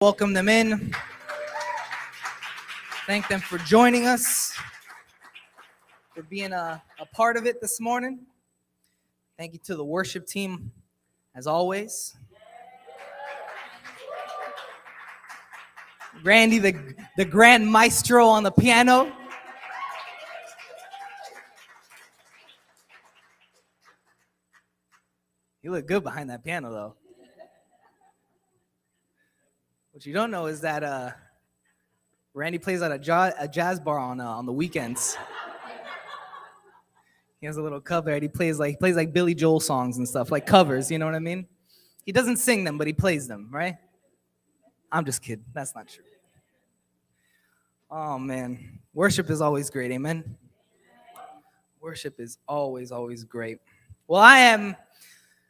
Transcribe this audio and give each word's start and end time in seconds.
welcome 0.00 0.32
them 0.32 0.48
in. 0.48 0.94
Thank 3.06 3.28
them 3.28 3.40
for 3.40 3.58
joining 3.58 4.06
us, 4.06 4.56
for 6.14 6.22
being 6.22 6.54
a, 6.54 6.82
a 6.98 7.04
part 7.14 7.36
of 7.36 7.44
it 7.44 7.60
this 7.60 7.78
morning. 7.80 8.20
Thank 9.36 9.52
you 9.52 9.58
to 9.64 9.76
the 9.76 9.84
worship 9.84 10.26
team, 10.26 10.72
as 11.34 11.46
always. 11.46 12.16
Randy, 16.24 16.58
the, 16.58 16.94
the 17.18 17.26
grand 17.26 17.70
maestro 17.70 18.26
on 18.26 18.42
the 18.42 18.52
piano. 18.52 19.12
You 25.62 25.72
look 25.72 25.86
good 25.86 26.02
behind 26.02 26.30
that 26.30 26.42
piano, 26.42 26.70
though. 26.70 26.99
What 30.00 30.06
you 30.06 30.14
don't 30.14 30.30
know 30.30 30.46
is 30.46 30.62
that 30.62 30.82
uh, 30.82 31.10
Randy 32.32 32.56
plays 32.56 32.80
at 32.80 32.90
a, 32.90 32.98
jazz, 32.98 33.78
bar 33.80 33.98
on 33.98 34.18
uh, 34.18 34.24
on 34.24 34.46
the 34.46 34.52
weekends. 34.52 35.18
he 37.38 37.44
has 37.44 37.58
a 37.58 37.62
little 37.62 37.82
cover 37.82 38.08
and 38.08 38.22
he 38.22 38.28
plays 38.30 38.58
like 38.58 38.70
he 38.70 38.76
plays 38.76 38.96
like 38.96 39.12
Billy 39.12 39.34
Joel 39.34 39.60
songs 39.60 39.98
and 39.98 40.08
stuff, 40.08 40.32
like 40.32 40.46
covers. 40.46 40.90
You 40.90 40.98
know 40.98 41.04
what 41.04 41.14
I 41.14 41.18
mean? 41.18 41.46
He 42.06 42.12
doesn't 42.12 42.38
sing 42.38 42.64
them, 42.64 42.78
but 42.78 42.86
he 42.86 42.94
plays 42.94 43.28
them, 43.28 43.50
right? 43.52 43.76
I'm 44.90 45.04
just 45.04 45.20
kidding. 45.20 45.44
That's 45.52 45.74
not 45.74 45.86
true. 45.86 46.04
Oh 47.90 48.18
man, 48.18 48.80
worship 48.94 49.28
is 49.28 49.42
always 49.42 49.68
great. 49.68 49.90
Amen. 49.90 50.34
Worship 51.78 52.18
is 52.18 52.38
always, 52.48 52.90
always 52.90 53.22
great. 53.24 53.58
Well, 54.08 54.22
I 54.22 54.38
am 54.38 54.76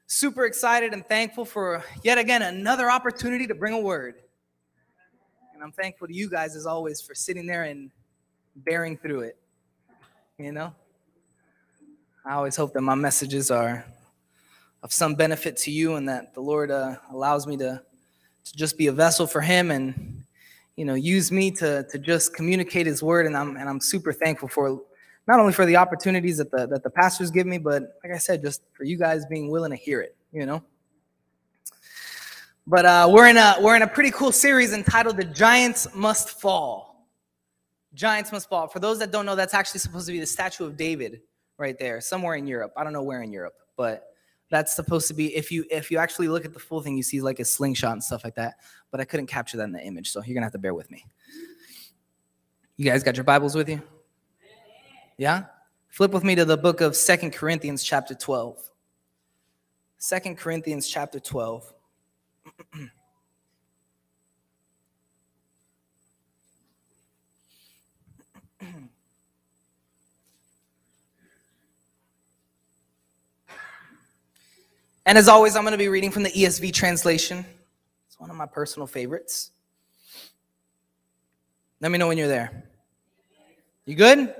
super 0.08 0.44
excited 0.44 0.92
and 0.92 1.06
thankful 1.06 1.44
for 1.44 1.84
yet 2.02 2.18
again 2.18 2.42
another 2.42 2.90
opportunity 2.90 3.46
to 3.46 3.54
bring 3.54 3.74
a 3.74 3.80
word. 3.80 4.16
And 5.60 5.66
I'm 5.66 5.72
thankful 5.72 6.08
to 6.08 6.14
you 6.14 6.30
guys 6.30 6.56
as 6.56 6.64
always 6.64 7.02
for 7.02 7.14
sitting 7.14 7.44
there 7.44 7.64
and 7.64 7.90
bearing 8.56 8.96
through 8.96 9.20
it. 9.20 9.36
You 10.38 10.52
know? 10.52 10.74
I 12.24 12.32
always 12.32 12.56
hope 12.56 12.72
that 12.72 12.80
my 12.80 12.94
messages 12.94 13.50
are 13.50 13.84
of 14.82 14.90
some 14.90 15.14
benefit 15.14 15.58
to 15.58 15.70
you 15.70 15.96
and 15.96 16.08
that 16.08 16.32
the 16.32 16.40
Lord 16.40 16.70
uh, 16.70 16.94
allows 17.12 17.46
me 17.46 17.58
to, 17.58 17.82
to 18.44 18.56
just 18.56 18.78
be 18.78 18.86
a 18.86 18.92
vessel 18.92 19.26
for 19.26 19.42
Him 19.42 19.70
and 19.70 20.24
you 20.76 20.86
know 20.86 20.94
use 20.94 21.30
me 21.30 21.50
to, 21.50 21.86
to 21.90 21.98
just 21.98 22.34
communicate 22.34 22.86
His 22.86 23.02
word. 23.02 23.26
And 23.26 23.36
I'm 23.36 23.58
and 23.58 23.68
I'm 23.68 23.82
super 23.82 24.14
thankful 24.14 24.48
for 24.48 24.80
not 25.28 25.40
only 25.40 25.52
for 25.52 25.66
the 25.66 25.76
opportunities 25.76 26.38
that 26.38 26.50
the 26.50 26.68
that 26.68 26.82
the 26.82 26.90
pastors 26.90 27.30
give 27.30 27.46
me, 27.46 27.58
but 27.58 27.98
like 28.02 28.14
I 28.14 28.18
said, 28.18 28.40
just 28.40 28.62
for 28.72 28.84
you 28.84 28.96
guys 28.96 29.26
being 29.26 29.50
willing 29.50 29.72
to 29.72 29.76
hear 29.76 30.00
it. 30.00 30.16
You 30.32 30.46
know. 30.46 30.62
But 32.70 32.86
uh, 32.86 33.08
we're 33.10 33.26
in 33.26 33.36
a 33.36 33.56
we're 33.60 33.74
in 33.74 33.82
a 33.82 33.86
pretty 33.88 34.12
cool 34.12 34.30
series 34.30 34.72
entitled 34.72 35.16
"The 35.16 35.24
Giants 35.24 35.92
Must 35.92 36.40
Fall." 36.40 37.08
Giants 37.94 38.30
must 38.30 38.48
fall. 38.48 38.68
For 38.68 38.78
those 38.78 39.00
that 39.00 39.10
don't 39.10 39.26
know, 39.26 39.34
that's 39.34 39.54
actually 39.54 39.80
supposed 39.80 40.06
to 40.06 40.12
be 40.12 40.20
the 40.20 40.26
statue 40.26 40.64
of 40.64 40.76
David 40.76 41.22
right 41.58 41.76
there, 41.76 42.00
somewhere 42.00 42.36
in 42.36 42.46
Europe. 42.46 42.72
I 42.76 42.84
don't 42.84 42.92
know 42.92 43.02
where 43.02 43.22
in 43.22 43.32
Europe, 43.32 43.54
but 43.76 44.12
that's 44.50 44.72
supposed 44.72 45.08
to 45.08 45.14
be. 45.14 45.34
If 45.34 45.50
you 45.50 45.64
if 45.68 45.90
you 45.90 45.98
actually 45.98 46.28
look 46.28 46.44
at 46.44 46.54
the 46.54 46.60
full 46.60 46.80
thing, 46.80 46.96
you 46.96 47.02
see 47.02 47.20
like 47.20 47.40
a 47.40 47.44
slingshot 47.44 47.90
and 47.90 48.04
stuff 48.04 48.22
like 48.22 48.36
that. 48.36 48.54
But 48.92 49.00
I 49.00 49.04
couldn't 49.04 49.26
capture 49.26 49.56
that 49.56 49.64
in 49.64 49.72
the 49.72 49.82
image, 49.82 50.12
so 50.12 50.22
you're 50.22 50.34
gonna 50.34 50.46
have 50.46 50.52
to 50.52 50.58
bear 50.58 50.72
with 50.72 50.92
me. 50.92 51.04
You 52.76 52.84
guys 52.84 53.02
got 53.02 53.16
your 53.16 53.24
Bibles 53.24 53.56
with 53.56 53.68
you? 53.68 53.82
Yeah? 55.18 55.46
Flip 55.88 56.12
with 56.12 56.22
me 56.22 56.36
to 56.36 56.44
the 56.44 56.56
book 56.56 56.80
of 56.80 56.94
Second 56.94 57.32
Corinthians, 57.32 57.82
chapter 57.82 58.14
12. 58.14 58.70
Second 59.98 60.38
Corinthians, 60.38 60.86
chapter 60.86 61.18
12. 61.18 61.74
And 75.06 75.18
as 75.18 75.26
always, 75.28 75.56
I'm 75.56 75.64
going 75.64 75.72
to 75.72 75.78
be 75.78 75.88
reading 75.88 76.12
from 76.12 76.22
the 76.22 76.30
ESV 76.30 76.72
translation. 76.72 77.44
It's 78.06 78.20
one 78.20 78.30
of 78.30 78.36
my 78.36 78.46
personal 78.46 78.86
favorites. 78.86 79.50
Let 81.80 81.90
me 81.90 81.98
know 81.98 82.06
when 82.06 82.16
you're 82.16 82.28
there. 82.28 82.64
You 83.86 83.96
good? 83.96 84.32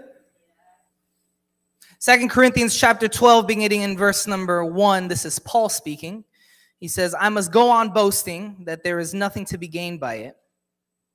Second 1.98 2.30
Corinthians 2.30 2.78
chapter 2.78 3.08
12, 3.08 3.48
beginning 3.48 3.82
in 3.82 3.96
verse 3.96 4.28
number 4.28 4.64
1. 4.64 5.08
This 5.08 5.24
is 5.24 5.40
Paul 5.40 5.68
speaking. 5.68 6.24
He 6.80 6.88
says, 6.88 7.14
I 7.18 7.28
must 7.28 7.52
go 7.52 7.68
on 7.68 7.90
boasting 7.90 8.64
that 8.64 8.82
there 8.82 8.98
is 8.98 9.12
nothing 9.12 9.44
to 9.46 9.58
be 9.58 9.68
gained 9.68 10.00
by 10.00 10.14
it, 10.14 10.36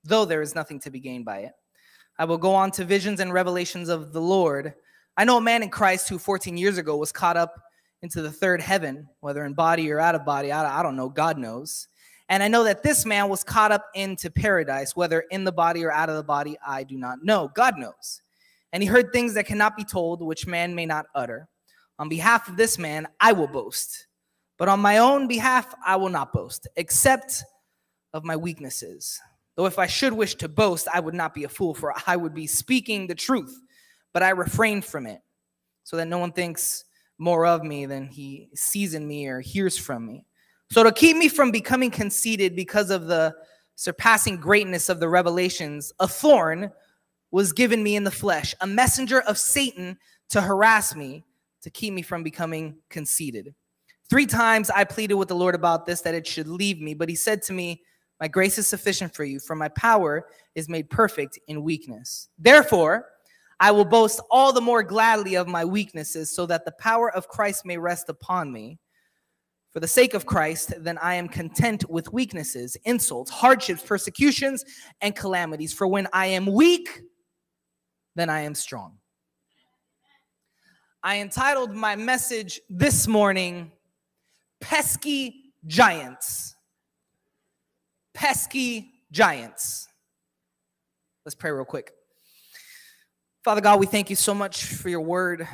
though 0.03 0.23
there 0.23 0.43
is 0.43 0.53
nothing 0.53 0.79
to 0.81 0.91
be 0.91 0.99
gained 0.99 1.25
by 1.25 1.39
it. 1.39 1.53
I 2.17 2.25
will 2.25 2.37
go 2.37 2.53
on 2.53 2.71
to 2.71 2.85
visions 2.85 3.19
and 3.19 3.33
revelations 3.33 3.89
of 3.89 4.13
the 4.13 4.21
Lord. 4.21 4.75
I 5.17 5.25
know 5.25 5.37
a 5.37 5.41
man 5.41 5.63
in 5.63 5.69
Christ 5.69 6.07
who 6.07 6.19
14 6.19 6.55
years 6.55 6.77
ago 6.77 6.95
was 6.95 7.11
caught 7.11 7.35
up 7.35 7.53
into 8.03 8.21
the 8.21 8.31
third 8.31 8.61
heaven, 8.61 9.09
whether 9.21 9.43
in 9.43 9.53
body 9.53 9.91
or 9.91 9.99
out 9.99 10.15
of 10.15 10.23
body. 10.23 10.51
I, 10.51 10.83
don't 10.83 10.95
know. 10.95 11.09
God 11.09 11.39
knows. 11.39 11.87
And 12.29 12.43
I 12.43 12.47
know 12.47 12.63
that 12.63 12.83
this 12.83 13.05
man 13.05 13.27
was 13.27 13.43
caught 13.43 13.71
up 13.71 13.87
into 13.95 14.29
paradise, 14.29 14.95
whether 14.95 15.21
in 15.31 15.43
the 15.43 15.51
body 15.51 15.83
or 15.83 15.91
out 15.91 16.09
of 16.09 16.15
the 16.15 16.23
body. 16.23 16.57
I 16.65 16.83
do 16.83 16.97
not 16.97 17.23
know. 17.23 17.49
God 17.53 17.77
knows. 17.77 18.21
And 18.71 18.83
he 18.83 18.87
heard 18.87 19.11
things 19.11 19.33
that 19.33 19.47
cannot 19.47 19.75
be 19.75 19.83
told, 19.83 20.21
which 20.21 20.45
man 20.45 20.75
may 20.75 20.85
not 20.85 21.07
utter. 21.15 21.47
On 21.97 22.09
behalf 22.09 22.47
of 22.47 22.57
this 22.57 22.77
man, 22.77 23.07
I 23.19 23.31
will 23.31 23.47
boast. 23.47 24.07
But 24.57 24.69
on 24.69 24.79
my 24.79 24.99
own 24.99 25.27
behalf, 25.27 25.73
I 25.85 25.95
will 25.97 26.09
not 26.09 26.31
boast, 26.31 26.67
except 26.75 27.43
of 28.13 28.23
my 28.23 28.35
weaknesses. 28.35 29.19
Though 29.55 29.65
if 29.65 29.79
I 29.79 29.87
should 29.87 30.13
wish 30.13 30.35
to 30.35 30.49
boast, 30.49 30.87
I 30.93 30.99
would 30.99 31.13
not 31.13 31.33
be 31.33 31.43
a 31.43 31.49
fool, 31.49 31.73
for 31.73 31.93
I 32.07 32.15
would 32.15 32.33
be 32.33 32.47
speaking 32.47 33.07
the 33.07 33.15
truth. 33.15 33.57
But 34.13 34.23
I 34.23 34.29
refrain 34.29 34.81
from 34.81 35.07
it, 35.07 35.21
so 35.83 35.97
that 35.97 36.07
no 36.07 36.19
one 36.19 36.31
thinks 36.31 36.85
more 37.17 37.45
of 37.45 37.63
me 37.63 37.85
than 37.85 38.07
he 38.07 38.49
sees 38.53 38.93
in 38.93 39.07
me 39.07 39.27
or 39.27 39.41
hears 39.41 39.77
from 39.77 40.05
me. 40.05 40.25
So 40.71 40.83
to 40.83 40.91
keep 40.91 41.17
me 41.17 41.27
from 41.27 41.51
becoming 41.51 41.91
conceited 41.91 42.55
because 42.55 42.89
of 42.89 43.07
the 43.07 43.35
surpassing 43.75 44.37
greatness 44.37 44.89
of 44.89 44.99
the 44.99 45.09
revelations, 45.09 45.93
a 45.99 46.07
thorn 46.07 46.71
was 47.31 47.51
given 47.51 47.83
me 47.83 47.95
in 47.95 48.03
the 48.03 48.11
flesh, 48.11 48.55
a 48.61 48.67
messenger 48.67 49.21
of 49.21 49.37
Satan 49.37 49.97
to 50.29 50.41
harass 50.41 50.95
me, 50.95 51.25
to 51.61 51.69
keep 51.69 51.93
me 51.93 52.01
from 52.01 52.23
becoming 52.23 52.77
conceited. 52.89 53.53
Three 54.09 54.25
times 54.25 54.69
I 54.69 54.83
pleaded 54.83 55.15
with 55.15 55.29
the 55.29 55.35
Lord 55.35 55.55
about 55.55 55.85
this, 55.85 56.01
that 56.01 56.13
it 56.13 56.27
should 56.27 56.47
leave 56.47 56.79
me, 56.79 56.93
but 56.93 57.09
he 57.09 57.15
said 57.15 57.41
to 57.43 57.53
me, 57.53 57.81
My 58.19 58.27
grace 58.27 58.57
is 58.57 58.67
sufficient 58.67 59.15
for 59.15 59.23
you, 59.23 59.39
for 59.39 59.55
my 59.55 59.69
power 59.69 60.27
is 60.53 60.69
made 60.69 60.89
perfect 60.89 61.39
in 61.47 61.63
weakness. 61.63 62.29
Therefore, 62.37 63.07
I 63.59 63.71
will 63.71 63.85
boast 63.85 64.19
all 64.29 64.51
the 64.51 64.61
more 64.61 64.83
gladly 64.83 65.35
of 65.35 65.47
my 65.47 65.65
weaknesses, 65.65 66.29
so 66.35 66.45
that 66.45 66.65
the 66.65 66.73
power 66.73 67.11
of 67.15 67.27
Christ 67.27 67.65
may 67.65 67.77
rest 67.77 68.09
upon 68.09 68.51
me. 68.51 68.79
For 69.71 69.79
the 69.79 69.87
sake 69.87 70.13
of 70.13 70.25
Christ, 70.25 70.73
then 70.77 70.97
I 70.99 71.15
am 71.15 71.27
content 71.27 71.89
with 71.89 72.13
weaknesses, 72.13 72.77
insults, 72.85 73.29
hardships, 73.29 73.83
persecutions, 73.83 74.63
and 75.01 75.15
calamities. 75.15 75.73
For 75.73 75.85
when 75.85 76.07
I 76.13 76.27
am 76.27 76.45
weak, 76.45 77.01
then 78.15 78.29
I 78.29 78.41
am 78.41 78.55
strong. 78.55 78.99
I 81.03 81.19
entitled 81.19 81.75
my 81.75 81.95
message 81.95 82.61
this 82.69 83.05
morning, 83.05 83.71
Pesky 84.65 85.53
Giants. 85.67 86.55
Pesky 88.15 88.93
Giants. 89.11 89.87
Let's 91.23 91.35
pray 91.35 91.51
real 91.51 91.65
quick. 91.65 91.91
Father 93.43 93.61
God, 93.61 93.79
we 93.79 93.85
thank 93.85 94.09
you 94.09 94.15
so 94.15 94.33
much 94.33 94.65
for 94.65 94.89
your 94.89 95.01
word. 95.01 95.47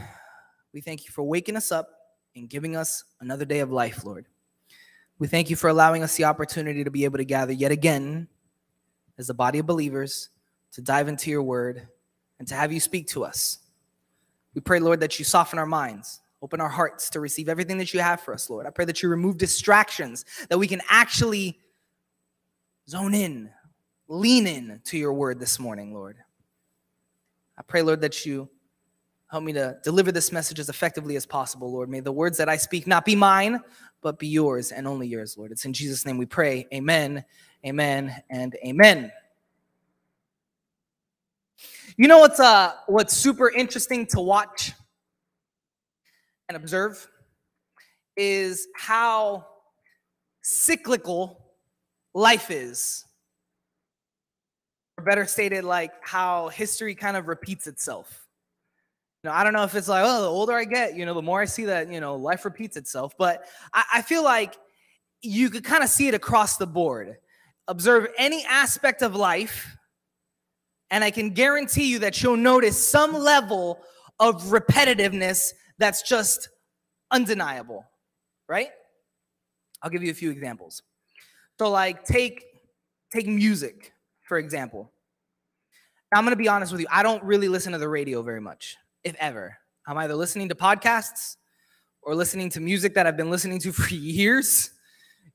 We 0.73 0.79
thank 0.79 1.03
you 1.03 1.11
for 1.11 1.23
waking 1.23 1.57
us 1.57 1.73
up 1.73 1.89
and 2.37 2.49
giving 2.49 2.77
us 2.77 3.03
another 3.19 3.43
day 3.43 3.59
of 3.59 3.69
life, 3.69 4.05
Lord. 4.05 4.27
We 5.19 5.27
thank 5.27 5.49
you 5.49 5.57
for 5.57 5.67
allowing 5.67 6.03
us 6.03 6.15
the 6.15 6.23
opportunity 6.23 6.85
to 6.85 6.89
be 6.89 7.03
able 7.03 7.17
to 7.17 7.25
gather 7.25 7.51
yet 7.51 7.71
again 7.71 8.29
as 9.17 9.29
a 9.29 9.33
body 9.33 9.59
of 9.59 9.65
believers 9.65 10.29
to 10.71 10.81
dive 10.81 11.09
into 11.09 11.29
your 11.29 11.43
word 11.43 11.85
and 12.39 12.47
to 12.47 12.55
have 12.55 12.71
you 12.71 12.79
speak 12.79 13.09
to 13.09 13.25
us. 13.25 13.59
We 14.55 14.61
pray, 14.61 14.79
Lord, 14.79 15.01
that 15.01 15.19
you 15.19 15.25
soften 15.25 15.59
our 15.59 15.65
minds, 15.65 16.20
open 16.41 16.59
our 16.59 16.69
hearts 16.69 17.09
to 17.11 17.19
receive 17.19 17.47
everything 17.47 17.77
that 17.77 17.93
you 17.93 17.99
have 17.99 18.21
for 18.21 18.33
us, 18.33 18.49
Lord. 18.49 18.65
I 18.65 18.71
pray 18.71 18.85
that 18.85 19.03
you 19.03 19.09
remove 19.09 19.37
distractions, 19.37 20.25
that 20.49 20.57
we 20.57 20.67
can 20.67 20.81
actually 20.89 21.59
zone 22.89 23.13
in, 23.13 23.49
lean 24.07 24.47
in 24.47 24.81
to 24.85 24.97
your 24.97 25.13
word 25.13 25.39
this 25.39 25.59
morning, 25.59 25.93
Lord. 25.93 26.17
I 27.57 27.61
pray, 27.61 27.81
Lord, 27.83 28.01
that 28.01 28.25
you 28.25 28.49
help 29.27 29.43
me 29.43 29.53
to 29.53 29.77
deliver 29.83 30.11
this 30.11 30.31
message 30.31 30.59
as 30.59 30.67
effectively 30.67 31.15
as 31.15 31.25
possible, 31.25 31.71
Lord. 31.71 31.89
May 31.89 31.99
the 31.99 32.11
words 32.11 32.37
that 32.37 32.49
I 32.49 32.57
speak 32.57 32.87
not 32.87 33.05
be 33.05 33.15
mine, 33.15 33.61
but 34.01 34.19
be 34.19 34.27
yours 34.27 34.71
and 34.71 34.87
only 34.87 35.07
yours, 35.07 35.37
Lord. 35.37 35.51
It's 35.51 35.65
in 35.65 35.73
Jesus' 35.73 36.05
name 36.05 36.17
we 36.17 36.25
pray. 36.25 36.67
Amen, 36.73 37.23
amen, 37.65 38.15
and 38.29 38.55
amen. 38.65 39.11
You 41.97 42.07
know 42.07 42.19
what's 42.19 42.39
uh 42.39 42.73
what's 42.87 43.15
super 43.15 43.49
interesting 43.49 44.07
to 44.07 44.19
watch 44.19 44.73
and 46.51 46.61
observe 46.61 47.07
is 48.17 48.67
how 48.75 49.47
cyclical 50.41 51.45
life 52.13 52.51
is 52.51 53.05
Or 54.97 55.03
better 55.05 55.25
stated, 55.25 55.63
like 55.63 55.91
how 56.01 56.49
history 56.49 56.93
kind 56.93 57.15
of 57.15 57.27
repeats 57.29 57.67
itself. 57.67 58.27
You 59.23 59.29
know, 59.29 59.35
I 59.35 59.45
don't 59.45 59.53
know 59.53 59.63
if 59.63 59.75
it's 59.75 59.87
like, 59.87 60.03
oh, 60.05 60.21
the 60.21 60.27
older 60.27 60.53
I 60.53 60.65
get, 60.65 60.95
you 60.95 61.05
know, 61.05 61.13
the 61.13 61.21
more 61.21 61.41
I 61.41 61.45
see 61.45 61.65
that, 61.65 61.89
you 61.89 62.01
know, 62.01 62.15
life 62.15 62.43
repeats 62.43 62.75
itself. 62.75 63.13
But 63.17 63.45
I, 63.73 63.83
I 63.95 64.01
feel 64.01 64.23
like 64.23 64.57
you 65.21 65.49
could 65.49 65.63
kind 65.63 65.83
of 65.83 65.89
see 65.89 66.09
it 66.09 66.13
across 66.13 66.57
the 66.57 66.67
board. 66.67 67.15
Observe 67.69 68.07
any 68.17 68.43
aspect 68.43 69.01
of 69.01 69.15
life, 69.15 69.77
and 70.89 71.03
I 71.03 71.11
can 71.11 71.29
guarantee 71.29 71.85
you 71.85 71.99
that 71.99 72.21
you'll 72.21 72.35
notice 72.35 72.85
some 72.85 73.13
level 73.13 73.79
of 74.19 74.43
repetitiveness 74.43 75.53
that's 75.81 76.01
just 76.01 76.49
undeniable, 77.11 77.85
right? 78.47 78.69
I'll 79.81 79.89
give 79.89 80.03
you 80.03 80.11
a 80.11 80.15
few 80.15 80.31
examples. 80.31 80.83
So, 81.59 81.69
like, 81.69 82.03
take 82.05 82.43
take 83.13 83.27
music, 83.27 83.93
for 84.27 84.37
example. 84.37 84.91
I'm 86.13 86.23
gonna 86.23 86.35
be 86.35 86.47
honest 86.47 86.71
with 86.71 86.81
you, 86.81 86.87
I 86.91 87.03
don't 87.03 87.23
really 87.23 87.47
listen 87.47 87.71
to 87.71 87.77
the 87.77 87.87
radio 87.87 88.21
very 88.21 88.41
much, 88.41 88.77
if 89.03 89.15
ever. 89.19 89.57
I'm 89.87 89.97
either 89.97 90.15
listening 90.15 90.49
to 90.49 90.55
podcasts 90.55 91.37
or 92.01 92.15
listening 92.15 92.49
to 92.51 92.59
music 92.59 92.93
that 92.95 93.07
I've 93.07 93.17
been 93.17 93.29
listening 93.29 93.59
to 93.59 93.71
for 93.73 93.93
years, 93.93 94.71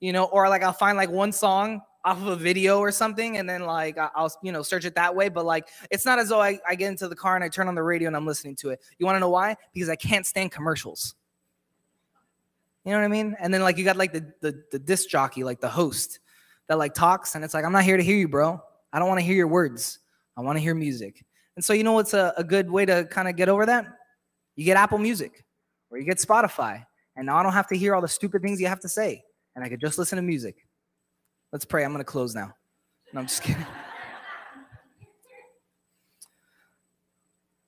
you 0.01 0.13
know, 0.13 0.25
or 0.25 0.49
like 0.49 0.63
I'll 0.63 0.73
find 0.73 0.97
like 0.97 1.11
one 1.11 1.33
song 1.33 1.81
off 2.07 2.23
of 2.23 2.29
a 2.29 2.37
video 2.37 2.79
or 2.79 2.93
something 2.93 3.37
and 3.37 3.51
then 3.51 3.63
like 3.63 3.99
I'll 3.99 4.33
you 4.41 4.53
know 4.53 4.63
search 4.63 4.85
it 4.85 4.95
that 4.95 5.17
way 5.17 5.29
but 5.29 5.45
like 5.45 5.69
it's 5.91 6.07
not 6.07 6.21
as 6.21 6.29
though 6.29 6.41
I, 6.41 6.61
I 6.67 6.77
get 6.77 6.89
into 6.89 7.09
the 7.09 7.17
car 7.17 7.35
and 7.35 7.43
I 7.43 7.49
turn 7.49 7.67
on 7.67 7.75
the 7.75 7.83
radio 7.83 8.07
and 8.07 8.17
I'm 8.17 8.25
listening 8.25 8.55
to 8.57 8.71
it. 8.71 8.81
You 8.97 9.07
want 9.07 9.17
to 9.17 9.21
know 9.21 9.29
why? 9.29 9.57
Because 9.75 9.89
I 9.89 9.97
can't 9.97 10.25
stand 10.25 10.53
commercials. 10.53 11.17
You 12.85 12.93
know 12.93 12.99
what 12.99 13.05
I 13.05 13.09
mean? 13.09 13.37
And 13.41 13.53
then 13.53 13.61
like 13.61 13.77
you 13.77 13.85
got 13.85 13.97
like 13.97 14.13
the, 14.13 14.33
the 14.41 14.63
the 14.71 14.79
disc 14.79 15.09
jockey 15.09 15.43
like 15.43 15.61
the 15.61 15.69
host 15.69 16.21
that 16.69 16.79
like 16.79 16.95
talks 16.95 17.35
and 17.35 17.45
it's 17.45 17.55
like 17.55 17.65
I'm 17.65 17.73
not 17.73 17.83
here 17.83 17.97
to 17.97 18.05
hear 18.05 18.17
you 18.17 18.29
bro. 18.29 18.63
I 18.93 19.01
don't 19.01 19.09
want 19.09 19.19
to 19.19 19.27
hear 19.27 19.35
your 19.35 19.49
words. 19.49 19.99
I 20.37 20.43
want 20.43 20.57
to 20.57 20.63
hear 20.63 20.77
music. 20.77 21.25
And 21.57 21.65
so 21.65 21.73
you 21.73 21.83
know 21.83 21.93
what's 21.93 22.15
a, 22.15 22.33
a 22.37 22.45
good 22.45 22.71
way 22.71 22.87
to 22.87 23.05
kind 23.11 23.27
of 23.27 23.35
get 23.35 23.49
over 23.49 23.67
that? 23.67 23.85
You 24.55 24.65
get 24.65 24.77
Apple 24.77 24.99
Music 24.99 25.45
or 25.91 25.99
you 25.99 26.05
get 26.05 26.19
Spotify 26.19 26.87
and 27.17 27.27
now 27.27 27.37
I 27.37 27.43
don't 27.43 27.53
have 27.53 27.67
to 27.69 27.77
hear 27.77 27.97
all 27.97 28.01
the 28.01 28.07
stupid 28.07 28.43
things 28.43 28.61
you 28.61 28.69
have 28.69 28.81
to 28.81 28.89
say 28.89 29.25
and 29.57 29.65
I 29.65 29.69
could 29.69 29.81
just 29.81 29.99
listen 29.99 30.17
to 30.17 30.23
music 30.23 30.66
Let's 31.53 31.65
pray. 31.65 31.85
I'm 31.85 31.93
going 31.93 32.01
to 32.01 32.05
close 32.05 32.35
now. 32.35 32.55
No, 33.13 33.21
I'm 33.21 33.27
just 33.27 33.43
kidding. 33.43 33.65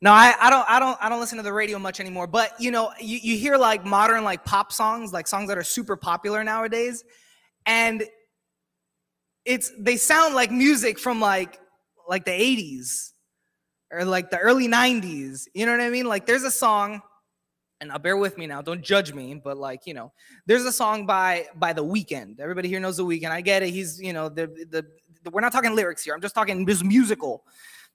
No, 0.01 0.13
I, 0.13 0.35
I 0.41 0.51
don't 0.51 0.65
I 0.69 0.79
don't 0.79 0.97
I 1.01 1.09
don't 1.09 1.19
listen 1.19 1.39
to 1.39 1.43
the 1.43 1.53
radio 1.53 1.79
much 1.79 1.99
anymore. 1.99 2.29
But 2.29 2.53
you 2.61 2.71
know, 2.71 2.93
you, 3.01 3.19
you 3.21 3.37
hear 3.37 3.57
like 3.57 3.85
modern 3.85 4.23
like 4.23 4.45
pop 4.45 4.73
songs, 4.73 5.13
like 5.13 5.27
songs 5.27 5.49
that 5.49 5.59
are 5.59 5.65
super 5.65 5.97
popular 5.97 6.45
nowadays, 6.45 7.03
and 7.67 8.05
it's 9.45 9.73
they 9.79 9.97
sound 9.97 10.35
like 10.35 10.53
music 10.53 10.99
from 11.01 11.21
like 11.21 11.59
like 12.09 12.25
the 12.25 12.31
80s 12.31 13.13
or 13.91 14.05
like 14.05 14.31
the 14.31 14.39
early 14.39 14.69
90s. 14.69 15.49
You 15.53 15.67
know 15.67 15.73
what 15.73 15.81
I 15.81 15.91
mean? 15.91 16.07
Like 16.07 16.27
there's 16.27 16.45
a 16.45 16.51
song 16.51 17.03
and 17.81 17.91
now 17.91 17.99
bear 17.99 18.17
with 18.17 18.37
me 18.39 18.47
now 18.47 18.61
don't 18.61 18.83
judge 18.83 19.13
me 19.13 19.35
but 19.35 19.57
like 19.57 19.87
you 19.87 19.95
know 19.95 20.13
there's 20.47 20.65
a 20.65 20.73
song 20.73 21.07
by 21.07 21.47
by 21.57 21.73
the 21.73 21.85
Weeknd. 21.85 22.41
Everybody 22.41 22.69
here 22.69 22.81
knows 22.81 22.97
the 22.97 23.05
Weeknd. 23.05 23.31
I 23.31 23.41
get 23.41 23.63
it. 23.63 23.71
He's 23.71 24.01
you 24.01 24.13
know 24.13 24.29
the, 24.29 24.47
the, 24.71 24.87
the 25.23 25.31
we're 25.31 25.41
not 25.41 25.53
talking 25.53 25.75
lyrics 25.75 26.03
here. 26.03 26.15
I'm 26.15 26.21
just 26.21 26.35
talking 26.35 26.67
just 26.67 26.85
musical. 26.85 27.45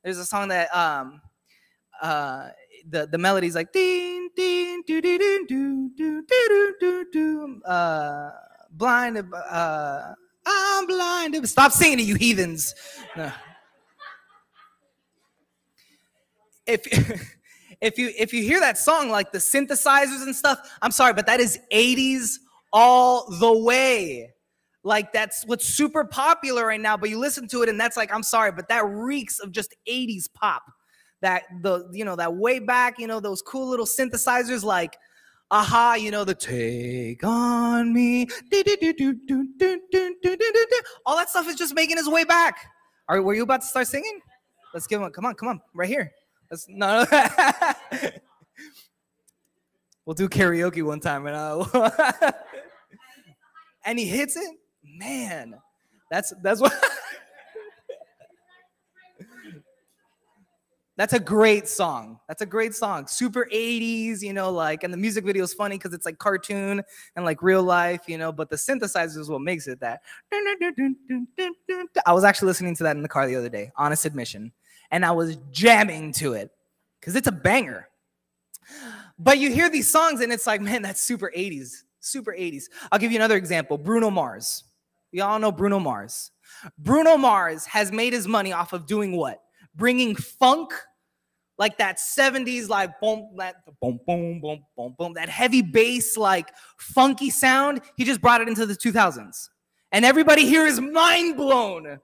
There's 0.04 0.18
a 0.18 0.26
song 0.26 0.50
that 0.50 0.74
um 0.76 1.22
uh 2.02 2.50
the 2.90 3.08
the 3.08 3.18
melody's 3.18 3.56
like 3.56 3.72
ding 3.72 4.30
ding 4.36 4.84
do 4.86 5.02
do 5.02 5.18
do 5.18 5.46
do 5.48 5.90
do 5.96 6.24
do 6.28 6.76
do 6.80 7.06
do 7.12 7.62
uh 7.66 8.32
blind 8.72 9.18
uh 9.34 10.14
i'm 10.46 10.88
blind 10.88 11.48
stop 11.48 11.72
singing 11.72 12.00
it 12.00 12.04
you 12.04 12.16
heathens. 12.16 12.76
If 16.66 16.86
if 17.84 17.98
you 17.98 18.12
if 18.18 18.34
you 18.34 18.42
hear 18.42 18.60
that 18.60 18.78
song 18.78 19.10
like 19.10 19.32
the 19.32 19.38
synthesizers 19.38 20.24
and 20.24 20.36
stuff 20.36 20.78
i'm 20.82 20.92
sorry 20.92 21.14
but 21.14 21.26
that 21.26 21.40
is 21.40 21.60
80s 21.72 22.38
all 22.74 23.30
the 23.40 23.54
way. 23.54 24.34
Like 24.86 25.14
that's 25.14 25.46
what's 25.46 25.66
super 25.66 26.04
popular 26.04 26.66
right 26.66 26.82
now 26.82 26.98
but 26.98 27.10
you 27.10 27.18
listen 27.18 27.48
to 27.50 27.62
it 27.64 27.70
and 27.70 27.80
that's 27.80 27.96
like 27.96 28.14
i'm 28.14 28.24
sorry 28.24 28.52
but 28.52 28.68
that 28.68 28.86
reeks 28.86 29.40
of 29.40 29.54
just 29.54 29.74
80s 29.88 30.26
pop. 30.34 30.64
That 31.22 31.44
the 31.62 31.88
you 31.94 32.04
know 32.04 32.18
that 32.18 32.36
way 32.36 32.60
back 32.60 33.00
you 33.00 33.08
know 33.08 33.22
those 33.22 33.42
cool 33.42 33.70
little 33.70 33.86
synthesizers 33.86 34.62
like 34.62 34.98
aha 35.52 35.94
you 35.94 36.12
know 36.12 36.26
the 36.26 36.36
take 36.36 37.24
on 37.24 37.94
me 37.94 38.28
all 41.06 41.16
that 41.16 41.30
stuff 41.30 41.48
is 41.48 41.56
just 41.56 41.76
making 41.76 41.98
its 41.98 42.10
way 42.10 42.26
back. 42.26 42.66
Are 43.08 43.22
were 43.22 43.36
you 43.36 43.44
about 43.44 43.62
to 43.62 43.68
start 43.68 43.88
singing? 43.88 44.20
Let's 44.74 44.86
give 44.86 45.02
him 45.02 45.10
come 45.12 45.24
on 45.24 45.36
come 45.36 45.48
on 45.48 45.62
right 45.74 45.88
here 45.88 46.12
that's 46.54 46.68
we'll 50.06 50.14
do 50.14 50.30
karaoke 50.30 50.84
one 50.84 51.00
time, 51.00 51.26
and 51.26 51.36
uh, 51.36 52.32
and 53.86 53.98
he 53.98 54.06
hits 54.06 54.36
it. 54.36 54.56
Man, 54.84 55.56
that's 56.12 56.34
that's 56.42 56.62
what. 56.62 56.74
That's 60.96 61.14
a 61.14 61.20
great 61.20 61.68
song. 61.68 62.20
That's 62.28 62.44
a 62.44 62.46
great 62.46 62.76
song. 62.76 63.08
Super 63.08 63.48
80s, 63.52 64.22
you 64.22 64.32
know, 64.32 64.52
like, 64.52 64.84
and 64.84 64.94
the 64.94 64.98
music 64.98 65.26
video 65.26 65.44
is 65.44 65.52
funny 65.52 65.76
because 65.76 65.92
it's 65.92 66.06
like 66.06 66.20
cartoon 66.20 66.84
and 67.16 67.26
like 67.26 67.42
real 67.42 67.64
life, 67.64 68.02
you 68.06 68.20
know, 68.20 68.32
but 68.32 68.52
the 68.52 68.58
synthesizer 68.58 69.18
is 69.18 69.28
what 69.28 69.42
makes 69.42 69.66
it 69.66 69.80
that. 69.80 70.02
I 72.06 72.14
was 72.14 72.24
actually 72.24 72.46
listening 72.46 72.76
to 72.76 72.84
that 72.84 72.96
in 72.96 73.02
the 73.02 73.10
car 73.10 73.26
the 73.26 73.36
other 73.36 73.50
day, 73.50 73.72
honest 73.76 74.06
admission 74.06 74.52
and 74.94 75.04
I 75.04 75.12
was 75.12 75.38
jamming 75.52 76.12
to 76.14 76.34
it 76.34 76.52
because 77.00 77.16
it's 77.16 77.28
a 77.28 77.32
banger. 77.32 77.90
But 79.18 79.40
you 79.40 79.52
hear 79.52 79.68
these 79.68 79.88
songs 79.88 80.22
and 80.22 80.32
it's 80.32 80.46
like, 80.46 80.62
man, 80.62 80.84
that's 80.84 81.02
super 81.02 81.32
80s, 81.36 81.72
super 82.00 82.32
80s. 82.32 82.66
I'll 82.92 83.00
give 83.00 83.12
you 83.12 83.18
another 83.18 83.36
example 83.36 83.78
Bruno 83.80 84.12
Mars. 84.12 84.64
You 85.12 85.24
all 85.24 85.40
know 85.40 85.52
Bruno 85.52 85.80
Mars. 85.80 86.30
Bruno 86.78 87.18
Mars 87.18 87.66
has 87.66 87.92
made 87.92 88.14
his 88.14 88.28
money 88.28 88.54
off 88.54 88.72
of 88.72 88.86
doing 88.86 89.18
what? 89.18 89.42
Bringing 89.76 90.16
funk, 90.16 90.72
like 91.58 91.80
that 91.80 91.98
70s, 91.98 92.70
like 92.70 93.00
boom, 93.02 93.32
that 93.38 93.56
boom, 93.82 94.00
boom, 94.06 94.42
boom, 94.42 94.64
boom, 94.78 94.96
boom, 94.98 95.14
that 95.14 95.28
heavy 95.28 95.64
bass, 95.64 96.18
like 96.18 96.50
funky 96.78 97.32
sound. 97.32 97.82
He 97.98 98.04
just 98.04 98.22
brought 98.22 98.42
it 98.42 98.48
into 98.48 98.68
the 98.68 98.76
2000s. 98.76 99.50
And 99.92 100.06
everybody 100.06 100.46
here 100.46 100.68
is 100.68 100.80
mind 100.80 101.36
blown. 101.36 102.00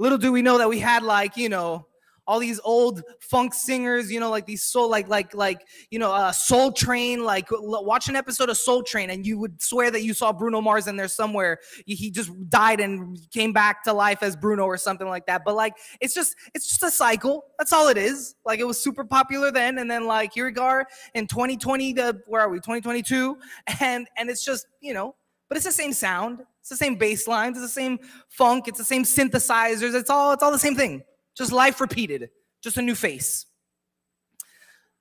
Little 0.00 0.16
do 0.16 0.32
we 0.32 0.40
know 0.40 0.56
that 0.56 0.68
we 0.68 0.78
had 0.78 1.02
like, 1.02 1.36
you 1.36 1.50
know, 1.50 1.86
all 2.26 2.38
these 2.38 2.58
old 2.64 3.02
funk 3.20 3.52
singers, 3.52 4.10
you 4.10 4.18
know, 4.18 4.30
like 4.30 4.46
these 4.46 4.62
soul, 4.62 4.88
like, 4.88 5.08
like, 5.08 5.34
like, 5.34 5.66
you 5.90 5.98
know, 5.98 6.10
uh, 6.10 6.32
Soul 6.32 6.72
Train. 6.72 7.22
Like, 7.22 7.48
watch 7.50 8.08
an 8.08 8.16
episode 8.16 8.48
of 8.48 8.56
Soul 8.56 8.82
Train, 8.82 9.10
and 9.10 9.26
you 9.26 9.38
would 9.38 9.60
swear 9.60 9.90
that 9.90 10.02
you 10.02 10.14
saw 10.14 10.32
Bruno 10.32 10.62
Mars 10.62 10.86
in 10.86 10.96
there 10.96 11.08
somewhere. 11.08 11.58
He 11.84 12.10
just 12.10 12.30
died 12.48 12.80
and 12.80 13.18
came 13.30 13.52
back 13.52 13.82
to 13.84 13.92
life 13.92 14.22
as 14.22 14.36
Bruno 14.36 14.64
or 14.64 14.78
something 14.78 15.06
like 15.06 15.26
that. 15.26 15.42
But 15.44 15.54
like, 15.54 15.74
it's 16.00 16.14
just, 16.14 16.34
it's 16.54 16.66
just 16.66 16.82
a 16.82 16.90
cycle. 16.90 17.44
That's 17.58 17.74
all 17.74 17.88
it 17.88 17.98
is. 17.98 18.36
Like, 18.46 18.58
it 18.58 18.66
was 18.66 18.80
super 18.80 19.04
popular 19.04 19.50
then, 19.50 19.76
and 19.78 19.90
then 19.90 20.06
like 20.06 20.32
here 20.32 20.50
we 20.50 20.56
are 20.56 20.86
in 21.14 21.26
2020. 21.26 21.92
The 21.92 22.22
where 22.26 22.40
are 22.40 22.48
we? 22.48 22.56
2022, 22.56 23.36
and 23.80 24.08
and 24.16 24.30
it's 24.30 24.44
just, 24.44 24.66
you 24.80 24.94
know, 24.94 25.14
but 25.50 25.56
it's 25.56 25.66
the 25.66 25.72
same 25.72 25.92
sound. 25.92 26.44
It's 26.60 26.68
the 26.68 26.76
same 26.76 26.96
bass 26.96 27.26
lines. 27.26 27.56
It's 27.56 27.66
the 27.66 27.72
same 27.72 27.98
funk. 28.28 28.68
It's 28.68 28.78
the 28.78 28.84
same 28.84 29.04
synthesizers. 29.04 29.94
It's 29.94 30.10
all 30.10 30.32
it's 30.32 30.42
all 30.42 30.52
the 30.52 30.58
same 30.58 30.76
thing. 30.76 31.02
Just 31.36 31.52
life 31.52 31.80
repeated. 31.80 32.30
Just 32.62 32.76
a 32.76 32.82
new 32.82 32.94
face. 32.94 33.46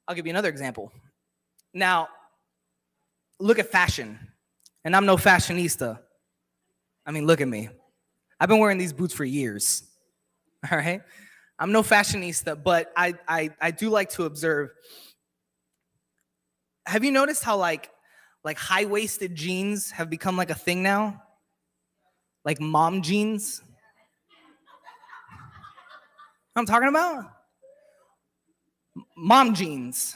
I'll 0.08 0.16
give 0.16 0.26
you 0.26 0.32
another 0.32 0.50
example. 0.50 0.92
Now, 1.74 2.10
look 3.40 3.60
at 3.60 3.68
fashion. 3.68 4.18
And 4.84 4.96
I'm 4.96 5.06
no 5.06 5.18
fashionista. 5.18 6.00
I 7.06 7.12
mean, 7.12 7.26
look 7.26 7.42
at 7.42 7.48
me. 7.48 7.70
I've 8.40 8.50
been 8.50 8.60
wearing 8.60 8.78
these 8.78 8.94
boots 8.94 9.14
for 9.14 9.26
years. 9.26 9.84
All 10.72 10.78
right? 10.78 11.02
I'm 11.60 11.74
no 11.74 11.84
fashionista, 11.84 12.62
but 12.62 12.92
I 12.96 13.16
I 13.28 13.52
I 13.60 13.72
do 13.72 13.90
like 13.90 14.12
to 14.12 14.24
observe. 14.24 14.70
Have 16.86 17.04
you 17.04 17.12
noticed 17.12 17.44
how 17.44 17.58
like 17.58 17.92
like 18.46 18.58
high-waisted 18.58 19.36
jeans 19.36 19.92
have 19.92 20.10
become 20.10 20.38
like 20.38 20.50
a 20.50 20.56
thing 20.56 20.82
now? 20.82 21.22
Like 22.46 22.60
mom 22.60 23.02
jeans. 23.02 23.62
I'm 26.56 26.66
talking 26.66 26.90
about 26.90 27.26
mom 29.16 29.54
jeans. 29.54 30.16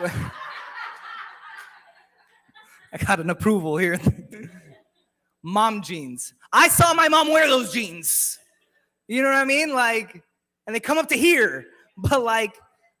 I 2.92 2.98
got 3.06 3.20
an 3.20 3.30
approval 3.30 3.76
here. 3.78 3.98
mom 5.42 5.82
jeans. 5.82 6.34
I 6.52 6.68
saw 6.68 6.92
my 6.94 7.08
mom 7.08 7.30
wear 7.30 7.48
those 7.48 7.72
jeans. 7.72 8.38
You 9.08 9.22
know 9.22 9.28
what 9.28 9.38
I 9.38 9.44
mean? 9.44 9.74
Like, 9.74 10.22
and 10.66 10.76
they 10.76 10.80
come 10.80 10.98
up 10.98 11.08
to 11.08 11.16
here, 11.16 11.66
but 11.96 12.22
like, 12.22 12.54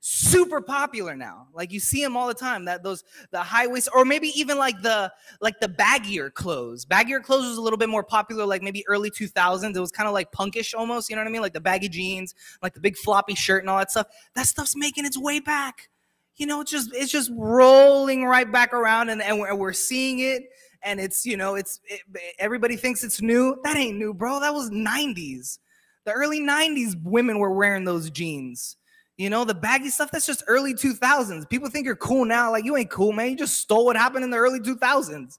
super 0.04 0.60
popular 0.60 1.14
now. 1.14 1.46
Like 1.54 1.70
you 1.70 1.78
see 1.78 2.02
them 2.02 2.16
all 2.16 2.26
the 2.26 2.34
time. 2.34 2.64
That 2.64 2.82
those 2.82 3.04
the 3.30 3.38
high 3.38 3.68
waist, 3.68 3.88
or 3.94 4.04
maybe 4.04 4.28
even 4.38 4.58
like 4.58 4.82
the 4.82 5.12
like 5.40 5.60
the 5.60 5.68
baggier 5.68 6.32
clothes. 6.34 6.84
Baggier 6.84 7.22
clothes 7.22 7.46
was 7.46 7.56
a 7.56 7.60
little 7.62 7.78
bit 7.78 7.88
more 7.88 8.02
popular, 8.02 8.44
like 8.44 8.62
maybe 8.62 8.84
early 8.88 9.10
2000s. 9.10 9.74
It 9.74 9.80
was 9.80 9.92
kind 9.92 10.08
of 10.08 10.12
like 10.12 10.32
punkish 10.32 10.74
almost. 10.76 11.08
You 11.08 11.16
know 11.16 11.22
what 11.22 11.28
I 11.28 11.30
mean? 11.30 11.40
Like 11.40 11.54
the 11.54 11.60
baggy 11.60 11.88
jeans, 11.88 12.34
like 12.62 12.74
the 12.74 12.80
big 12.80 12.96
floppy 12.96 13.36
shirt 13.36 13.62
and 13.62 13.70
all 13.70 13.78
that 13.78 13.92
stuff. 13.92 14.08
That 14.34 14.46
stuff's 14.46 14.76
making 14.76 15.06
its 15.06 15.16
way 15.16 15.38
back. 15.38 15.88
You 16.36 16.46
know, 16.46 16.60
it's 16.60 16.70
just 16.70 16.90
it's 16.92 17.12
just 17.12 17.30
rolling 17.34 18.24
right 18.24 18.50
back 18.50 18.74
around, 18.74 19.08
and 19.08 19.22
and 19.22 19.38
we're, 19.38 19.54
we're 19.54 19.72
seeing 19.72 20.18
it. 20.18 20.42
And 20.84 20.98
it's 20.98 21.24
you 21.24 21.36
know 21.36 21.54
it's 21.54 21.80
it, 21.84 22.00
everybody 22.40 22.74
thinks 22.74 23.04
it's 23.04 23.22
new. 23.22 23.56
That 23.62 23.76
ain't 23.76 23.98
new, 23.98 24.12
bro. 24.12 24.40
That 24.40 24.52
was 24.52 24.68
90s. 24.70 25.60
The 26.04 26.10
early 26.10 26.40
90s 26.40 27.00
women 27.04 27.38
were 27.38 27.52
wearing 27.52 27.84
those 27.84 28.10
jeans 28.10 28.76
you 29.22 29.30
know, 29.30 29.44
the 29.44 29.54
baggy 29.54 29.88
stuff, 29.88 30.10
that's 30.10 30.26
just 30.26 30.42
early 30.48 30.74
2000s. 30.74 31.48
People 31.48 31.70
think 31.70 31.86
you're 31.86 31.94
cool 31.94 32.24
now. 32.24 32.50
Like, 32.50 32.64
you 32.64 32.76
ain't 32.76 32.90
cool, 32.90 33.12
man. 33.12 33.30
You 33.30 33.36
just 33.36 33.58
stole 33.58 33.84
what 33.84 33.96
happened 33.96 34.24
in 34.24 34.30
the 34.30 34.36
early 34.36 34.58
2000s. 34.58 35.38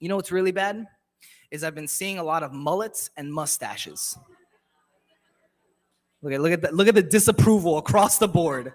You 0.00 0.08
know 0.08 0.16
what's 0.16 0.32
really 0.32 0.50
bad? 0.50 0.86
Is 1.50 1.62
I've 1.62 1.74
been 1.74 1.86
seeing 1.86 2.16
a 2.16 2.24
lot 2.24 2.42
of 2.42 2.54
mullets 2.54 3.10
and 3.18 3.30
mustaches. 3.30 4.16
Look 6.22 6.32
at 6.32 6.40
look 6.40 6.52
at 6.52 6.62
the, 6.62 6.72
look 6.72 6.88
at 6.88 6.94
the 6.94 7.02
disapproval 7.02 7.76
across 7.76 8.16
the 8.16 8.28
board. 8.28 8.72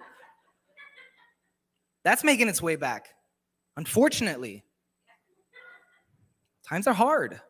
That's 2.04 2.24
making 2.24 2.48
its 2.48 2.62
way 2.62 2.76
back. 2.76 3.08
Unfortunately, 3.76 4.64
times 6.64 6.86
are 6.86 6.94
hard. 6.94 7.42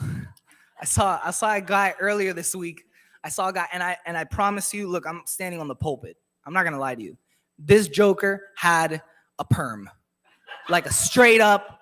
I 0.00 0.84
saw 0.84 1.20
I 1.24 1.30
saw 1.30 1.54
a 1.54 1.60
guy 1.60 1.94
earlier 2.00 2.32
this 2.32 2.56
week 2.56 2.82
I 3.22 3.28
saw 3.28 3.48
a 3.48 3.52
guy, 3.52 3.66
and 3.72 3.82
I 3.82 3.96
and 4.06 4.16
I 4.16 4.24
promise 4.24 4.72
you, 4.72 4.88
look, 4.88 5.06
I'm 5.06 5.22
standing 5.26 5.60
on 5.60 5.68
the 5.68 5.74
pulpit. 5.74 6.16
I'm 6.44 6.52
not 6.52 6.64
gonna 6.64 6.78
lie 6.78 6.94
to 6.94 7.02
you. 7.02 7.16
This 7.58 7.88
Joker 7.88 8.48
had 8.56 9.02
a 9.38 9.44
perm, 9.44 9.90
like 10.68 10.86
a 10.86 10.92
straight 10.92 11.40
up 11.40 11.80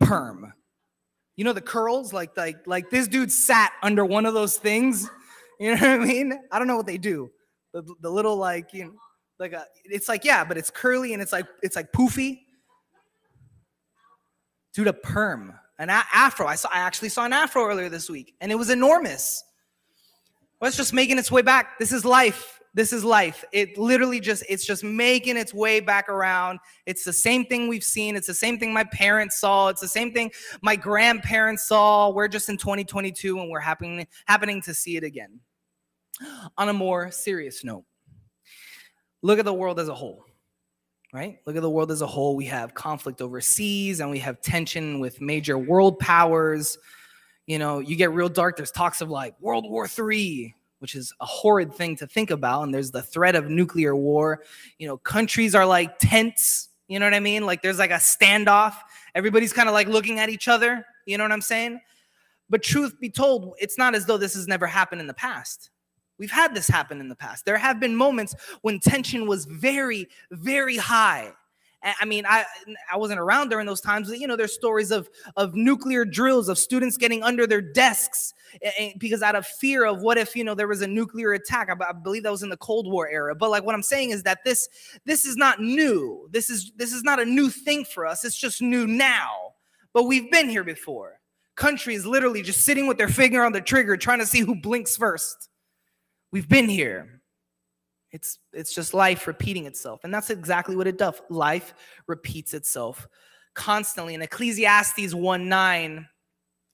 perm. 0.00 0.52
You 1.36 1.44
know 1.44 1.52
the 1.52 1.60
curls, 1.60 2.12
like 2.12 2.36
like 2.36 2.66
like 2.66 2.90
this 2.90 3.08
dude 3.08 3.32
sat 3.32 3.72
under 3.82 4.04
one 4.04 4.26
of 4.26 4.34
those 4.34 4.56
things. 4.56 5.10
You 5.58 5.74
know 5.74 5.80
what 5.80 6.02
I 6.02 6.04
mean? 6.04 6.38
I 6.52 6.58
don't 6.58 6.68
know 6.68 6.76
what 6.76 6.84
they 6.84 6.98
do. 6.98 7.30
The, 7.72 7.82
the 8.02 8.10
little 8.10 8.36
like 8.36 8.74
you 8.74 8.84
know, 8.84 8.92
like 9.38 9.54
a 9.54 9.64
it's 9.86 10.06
like 10.06 10.22
yeah, 10.22 10.44
but 10.44 10.58
it's 10.58 10.70
curly 10.70 11.14
and 11.14 11.22
it's 11.22 11.32
like 11.32 11.46
it's 11.62 11.76
like 11.76 11.92
poofy. 11.92 12.40
Dude, 14.74 14.86
a 14.86 14.92
perm, 14.92 15.54
an 15.78 15.88
a- 15.88 16.04
afro. 16.12 16.46
I 16.46 16.56
saw 16.56 16.68
I 16.70 16.80
actually 16.80 17.08
saw 17.08 17.24
an 17.24 17.32
afro 17.32 17.66
earlier 17.66 17.88
this 17.88 18.10
week, 18.10 18.34
and 18.42 18.52
it 18.52 18.54
was 18.54 18.68
enormous. 18.68 19.42
Well, 20.60 20.68
it's 20.68 20.76
just 20.76 20.94
making 20.94 21.18
its 21.18 21.30
way 21.30 21.42
back. 21.42 21.78
This 21.78 21.92
is 21.92 22.04
life. 22.04 22.60
This 22.72 22.92
is 22.92 23.04
life. 23.04 23.44
It 23.52 23.78
literally 23.78 24.20
just, 24.20 24.44
it's 24.48 24.66
just 24.66 24.84
making 24.84 25.36
its 25.36 25.54
way 25.54 25.80
back 25.80 26.08
around. 26.08 26.58
It's 26.84 27.04
the 27.04 27.12
same 27.12 27.46
thing 27.46 27.68
we've 27.68 27.84
seen. 27.84 28.16
It's 28.16 28.26
the 28.26 28.34
same 28.34 28.58
thing 28.58 28.72
my 28.72 28.84
parents 28.84 29.40
saw. 29.40 29.68
It's 29.68 29.80
the 29.80 29.88
same 29.88 30.12
thing 30.12 30.30
my 30.62 30.76
grandparents 30.76 31.66
saw. 31.66 32.10
We're 32.10 32.28
just 32.28 32.48
in 32.48 32.58
2022 32.58 33.38
and 33.38 33.50
we're 33.50 33.60
happening, 33.60 34.06
happening 34.26 34.60
to 34.62 34.74
see 34.74 34.96
it 34.96 35.04
again. 35.04 35.40
On 36.58 36.68
a 36.68 36.72
more 36.72 37.10
serious 37.10 37.64
note, 37.64 37.84
look 39.22 39.38
at 39.38 39.44
the 39.44 39.54
world 39.54 39.80
as 39.80 39.88
a 39.88 39.94
whole 39.94 40.24
right? 41.12 41.38
Look 41.46 41.56
at 41.56 41.62
the 41.62 41.70
world 41.70 41.90
as 41.90 42.02
a 42.02 42.06
whole. 42.06 42.36
We 42.36 42.44
have 42.46 42.74
conflict 42.74 43.22
overseas 43.22 44.00
and 44.00 44.10
we 44.10 44.18
have 44.18 44.42
tension 44.42 45.00
with 45.00 45.18
major 45.18 45.56
world 45.56 45.98
powers 45.98 46.76
you 47.46 47.58
know, 47.58 47.78
you 47.78 47.96
get 47.96 48.12
real 48.12 48.28
dark. 48.28 48.56
There's 48.56 48.70
talks 48.70 49.00
of 49.00 49.08
like 49.08 49.34
World 49.40 49.68
War 49.68 49.86
III, 49.86 50.54
which 50.80 50.94
is 50.94 51.12
a 51.20 51.26
horrid 51.26 51.74
thing 51.74 51.96
to 51.96 52.06
think 52.06 52.30
about. 52.30 52.62
And 52.62 52.74
there's 52.74 52.90
the 52.90 53.02
threat 53.02 53.36
of 53.36 53.48
nuclear 53.48 53.94
war. 53.94 54.42
You 54.78 54.88
know, 54.88 54.96
countries 54.98 55.54
are 55.54 55.66
like 55.66 55.98
tense. 55.98 56.68
You 56.88 56.98
know 56.98 57.06
what 57.06 57.14
I 57.14 57.20
mean? 57.20 57.46
Like 57.46 57.62
there's 57.62 57.78
like 57.78 57.90
a 57.90 57.94
standoff. 57.94 58.74
Everybody's 59.14 59.52
kind 59.52 59.68
of 59.68 59.74
like 59.74 59.88
looking 59.88 60.18
at 60.18 60.28
each 60.28 60.48
other. 60.48 60.84
You 61.06 61.18
know 61.18 61.24
what 61.24 61.32
I'm 61.32 61.40
saying? 61.40 61.80
But 62.48 62.62
truth 62.62 62.98
be 63.00 63.10
told, 63.10 63.54
it's 63.58 63.78
not 63.78 63.94
as 63.94 64.06
though 64.06 64.18
this 64.18 64.34
has 64.34 64.46
never 64.46 64.66
happened 64.66 65.00
in 65.00 65.06
the 65.06 65.14
past. 65.14 65.70
We've 66.18 66.30
had 66.30 66.54
this 66.54 66.68
happen 66.68 67.00
in 67.00 67.08
the 67.08 67.16
past. 67.16 67.44
There 67.44 67.58
have 67.58 67.78
been 67.78 67.94
moments 67.94 68.34
when 68.62 68.80
tension 68.80 69.26
was 69.26 69.44
very, 69.44 70.08
very 70.30 70.76
high 70.76 71.32
I 71.82 72.04
mean, 72.04 72.24
I 72.26 72.44
I 72.92 72.96
wasn't 72.96 73.20
around 73.20 73.50
during 73.50 73.66
those 73.66 73.80
times. 73.80 74.08
But, 74.08 74.18
you 74.18 74.26
know, 74.26 74.36
there's 74.36 74.54
stories 74.54 74.90
of 74.90 75.08
of 75.36 75.54
nuclear 75.54 76.04
drills 76.04 76.48
of 76.48 76.58
students 76.58 76.96
getting 76.96 77.22
under 77.22 77.46
their 77.46 77.60
desks 77.60 78.32
because 78.98 79.22
out 79.22 79.34
of 79.34 79.46
fear 79.46 79.84
of 79.84 80.02
what 80.02 80.18
if 80.18 80.34
you 80.34 80.42
know 80.42 80.54
there 80.54 80.68
was 80.68 80.82
a 80.82 80.86
nuclear 80.86 81.32
attack. 81.32 81.68
I, 81.70 81.84
I 81.88 81.92
believe 81.92 82.22
that 82.24 82.32
was 82.32 82.42
in 82.42 82.48
the 82.48 82.56
Cold 82.56 82.90
War 82.90 83.08
era. 83.08 83.34
But 83.34 83.50
like 83.50 83.64
what 83.64 83.74
I'm 83.74 83.82
saying 83.82 84.10
is 84.10 84.22
that 84.24 84.40
this 84.44 84.68
this 85.04 85.24
is 85.24 85.36
not 85.36 85.60
new. 85.60 86.28
This 86.32 86.50
is 86.50 86.72
this 86.76 86.92
is 86.92 87.02
not 87.02 87.20
a 87.20 87.24
new 87.24 87.50
thing 87.50 87.84
for 87.84 88.06
us. 88.06 88.24
It's 88.24 88.38
just 88.38 88.62
new 88.62 88.86
now. 88.86 89.52
But 89.92 90.04
we've 90.04 90.30
been 90.30 90.48
here 90.48 90.64
before. 90.64 91.20
Countries 91.54 92.04
literally 92.04 92.42
just 92.42 92.64
sitting 92.64 92.86
with 92.86 92.98
their 92.98 93.08
finger 93.08 93.42
on 93.44 93.52
the 93.52 93.60
trigger, 93.62 93.96
trying 93.96 94.18
to 94.18 94.26
see 94.26 94.40
who 94.40 94.60
blinks 94.60 94.96
first. 94.96 95.48
We've 96.32 96.48
been 96.48 96.68
here. 96.68 97.15
It's 98.12 98.38
it's 98.52 98.74
just 98.74 98.94
life 98.94 99.26
repeating 99.26 99.66
itself. 99.66 100.04
And 100.04 100.14
that's 100.14 100.30
exactly 100.30 100.76
what 100.76 100.86
it 100.86 100.98
does. 100.98 101.20
Life 101.28 101.74
repeats 102.06 102.54
itself 102.54 103.08
constantly. 103.54 104.14
In 104.14 104.22
Ecclesiastes 104.22 105.14
1 105.14 105.48
9, 105.48 106.08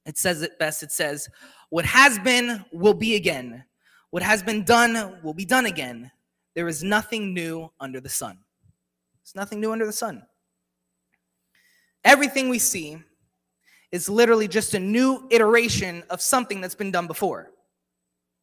it 0.04 0.18
says 0.18 0.42
it 0.42 0.58
best. 0.58 0.82
It 0.82 0.92
says, 0.92 1.28
What 1.70 1.84
has 1.86 2.18
been 2.18 2.64
will 2.72 2.94
be 2.94 3.16
again. 3.16 3.64
What 4.10 4.22
has 4.22 4.42
been 4.42 4.64
done 4.64 5.18
will 5.22 5.32
be 5.32 5.46
done 5.46 5.66
again. 5.66 6.10
There 6.54 6.68
is 6.68 6.82
nothing 6.82 7.32
new 7.32 7.70
under 7.80 8.00
the 8.00 8.10
sun. 8.10 8.38
There's 9.24 9.34
nothing 9.34 9.60
new 9.60 9.72
under 9.72 9.86
the 9.86 9.92
sun. 9.92 10.22
Everything 12.04 12.50
we 12.50 12.58
see 12.58 12.98
is 13.90 14.08
literally 14.08 14.48
just 14.48 14.74
a 14.74 14.78
new 14.78 15.26
iteration 15.30 16.02
of 16.10 16.20
something 16.20 16.60
that's 16.60 16.74
been 16.74 16.90
done 16.90 17.06
before 17.06 17.50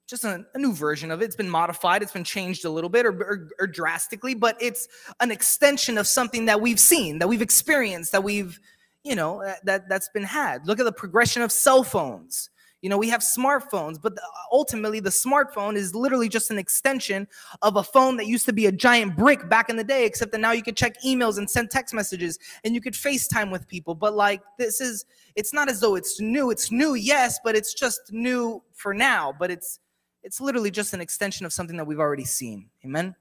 just 0.10 0.24
a, 0.24 0.44
a, 0.56 0.58
new 0.58 0.74
version 0.74 1.12
of 1.12 1.22
it. 1.22 1.26
It's 1.26 1.36
been 1.36 1.50
modified, 1.50 2.02
it's 2.02 2.12
been 2.12 2.24
changed 2.24 2.66
a 2.66 2.70
little 2.70 2.90
bit 2.90 3.06
or, 3.06 3.12
or, 3.12 3.50
or, 3.60 3.68
drastically, 3.68 4.34
but 4.34 4.58
it's 4.60 4.88
an 5.20 5.30
extension 5.30 5.98
of 5.98 6.08
something 6.08 6.46
that 6.46 6.60
we've 6.60 6.80
seen, 6.80 7.20
that 7.20 7.28
we've 7.28 7.44
experienced, 7.44 8.12
that 8.14 8.24
we've, 8.24 8.60
you 9.04 9.16
know, 9.16 9.44
uh, 9.44 9.54
that, 9.64 9.88
that's 9.88 10.10
been 10.10 10.24
had. 10.24 10.66
Look 10.66 10.80
at 10.80 10.86
the 10.86 10.92
progression 10.92 11.44
of 11.44 11.52
cell 11.52 11.84
phones. 11.84 12.50
You 12.82 12.90
know, 12.90 12.98
we 12.98 13.10
have 13.10 13.22
smartphones, 13.22 14.02
but 14.02 14.16
the, 14.16 14.22
ultimately 14.52 15.02
the 15.02 15.10
smartphone 15.10 15.76
is 15.76 15.94
literally 15.94 16.30
just 16.30 16.50
an 16.50 16.58
extension 16.58 17.28
of 17.62 17.76
a 17.76 17.84
phone 17.84 18.16
that 18.18 18.26
used 18.26 18.46
to 18.46 18.54
be 18.54 18.68
a 18.68 18.72
giant 18.72 19.18
brick 19.18 19.50
back 19.50 19.70
in 19.70 19.76
the 19.76 19.84
day, 19.84 20.06
except 20.06 20.32
that 20.32 20.40
now 20.40 20.54
you 20.54 20.64
could 20.64 20.78
check 20.78 21.00
emails 21.04 21.38
and 21.38 21.50
send 21.50 21.70
text 21.70 21.94
messages 21.94 22.40
and 22.64 22.74
you 22.74 22.80
could 22.80 22.94
FaceTime 22.94 23.52
with 23.52 23.68
people. 23.68 23.96
But 23.96 24.16
like, 24.16 24.42
this 24.58 24.80
is, 24.80 25.06
it's 25.36 25.54
not 25.54 25.70
as 25.70 25.82
though 25.82 25.96
it's 25.96 26.22
new. 26.22 26.52
It's 26.52 26.72
new, 26.72 26.94
yes, 26.94 27.38
but 27.44 27.54
it's 27.54 27.74
just 27.74 28.14
new 28.14 28.64
for 28.74 28.94
now, 28.94 29.36
but 29.38 29.52
it's, 29.52 29.80
it's 30.24 30.42
literally 30.42 30.72
just 30.72 30.94
an 30.94 31.02
extension 31.02 31.46
of 31.46 31.54
something 31.54 31.78
that 31.78 31.86
we've 31.86 32.00
already 32.00 32.26
seen. 32.26 32.70
Amen. 32.86 33.16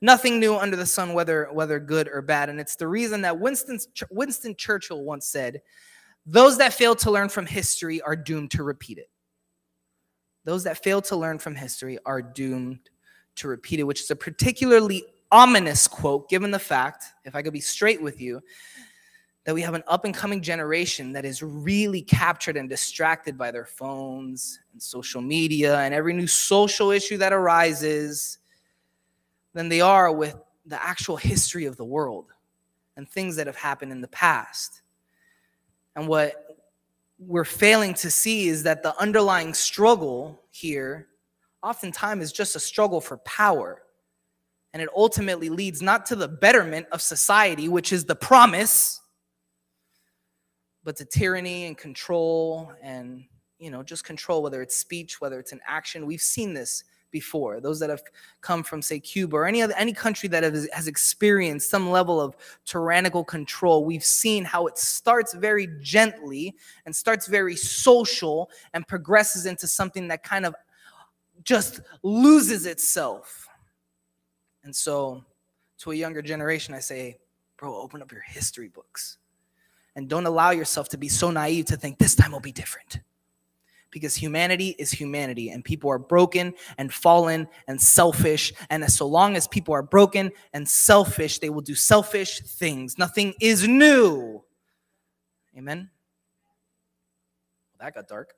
Nothing 0.00 0.40
new 0.40 0.54
under 0.56 0.76
the 0.76 0.86
sun, 0.86 1.12
whether 1.12 1.48
whether 1.52 1.78
good 1.78 2.08
or 2.08 2.22
bad, 2.22 2.48
and 2.48 2.58
it's 2.58 2.76
the 2.76 2.88
reason 2.88 3.20
that 3.22 3.38
Winston 3.38 3.78
Winston 4.10 4.54
Churchill 4.56 5.02
once 5.02 5.26
said, 5.26 5.60
"Those 6.24 6.56
that 6.58 6.72
fail 6.72 6.94
to 6.96 7.10
learn 7.10 7.28
from 7.28 7.46
history 7.46 8.00
are 8.00 8.16
doomed 8.16 8.52
to 8.52 8.62
repeat 8.62 8.98
it." 8.98 9.10
Those 10.44 10.64
that 10.64 10.82
fail 10.82 11.02
to 11.02 11.16
learn 11.16 11.38
from 11.38 11.56
history 11.56 11.98
are 12.06 12.22
doomed 12.22 12.88
to 13.34 13.48
repeat 13.48 13.80
it, 13.80 13.82
which 13.82 14.00
is 14.00 14.10
a 14.10 14.16
particularly 14.16 15.04
ominous 15.32 15.88
quote, 15.88 16.28
given 16.30 16.52
the 16.52 16.58
fact, 16.58 17.04
if 17.24 17.34
I 17.34 17.42
could 17.42 17.52
be 17.52 17.60
straight 17.60 18.00
with 18.00 18.20
you, 18.20 18.40
that 19.46 19.54
we 19.54 19.62
have 19.62 19.74
an 19.74 19.84
up 19.86 20.04
and 20.04 20.12
coming 20.12 20.42
generation 20.42 21.12
that 21.12 21.24
is 21.24 21.40
really 21.40 22.02
captured 22.02 22.56
and 22.56 22.68
distracted 22.68 23.38
by 23.38 23.52
their 23.52 23.64
phones 23.64 24.58
and 24.72 24.82
social 24.82 25.22
media 25.22 25.78
and 25.78 25.94
every 25.94 26.12
new 26.12 26.26
social 26.26 26.90
issue 26.90 27.16
that 27.16 27.32
arises 27.32 28.38
than 29.54 29.68
they 29.68 29.80
are 29.80 30.10
with 30.10 30.36
the 30.66 30.82
actual 30.82 31.16
history 31.16 31.64
of 31.64 31.76
the 31.76 31.84
world 31.84 32.32
and 32.96 33.08
things 33.08 33.36
that 33.36 33.46
have 33.46 33.56
happened 33.56 33.92
in 33.92 34.00
the 34.00 34.08
past. 34.08 34.82
And 35.94 36.08
what 36.08 36.58
we're 37.20 37.44
failing 37.44 37.94
to 37.94 38.10
see 38.10 38.48
is 38.48 38.64
that 38.64 38.82
the 38.82 39.00
underlying 39.00 39.54
struggle 39.54 40.42
here 40.50 41.06
oftentimes 41.62 42.24
is 42.24 42.32
just 42.32 42.56
a 42.56 42.60
struggle 42.60 43.00
for 43.00 43.18
power. 43.18 43.82
And 44.72 44.82
it 44.82 44.88
ultimately 44.94 45.50
leads 45.50 45.82
not 45.82 46.04
to 46.06 46.16
the 46.16 46.26
betterment 46.26 46.88
of 46.90 47.00
society, 47.00 47.68
which 47.68 47.92
is 47.92 48.04
the 48.04 48.16
promise 48.16 49.02
but 50.86 50.94
to 50.94 51.04
tyranny 51.04 51.66
and 51.66 51.76
control 51.76 52.72
and 52.80 53.24
you 53.58 53.70
know 53.70 53.82
just 53.82 54.04
control 54.04 54.40
whether 54.40 54.62
it's 54.62 54.76
speech 54.76 55.20
whether 55.20 55.40
it's 55.40 55.50
an 55.52 55.60
action 55.66 56.06
we've 56.06 56.22
seen 56.22 56.54
this 56.54 56.84
before. 57.12 57.60
Those 57.60 57.78
that 57.80 57.88
have 57.88 58.02
come 58.40 58.62
from 58.62 58.82
say 58.82 59.00
cuba 59.00 59.36
or 59.36 59.46
any 59.46 59.62
other 59.62 59.74
any 59.76 59.92
country 59.92 60.28
that 60.28 60.42
has, 60.42 60.68
has 60.72 60.86
experienced 60.86 61.70
some 61.70 61.90
level 61.90 62.20
of 62.20 62.36
tyrannical 62.64 63.24
control 63.24 63.84
we've 63.84 64.04
seen 64.04 64.44
how 64.44 64.66
it 64.66 64.78
starts 64.78 65.34
very 65.34 65.68
gently 65.80 66.54
and 66.84 66.94
starts 66.94 67.26
very 67.26 67.56
social 67.56 68.50
and 68.74 68.86
progresses 68.86 69.46
into 69.46 69.66
something 69.66 70.08
that 70.08 70.22
kind 70.22 70.46
of 70.46 70.54
just 71.42 71.80
loses 72.02 72.66
itself. 72.66 73.48
And 74.64 74.74
so, 74.74 75.24
to 75.78 75.92
a 75.92 75.94
younger 75.94 76.22
generation, 76.22 76.74
I 76.74 76.80
say, 76.80 77.18
bro, 77.56 77.74
open 77.76 78.02
up 78.02 78.12
your 78.12 78.22
history 78.22 78.68
books 78.68 79.18
and 79.96 80.08
don't 80.08 80.26
allow 80.26 80.50
yourself 80.50 80.88
to 80.90 80.98
be 80.98 81.08
so 81.08 81.30
naive 81.30 81.64
to 81.66 81.76
think 81.76 81.98
this 81.98 82.14
time 82.14 82.30
will 82.30 82.40
be 82.40 82.52
different. 82.52 83.00
Because 83.90 84.14
humanity 84.14 84.76
is 84.78 84.90
humanity, 84.90 85.48
and 85.48 85.64
people 85.64 85.90
are 85.90 85.98
broken 85.98 86.52
and 86.76 86.92
fallen 86.92 87.48
and 87.66 87.80
selfish. 87.80 88.52
And 88.68 88.88
so 88.92 89.06
long 89.06 89.36
as 89.36 89.48
people 89.48 89.72
are 89.72 89.82
broken 89.82 90.32
and 90.52 90.68
selfish, 90.68 91.38
they 91.38 91.48
will 91.48 91.62
do 91.62 91.74
selfish 91.74 92.40
things. 92.40 92.98
Nothing 92.98 93.32
is 93.40 93.66
new. 93.66 94.44
Amen. 95.56 95.88
That 97.80 97.94
got 97.94 98.06
dark. 98.06 98.34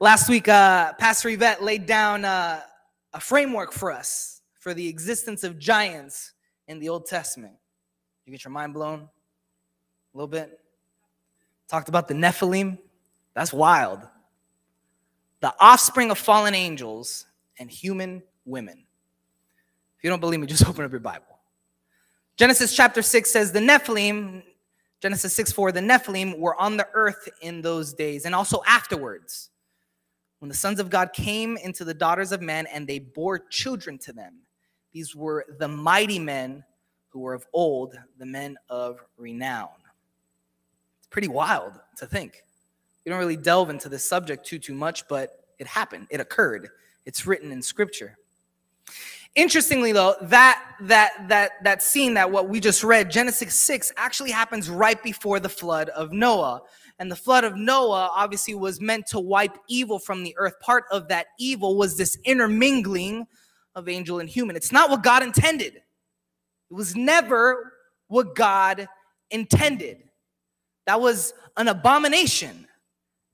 Last 0.00 0.28
week, 0.28 0.48
uh, 0.48 0.94
Pastor 0.94 1.28
Yvette 1.28 1.62
laid 1.62 1.86
down 1.86 2.24
uh, 2.24 2.60
a 3.12 3.20
framework 3.20 3.72
for 3.72 3.92
us 3.92 4.40
for 4.58 4.74
the 4.74 4.88
existence 4.88 5.44
of 5.44 5.58
giants 5.60 6.32
in 6.66 6.80
the 6.80 6.88
Old 6.88 7.06
Testament. 7.06 7.54
You 8.28 8.32
get 8.32 8.44
your 8.44 8.52
mind 8.52 8.74
blown 8.74 8.98
a 8.98 9.08
little 10.12 10.28
bit? 10.28 10.60
Talked 11.66 11.88
about 11.88 12.08
the 12.08 12.14
Nephilim. 12.14 12.76
That's 13.32 13.54
wild. 13.54 14.06
The 15.40 15.54
offspring 15.58 16.10
of 16.10 16.18
fallen 16.18 16.54
angels 16.54 17.24
and 17.58 17.70
human 17.70 18.22
women. 18.44 18.84
If 19.96 20.04
you 20.04 20.10
don't 20.10 20.20
believe 20.20 20.40
me, 20.40 20.46
just 20.46 20.66
open 20.68 20.84
up 20.84 20.90
your 20.90 21.00
Bible. 21.00 21.38
Genesis 22.36 22.76
chapter 22.76 23.00
6 23.00 23.30
says 23.30 23.50
the 23.50 23.60
Nephilim, 23.60 24.42
Genesis 25.00 25.32
6 25.32 25.50
4, 25.52 25.72
the 25.72 25.80
Nephilim 25.80 26.38
were 26.38 26.60
on 26.60 26.76
the 26.76 26.86
earth 26.92 27.30
in 27.40 27.62
those 27.62 27.94
days 27.94 28.26
and 28.26 28.34
also 28.34 28.60
afterwards 28.66 29.48
when 30.40 30.50
the 30.50 30.54
sons 30.54 30.80
of 30.80 30.90
God 30.90 31.14
came 31.14 31.56
into 31.56 31.82
the 31.82 31.94
daughters 31.94 32.32
of 32.32 32.42
men 32.42 32.66
and 32.66 32.86
they 32.86 32.98
bore 32.98 33.38
children 33.38 33.96
to 34.00 34.12
them. 34.12 34.40
These 34.92 35.16
were 35.16 35.46
the 35.58 35.68
mighty 35.68 36.18
men 36.18 36.64
who 37.18 37.24
were 37.24 37.34
of 37.34 37.48
old, 37.52 37.98
the 38.18 38.26
men 38.26 38.56
of 38.68 39.00
renown. 39.16 39.70
It's 40.98 41.08
pretty 41.08 41.26
wild 41.26 41.72
to 41.96 42.06
think. 42.06 42.44
We 43.04 43.10
don't 43.10 43.18
really 43.18 43.36
delve 43.36 43.70
into 43.70 43.88
this 43.88 44.04
subject 44.04 44.46
too 44.46 44.60
too 44.60 44.74
much, 44.74 45.08
but 45.08 45.44
it 45.58 45.66
happened. 45.66 46.06
It 46.10 46.20
occurred. 46.20 46.68
It's 47.06 47.26
written 47.26 47.50
in 47.50 47.60
scripture. 47.60 48.16
Interestingly, 49.34 49.90
though, 49.90 50.14
that 50.22 50.62
that 50.82 51.26
that 51.28 51.52
that 51.64 51.82
scene 51.82 52.14
that 52.14 52.30
what 52.30 52.48
we 52.48 52.60
just 52.60 52.84
read, 52.84 53.10
Genesis 53.10 53.52
6, 53.52 53.92
actually 53.96 54.30
happens 54.30 54.70
right 54.70 55.02
before 55.02 55.40
the 55.40 55.48
flood 55.48 55.88
of 55.88 56.12
Noah. 56.12 56.62
And 57.00 57.10
the 57.10 57.16
flood 57.16 57.42
of 57.42 57.56
Noah 57.56 58.10
obviously 58.14 58.54
was 58.54 58.80
meant 58.80 59.06
to 59.08 59.18
wipe 59.18 59.58
evil 59.66 59.98
from 59.98 60.22
the 60.22 60.36
earth. 60.38 60.54
Part 60.60 60.84
of 60.92 61.08
that 61.08 61.26
evil 61.36 61.76
was 61.76 61.96
this 61.96 62.16
intermingling 62.24 63.26
of 63.74 63.88
angel 63.88 64.20
and 64.20 64.28
human. 64.28 64.54
It's 64.54 64.70
not 64.70 64.88
what 64.88 65.02
God 65.02 65.24
intended. 65.24 65.82
It 66.70 66.74
was 66.74 66.94
never 66.94 67.72
what 68.08 68.34
God 68.34 68.88
intended. 69.30 70.02
That 70.86 71.00
was 71.00 71.34
an 71.56 71.68
abomination. 71.68 72.66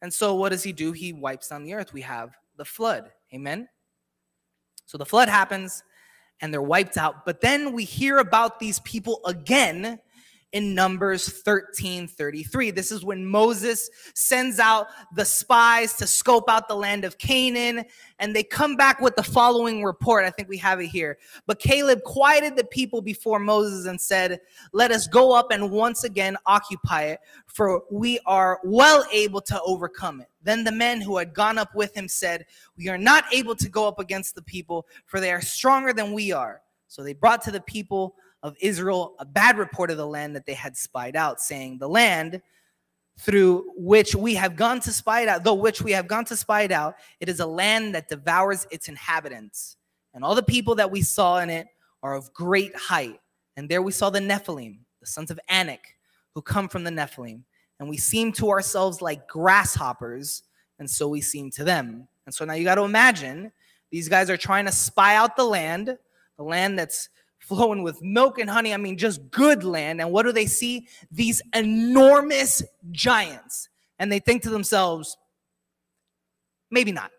And 0.03 0.13
so 0.13 0.35
what 0.35 0.51
does 0.51 0.63
he 0.63 0.73
do? 0.73 0.93
He 0.93 1.13
wipes 1.13 1.49
down 1.49 1.65
the 1.65 1.75
earth. 1.75 1.93
We 1.93 2.03
have 2.03 2.37
the 2.57 2.65
flood. 2.65 3.11
Amen. 3.33 3.69
So 4.87 4.99
the 4.99 5.07
flood 5.07 5.29
happens 5.29 5.83
and 6.41 6.53
they're 6.53 6.63
wiped 6.63 6.97
out. 6.97 7.25
But 7.25 7.41
then 7.41 7.73
we 7.73 7.85
hear 7.85 8.19
about 8.19 8.59
these 8.59 8.81
people 8.81 9.21
again 9.25 9.99
in 10.55 10.73
Numbers 10.73 11.29
13 11.43 12.07
33. 12.07 12.71
This 12.71 12.93
is 12.93 13.05
when 13.05 13.27
Moses 13.27 13.91
sends 14.15 14.61
out 14.61 14.87
the 15.17 15.25
spies 15.25 15.95
to 15.95 16.07
scope 16.07 16.49
out 16.49 16.69
the 16.69 16.77
land 16.77 17.05
of 17.05 17.19
Canaan, 17.19 17.85
and 18.21 18.35
they 18.35 18.45
come 18.45 18.77
back 18.77 19.01
with 19.01 19.17
the 19.17 19.23
following 19.23 19.83
report. 19.83 20.25
I 20.25 20.31
think 20.31 20.49
we 20.49 20.57
have 20.59 20.81
it 20.81 20.87
here. 20.87 21.19
But 21.49 21.59
Caleb 21.59 22.05
quieted 22.05 22.55
the 22.55 22.65
people 22.65 23.03
before 23.03 23.41
Moses 23.41 23.87
and 23.87 24.01
said, 24.01 24.41
Let 24.73 24.93
us 24.93 25.09
go 25.09 25.35
up 25.37 25.51
and 25.51 25.73
once 25.73 26.05
again 26.05 26.37
occupy 26.47 27.03
it, 27.07 27.19
for 27.47 27.83
we 27.91 28.21
are 28.25 28.61
well 28.63 29.05
able 29.13 29.41
to 29.43 29.61
overcome 29.63 30.21
it. 30.21 30.29
Then 30.45 30.63
the 30.63 30.73
men 30.73 31.01
who 31.01 31.17
had 31.19 31.35
gone 31.35 31.59
up 31.59 31.75
with 31.75 31.97
him 31.97 32.07
said, 32.07 32.47
We 32.79 32.89
are 32.89 32.99
not 32.99 33.25
able 33.33 33.57
to 33.57 33.69
go 33.69 33.89
up 33.89 33.99
against 33.99 34.37
the 34.37 34.43
people, 34.43 34.87
for 35.07 35.19
they 35.19 35.33
are 35.33 35.41
stronger 35.41 35.93
than 35.93 36.13
we 36.13 36.31
are. 36.31 36.61
So 36.87 37.03
they 37.03 37.13
brought 37.13 37.43
to 37.43 37.51
the 37.51 37.61
people 37.61 38.15
of 38.45 38.55
Israel 38.61 39.17
a 39.19 39.25
bad 39.25 39.57
report 39.57 39.91
of 39.91 39.97
the 39.97 40.07
land 40.07 40.37
that 40.37 40.47
they 40.47 40.55
had 40.55 40.77
spied 40.77 41.17
out, 41.17 41.41
saying, 41.41 41.79
The 41.79 41.89
land 41.89 42.43
through 43.19 43.73
which 43.77 44.15
we 44.15 44.35
have 44.35 44.55
gone 44.55 44.81
to 44.81 44.93
spy 44.93 45.23
it 45.23 45.29
out, 45.29 45.45
though 45.45 45.55
which 45.55 45.81
we 45.81 45.93
have 45.93 46.07
gone 46.07 46.27
to 46.27 46.37
spy 46.37 46.63
it 46.63 46.71
out, 46.71 46.97
it 47.21 47.29
is 47.29 47.41
a 47.41 47.47
land 47.47 47.95
that 47.95 48.09
devours 48.09 48.67
its 48.71 48.89
inhabitants. 48.89 49.77
And 50.13 50.23
all 50.23 50.35
the 50.35 50.43
people 50.43 50.75
that 50.77 50.91
we 50.91 51.01
saw 51.01 51.39
in 51.39 51.49
it 51.49 51.67
are 52.03 52.15
of 52.15 52.33
great 52.35 52.77
height. 52.77 53.19
And 53.57 53.69
there 53.69 53.83
we 53.83 53.93
saw 53.93 54.11
the 54.11 54.21
Nephilim, 54.21 54.79
the 55.01 55.07
sons 55.07 55.31
of 55.31 55.41
Anak, 55.49 55.97
who 56.35 56.43
come 56.43 56.69
from 56.69 56.85
the 56.85 56.91
Nephilim. 56.91 57.43
And 57.81 57.89
we 57.89 57.97
seem 57.97 58.31
to 58.33 58.51
ourselves 58.51 59.01
like 59.01 59.27
grasshoppers, 59.27 60.43
and 60.79 60.91
so 60.91 61.09
we 61.09 61.21
seem 61.21 61.51
to 61.53 61.65
them. 61.65 62.07
And 62.27 62.35
so 62.35 62.45
now 62.45 62.55
you 62.55 62.65
got 62.65 62.77
to 62.77 62.83
imagine 62.83 63.53
these 63.91 64.09
guys 64.09 64.29
are 64.29 64.37
trying 64.37 64.67
to 64.67 64.73
spy 64.73 65.17
out 65.17 65.37
the 65.37 65.45
land, 65.45 65.97
the 66.37 66.43
land 66.45 66.79
that's 66.79 67.09
flowing 67.45 67.83
with 67.83 68.03
milk 68.03 68.39
and 68.39 68.49
honey. 68.49 68.73
I 68.73 68.79
mean, 68.79 68.97
just 68.97 69.31
good 69.31 69.65
land. 69.65 70.01
And 70.01 70.11
what 70.11 70.25
do 70.25 70.33
they 70.33 70.47
see? 70.47 70.89
These 71.13 71.43
enormous 71.55 72.63
giants. 72.91 73.69
And 73.99 74.11
they 74.11 74.19
think 74.19 74.43
to 74.43 74.51
themselves, 74.51 75.17
maybe 76.71 76.91
not. 76.91 77.11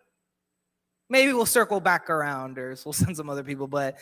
Maybe 1.08 1.32
we'll 1.32 1.46
circle 1.46 1.78
back 1.78 2.10
around 2.10 2.58
or 2.58 2.76
we'll 2.84 2.92
send 2.92 3.16
some 3.16 3.30
other 3.30 3.44
people, 3.44 3.68
but 3.68 3.96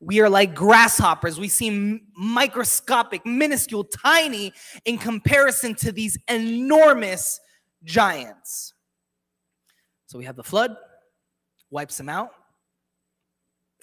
we 0.00 0.20
are 0.20 0.28
like 0.28 0.56
grasshoppers. 0.56 1.38
We 1.38 1.46
seem 1.46 2.08
microscopic, 2.16 3.24
minuscule, 3.24 3.84
tiny 3.84 4.52
in 4.84 4.98
comparison 4.98 5.76
to 5.76 5.92
these 5.92 6.18
enormous 6.26 7.38
giants. 7.84 8.74
So 10.06 10.18
we 10.18 10.24
have 10.24 10.34
the 10.34 10.42
flood, 10.42 10.76
wipes 11.70 11.96
them 11.96 12.08
out. 12.08 12.30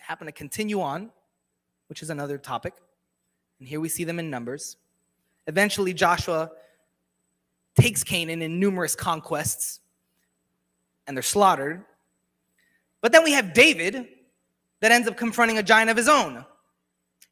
Happen 0.02 0.28
to 0.28 0.34
continue 0.34 0.82
on 0.82 1.12
which 1.88 2.02
is 2.02 2.10
another 2.10 2.38
topic. 2.38 2.74
And 3.60 3.68
here 3.68 3.80
we 3.80 3.90
see 3.90 4.04
them 4.04 4.20
in 4.20 4.30
Numbers. 4.30 4.78
Eventually, 5.48 5.94
Joshua 5.94 6.52
takes 7.80 8.04
Canaan 8.04 8.42
in 8.42 8.60
numerous 8.60 8.96
conquests, 8.96 9.80
and 11.08 11.16
they're 11.16 11.24
slaughtered. 11.24 11.84
But 13.02 13.12
then 13.12 13.24
we 13.24 13.34
have 13.34 13.54
David 13.54 14.08
that 14.82 14.92
ends 14.92 15.08
up 15.08 15.18
confronting 15.18 15.58
a 15.58 15.64
giant 15.64 15.90
of 15.90 15.98
his 15.98 16.10
own. 16.10 16.46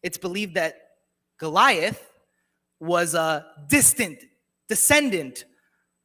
It's 0.02 0.18
believed 0.18 0.56
that 0.56 0.90
Goliath 1.38 2.12
was 2.80 3.16
a 3.16 3.46
distant 3.68 4.20
descendant 4.68 5.46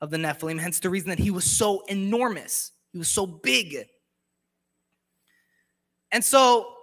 of 0.01 0.11
the 0.11 0.17
Nephilim, 0.17 0.61
hence 0.61 0.79
the 0.79 0.91
reason 0.91 1.11
that 1.11 1.19
he 1.19 1.31
was 1.31 1.45
so 1.45 1.85
enormous. 1.87 2.73
He 2.93 2.99
was 2.99 3.09
so 3.09 3.27
big. 3.27 3.87
And 6.13 6.25
so 6.25 6.75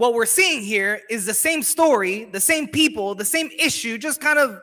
what 0.00 0.14
we're 0.14 0.24
seeing 0.24 0.62
here 0.62 1.02
is 1.10 1.26
the 1.26 1.34
same 1.34 1.62
story, 1.62 2.24
the 2.24 2.40
same 2.40 2.66
people, 2.66 3.14
the 3.14 3.24
same 3.24 3.50
issue, 3.58 3.98
just 3.98 4.18
kind 4.18 4.38
of 4.38 4.58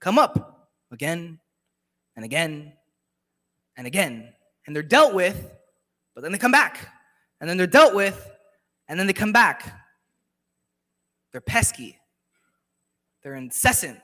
come 0.00 0.18
up 0.18 0.68
again 0.90 1.38
and 2.16 2.24
again 2.24 2.72
and 3.76 3.86
again. 3.86 4.32
And 4.66 4.74
they're 4.74 4.82
dealt 4.82 5.14
with, 5.14 5.52
but 6.16 6.22
then 6.22 6.32
they 6.32 6.38
come 6.38 6.50
back. 6.50 6.88
And 7.40 7.48
then 7.48 7.58
they're 7.58 7.68
dealt 7.68 7.94
with, 7.94 8.28
and 8.88 8.98
then 8.98 9.06
they 9.06 9.12
come 9.12 9.32
back. 9.32 9.72
They're 11.30 11.40
pesky. 11.40 11.96
They're 13.22 13.36
incessant. 13.36 14.00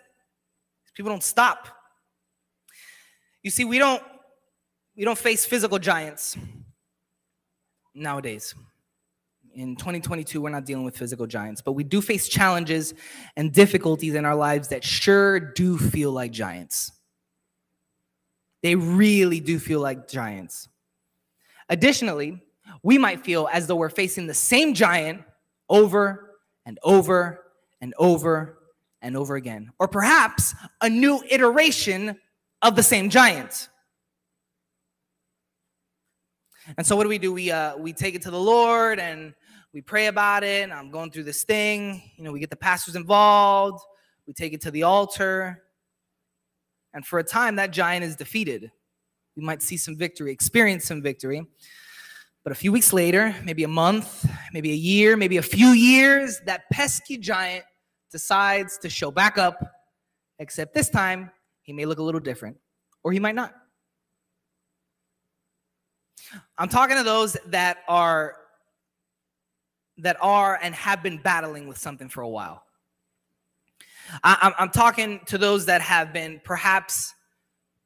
People 0.94 1.11
don't 1.11 1.24
stop. 1.24 1.68
You 3.42 3.50
see, 3.50 3.64
we 3.64 3.78
don't 3.78 4.02
we 4.96 5.04
don't 5.04 5.18
face 5.18 5.44
physical 5.44 5.78
giants 5.78 6.38
nowadays 7.94 8.54
in 9.56 9.74
2022, 9.74 10.40
we're 10.40 10.50
not 10.50 10.66
dealing 10.66 10.84
with 10.84 10.96
physical 10.96 11.26
giants, 11.26 11.62
but 11.62 11.72
we 11.72 11.82
do 11.82 12.02
face 12.02 12.28
challenges 12.28 12.92
and 13.36 13.52
difficulties 13.52 14.14
in 14.14 14.26
our 14.26 14.36
lives 14.36 14.68
that 14.68 14.84
sure 14.84 15.40
do 15.40 15.78
feel 15.78 16.12
like 16.12 16.30
giants. 16.30 16.92
They 18.62 18.74
really 18.74 19.40
do 19.40 19.58
feel 19.58 19.80
like 19.80 20.08
giants. 20.08 20.68
Additionally, 21.70 22.42
we 22.82 22.98
might 22.98 23.24
feel 23.24 23.48
as 23.50 23.66
though 23.66 23.76
we're 23.76 23.88
facing 23.88 24.26
the 24.26 24.34
same 24.34 24.74
giant 24.74 25.22
over 25.70 26.38
and 26.66 26.78
over 26.82 27.44
and 27.80 27.94
over 27.98 28.58
and 29.00 29.16
over 29.16 29.36
again, 29.36 29.70
or 29.78 29.88
perhaps 29.88 30.54
a 30.82 30.90
new 30.90 31.22
iteration 31.30 32.18
of 32.60 32.76
the 32.76 32.82
same 32.82 33.08
giant. 33.08 33.68
And 36.76 36.86
so, 36.86 36.96
what 36.96 37.04
do 37.04 37.08
we 37.08 37.18
do? 37.18 37.32
We 37.32 37.50
uh, 37.50 37.76
we 37.76 37.92
take 37.92 38.14
it 38.14 38.22
to 38.22 38.30
the 38.30 38.40
Lord 38.40 38.98
and 38.98 39.34
we 39.72 39.81
pray 39.83 40.07
about 40.07 40.44
it. 40.44 40.70
I'm 40.70 40.90
going 40.90 41.11
through 41.11 41.24
this 41.24 41.44
thing. 41.44 42.02
You 42.16 42.24
know, 42.24 42.33
we 42.33 42.40
get 42.40 42.50
the 42.50 42.57
pastors 42.57 42.96
involved. 42.96 43.83
We 44.26 44.33
take 44.33 44.52
it 44.52 44.61
to 44.62 44.70
the 44.70 44.85
altar. 44.85 45.62
And 46.94 47.07
for 47.07 47.18
a 47.18 47.24
time, 47.24 47.57
that 47.57 47.72
giant 47.72 48.05
is 48.05 48.16
defeated. 48.16 48.70
We 49.37 49.42
might 49.44 49.62
see 49.62 49.76
some 49.76 49.96
victory, 49.96 50.33
experience 50.33 50.87
some 50.87 51.02
victory. 51.02 51.46
But 52.42 52.52
a 52.52 52.55
few 52.55 52.72
weeks 52.72 52.92
later, 52.92 53.35
maybe 53.44 53.64
a 53.64 53.68
month, 53.68 54.24
maybe 54.52 54.70
a 54.70 54.76
year, 54.76 55.16
maybe 55.16 55.37
a 55.37 55.42
few 55.42 55.68
years, 55.68 56.40
that 56.46 56.62
pesky 56.72 57.18
giant 57.18 57.64
decides 58.11 58.79
to 58.79 58.88
show 58.88 59.11
back 59.11 59.37
up, 59.37 59.61
except 60.38 60.72
this 60.72 60.88
time 60.88 61.31
he 61.62 61.72
may 61.72 61.85
look 61.85 61.98
a 61.98 62.02
little 62.02 62.20
different, 62.20 62.57
or 63.02 63.12
he 63.12 63.18
might 63.18 63.35
not. 63.35 63.52
I'm 66.57 66.68
talking 66.68 66.96
to 66.96 67.02
those 67.02 67.37
that 67.48 67.79
are 67.88 68.37
that 69.98 70.16
are 70.20 70.59
and 70.62 70.74
have 70.74 71.02
been 71.02 71.18
battling 71.18 71.66
with 71.66 71.78
something 71.78 72.09
for 72.09 72.22
a 72.22 72.28
while. 72.28 72.62
I, 74.22 74.52
am 74.59 74.70
talking 74.70 75.20
to 75.26 75.38
those 75.38 75.66
that 75.66 75.80
have 75.80 76.12
been 76.12 76.40
perhaps 76.44 77.14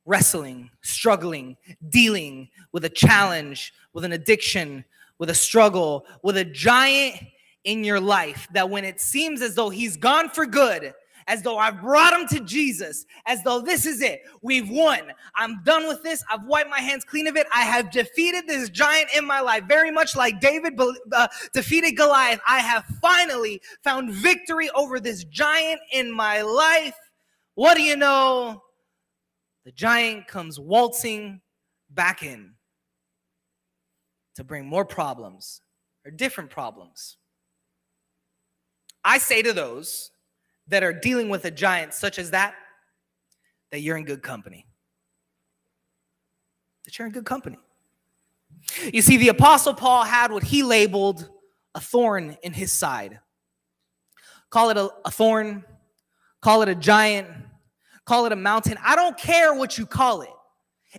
wrestling, 0.05 0.70
struggling, 0.83 1.57
dealing 1.88 2.49
with 2.73 2.85
a 2.85 2.88
challenge, 2.88 3.73
with 3.92 4.05
an 4.05 4.12
addiction, 4.12 4.85
with 5.18 5.31
a 5.31 5.35
struggle, 5.35 6.07
with 6.23 6.37
a 6.37 6.44
giant 6.44 7.16
in 7.64 7.85
your 7.85 8.01
life 8.01 8.49
that 8.53 8.68
when 8.68 8.85
it 8.85 9.01
seems 9.01 9.42
as 9.42 9.55
though 9.55 9.70
he's 9.70 9.96
gone 9.96 10.29
for 10.29 10.46
good, 10.46 10.94
as 11.31 11.43
though 11.43 11.59
I've 11.59 11.81
brought 11.81 12.12
him 12.12 12.27
to 12.27 12.40
Jesus, 12.40 13.07
as 13.25 13.40
though 13.45 13.61
this 13.61 13.87
is 13.87 14.03
it. 14.03 14.23
We've 14.43 14.69
won. 14.69 15.12
I'm 15.37 15.62
done 15.62 15.87
with 15.87 16.03
this. 16.03 16.25
I've 16.29 16.45
wiped 16.45 16.69
my 16.69 16.81
hands 16.81 17.05
clean 17.05 17.29
of 17.29 17.37
it. 17.37 17.47
I 17.55 17.62
have 17.62 17.93
defeated 17.93 18.49
this 18.49 18.69
giant 18.69 19.11
in 19.16 19.25
my 19.25 19.40
life, 19.40 19.62
very 19.69 19.93
much 19.93 20.16
like 20.16 20.40
David 20.40 20.79
uh, 21.12 21.29
defeated 21.55 21.93
Goliath. 21.93 22.40
I 22.49 22.59
have 22.59 22.85
finally 23.01 23.62
found 23.85 24.11
victory 24.12 24.71
over 24.71 24.99
this 24.99 25.23
giant 25.23 25.81
in 25.93 26.11
my 26.11 26.43
life. 26.43 26.97
What 27.55 27.77
do 27.77 27.83
you 27.85 27.95
know? 27.95 28.64
The 29.64 29.71
giant 29.71 30.27
comes 30.27 30.59
waltzing 30.59 31.43
back 31.90 32.25
in 32.25 32.55
to 34.35 34.43
bring 34.43 34.66
more 34.66 34.85
problems 34.85 35.61
or 36.05 36.11
different 36.11 36.51
problems. 36.51 37.19
I 39.05 39.19
say 39.19 39.43
to 39.43 39.53
those 39.53 40.11
that 40.70 40.83
are 40.83 40.92
dealing 40.92 41.28
with 41.28 41.44
a 41.44 41.50
giant 41.50 41.92
such 41.92 42.18
as 42.18 42.30
that, 42.30 42.54
that 43.70 43.80
you're 43.80 43.96
in 43.96 44.04
good 44.04 44.22
company. 44.22 44.66
That 46.85 46.98
you're 46.98 47.06
in 47.06 47.12
good 47.12 47.26
company. 47.26 47.59
You 48.92 49.02
see, 49.02 49.16
the 49.16 49.28
Apostle 49.28 49.74
Paul 49.74 50.04
had 50.04 50.33
what 50.33 50.44
he 50.44 50.62
labeled 50.62 51.28
a 51.74 51.80
thorn 51.80 52.37
in 52.42 52.52
his 52.52 52.72
side. 52.72 53.20
Call 54.50 54.70
it 54.70 54.76
a, 54.76 54.90
a 55.04 55.11
thorn, 55.11 55.64
call 56.40 56.62
it 56.62 56.68
a 56.68 56.74
giant, 56.74 57.28
call 58.04 58.26
it 58.26 58.33
a 58.33 58.37
mountain. 58.37 58.76
I 58.83 58.96
don't 58.96 59.16
care 59.16 59.54
what 59.54 59.78
you 59.78 59.87
call 59.87 60.22
it. 60.22 60.30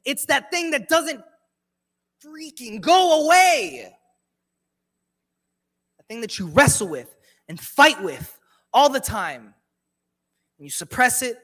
It's 0.05 0.25
that 0.27 0.51
thing 0.51 0.71
that 0.71 0.87
doesn't 0.87 1.21
freaking 2.25 2.79
go 2.81 3.25
away. 3.25 3.91
The 5.97 6.03
thing 6.03 6.21
that 6.21 6.39
you 6.39 6.47
wrestle 6.47 6.87
with 6.87 7.13
and 7.49 7.59
fight 7.59 8.01
with 8.01 8.37
all 8.73 8.89
the 8.89 8.99
time 8.99 9.53
and 10.61 10.67
you 10.67 10.69
suppress 10.69 11.23
it, 11.23 11.37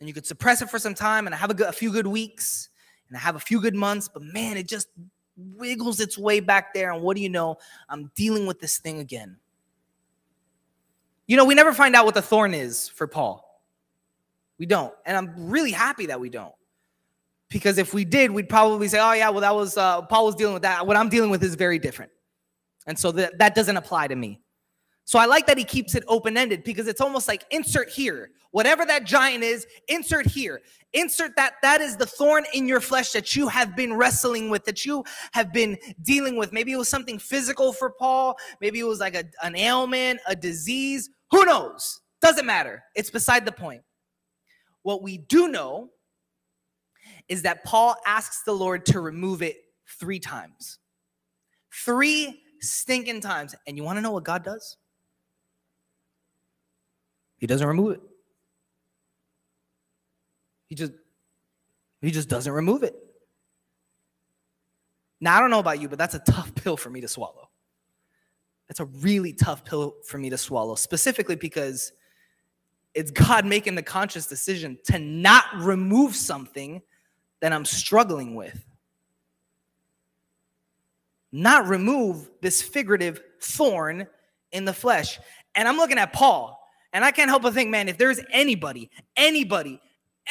and 0.00 0.06
you 0.06 0.12
could 0.12 0.26
suppress 0.26 0.60
it 0.60 0.68
for 0.68 0.78
some 0.78 0.92
time, 0.92 1.26
and 1.26 1.34
I 1.34 1.38
have 1.38 1.48
a, 1.48 1.54
good, 1.54 1.66
a 1.66 1.72
few 1.72 1.90
good 1.90 2.06
weeks, 2.06 2.68
and 3.08 3.16
I 3.16 3.20
have 3.20 3.36
a 3.36 3.40
few 3.40 3.58
good 3.58 3.74
months, 3.74 4.06
but 4.06 4.22
man, 4.22 4.58
it 4.58 4.68
just 4.68 4.88
wiggles 5.56 5.98
its 5.98 6.18
way 6.18 6.40
back 6.40 6.74
there. 6.74 6.92
And 6.92 7.00
what 7.00 7.16
do 7.16 7.22
you 7.22 7.30
know? 7.30 7.56
I'm 7.88 8.10
dealing 8.14 8.46
with 8.46 8.60
this 8.60 8.76
thing 8.76 8.98
again. 8.98 9.38
You 11.26 11.38
know, 11.38 11.46
we 11.46 11.54
never 11.54 11.72
find 11.72 11.96
out 11.96 12.04
what 12.04 12.14
the 12.14 12.20
thorn 12.20 12.52
is 12.52 12.90
for 12.90 13.06
Paul. 13.06 13.62
We 14.58 14.66
don't. 14.66 14.92
And 15.06 15.16
I'm 15.16 15.48
really 15.48 15.72
happy 15.72 16.04
that 16.06 16.20
we 16.20 16.28
don't. 16.28 16.52
Because 17.48 17.78
if 17.78 17.94
we 17.94 18.04
did, 18.04 18.30
we'd 18.30 18.50
probably 18.50 18.88
say, 18.88 18.98
oh, 19.00 19.12
yeah, 19.12 19.30
well, 19.30 19.40
that 19.40 19.54
was, 19.54 19.78
uh, 19.78 20.02
Paul 20.02 20.26
was 20.26 20.34
dealing 20.34 20.52
with 20.52 20.64
that. 20.64 20.86
What 20.86 20.98
I'm 20.98 21.08
dealing 21.08 21.30
with 21.30 21.42
is 21.42 21.54
very 21.54 21.78
different. 21.78 22.12
And 22.86 22.98
so 22.98 23.10
that, 23.12 23.38
that 23.38 23.54
doesn't 23.54 23.78
apply 23.78 24.08
to 24.08 24.16
me. 24.16 24.42
So 25.08 25.18
I 25.18 25.24
like 25.24 25.46
that 25.46 25.56
he 25.56 25.64
keeps 25.64 25.94
it 25.94 26.04
open 26.06 26.36
ended 26.36 26.64
because 26.64 26.86
it's 26.86 27.00
almost 27.00 27.28
like 27.28 27.46
insert 27.50 27.88
here. 27.88 28.28
Whatever 28.50 28.84
that 28.84 29.04
giant 29.04 29.42
is, 29.42 29.66
insert 29.88 30.26
here. 30.26 30.60
Insert 30.92 31.34
that 31.36 31.54
that 31.62 31.80
is 31.80 31.96
the 31.96 32.04
thorn 32.04 32.44
in 32.52 32.68
your 32.68 32.78
flesh 32.78 33.12
that 33.12 33.34
you 33.34 33.48
have 33.48 33.74
been 33.74 33.94
wrestling 33.94 34.50
with, 34.50 34.66
that 34.66 34.84
you 34.84 35.02
have 35.32 35.50
been 35.50 35.78
dealing 36.02 36.36
with. 36.36 36.52
Maybe 36.52 36.72
it 36.72 36.76
was 36.76 36.90
something 36.90 37.18
physical 37.18 37.72
for 37.72 37.88
Paul. 37.88 38.36
Maybe 38.60 38.80
it 38.80 38.84
was 38.84 39.00
like 39.00 39.14
a, 39.14 39.24
an 39.42 39.56
ailment, 39.56 40.20
a 40.26 40.36
disease. 40.36 41.08
Who 41.30 41.46
knows? 41.46 42.02
Doesn't 42.20 42.44
matter. 42.44 42.84
It's 42.94 43.10
beside 43.10 43.46
the 43.46 43.52
point. 43.52 43.80
What 44.82 45.02
we 45.02 45.16
do 45.16 45.48
know 45.48 45.88
is 47.30 47.40
that 47.44 47.64
Paul 47.64 47.96
asks 48.06 48.42
the 48.44 48.52
Lord 48.52 48.84
to 48.84 49.00
remove 49.00 49.40
it 49.40 49.56
three 49.98 50.20
times. 50.20 50.80
Three 51.72 52.42
stinking 52.60 53.22
times. 53.22 53.54
And 53.66 53.74
you 53.74 53.84
want 53.84 53.96
to 53.96 54.02
know 54.02 54.12
what 54.12 54.24
God 54.24 54.44
does? 54.44 54.76
He 57.38 57.46
doesn't 57.46 57.66
remove 57.66 57.92
it. 57.92 58.00
He 60.66 60.74
just 60.74 60.92
he 62.00 62.10
just 62.10 62.28
doesn't 62.28 62.52
remove 62.52 62.82
it. 62.82 62.94
Now 65.20 65.36
I 65.36 65.40
don't 65.40 65.50
know 65.50 65.58
about 65.58 65.80
you, 65.80 65.88
but 65.88 65.98
that's 65.98 66.14
a 66.14 66.20
tough 66.20 66.54
pill 66.54 66.76
for 66.76 66.90
me 66.90 67.00
to 67.00 67.08
swallow. 67.08 67.48
That's 68.68 68.80
a 68.80 68.84
really 68.84 69.32
tough 69.32 69.64
pill 69.64 69.94
for 70.04 70.18
me 70.18 70.30
to 70.30 70.38
swallow, 70.38 70.74
specifically 70.74 71.36
because 71.36 71.92
it's 72.94 73.10
God 73.10 73.46
making 73.46 73.74
the 73.74 73.82
conscious 73.82 74.26
decision 74.26 74.78
to 74.84 74.98
not 74.98 75.44
remove 75.56 76.14
something 76.14 76.82
that 77.40 77.52
I'm 77.52 77.64
struggling 77.64 78.34
with. 78.34 78.64
Not 81.30 81.66
remove 81.68 82.28
this 82.40 82.62
figurative 82.62 83.22
thorn 83.40 84.06
in 84.52 84.64
the 84.64 84.72
flesh. 84.72 85.18
And 85.54 85.68
I'm 85.68 85.76
looking 85.76 85.98
at 85.98 86.12
Paul. 86.12 86.57
And 86.98 87.04
I 87.04 87.12
can't 87.12 87.30
help 87.30 87.44
but 87.44 87.54
think, 87.54 87.70
man, 87.70 87.88
if 87.88 87.96
there's 87.96 88.18
anybody, 88.32 88.90
anybody, 89.16 89.80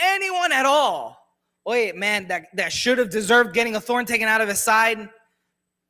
anyone 0.03 0.51
at 0.51 0.65
all, 0.65 1.17
wait, 1.65 1.95
man, 1.95 2.27
that, 2.27 2.47
that 2.56 2.73
should 2.73 2.97
have 2.97 3.10
deserved 3.10 3.53
getting 3.53 3.77
a 3.77 3.80
thorn 3.80 4.06
taken 4.06 4.27
out 4.27 4.41
of 4.41 4.49
his 4.49 4.62
side, 4.62 5.08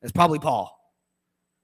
it's 0.03 0.11
probably 0.11 0.37
Paul. 0.37 0.71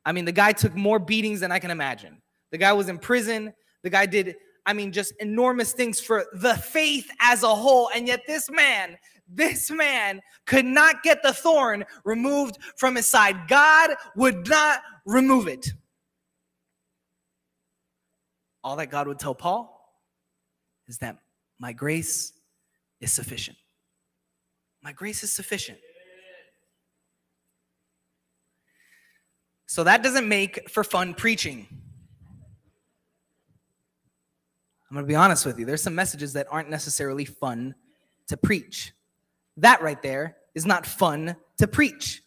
I 0.03 0.13
mean, 0.13 0.25
the 0.25 0.31
guy 0.31 0.51
took 0.51 0.73
more 0.73 0.97
beatings 0.97 1.41
than 1.41 1.51
I 1.51 1.59
can 1.59 1.69
imagine. 1.69 2.23
The 2.51 2.57
guy 2.57 2.73
was 2.73 2.89
in 2.89 2.97
prison. 2.97 3.53
The 3.83 3.91
guy 3.91 4.07
did, 4.07 4.35
I 4.65 4.73
mean, 4.73 4.91
just 4.91 5.13
enormous 5.19 5.73
things 5.73 5.99
for 5.99 6.25
the 6.33 6.55
faith 6.55 7.07
as 7.21 7.43
a 7.43 7.53
whole. 7.53 7.91
And 7.93 8.07
yet, 8.07 8.21
this 8.25 8.49
man, 8.49 8.97
this 9.27 9.69
man 9.69 10.21
could 10.47 10.65
not 10.65 11.03
get 11.03 11.21
the 11.21 11.33
thorn 11.33 11.85
removed 12.03 12.57
from 12.77 12.95
his 12.95 13.05
side. 13.05 13.47
God 13.47 13.91
would 14.15 14.49
not 14.49 14.79
remove 15.05 15.47
it 15.47 15.71
all 18.63 18.75
that 18.77 18.87
God 18.87 19.07
would 19.07 19.19
tell 19.19 19.35
Paul 19.35 19.69
is 20.87 20.97
that 20.99 21.17
my 21.59 21.73
grace 21.73 22.33
is 22.99 23.11
sufficient. 23.11 23.57
My 24.81 24.91
grace 24.91 25.23
is 25.23 25.31
sufficient. 25.31 25.79
So 29.65 29.83
that 29.83 30.03
doesn't 30.03 30.27
make 30.27 30.69
for 30.69 30.83
fun 30.83 31.13
preaching. 31.13 31.67
I'm 34.89 34.95
going 34.95 35.05
to 35.05 35.07
be 35.07 35.15
honest 35.15 35.45
with 35.45 35.57
you. 35.57 35.65
There's 35.65 35.81
some 35.81 35.95
messages 35.95 36.33
that 36.33 36.45
aren't 36.51 36.69
necessarily 36.69 37.25
fun 37.25 37.73
to 38.27 38.37
preach. 38.37 38.93
That 39.57 39.81
right 39.81 39.99
there 40.01 40.37
is 40.53 40.65
not 40.65 40.85
fun 40.85 41.35
to 41.57 41.67
preach 41.67 42.21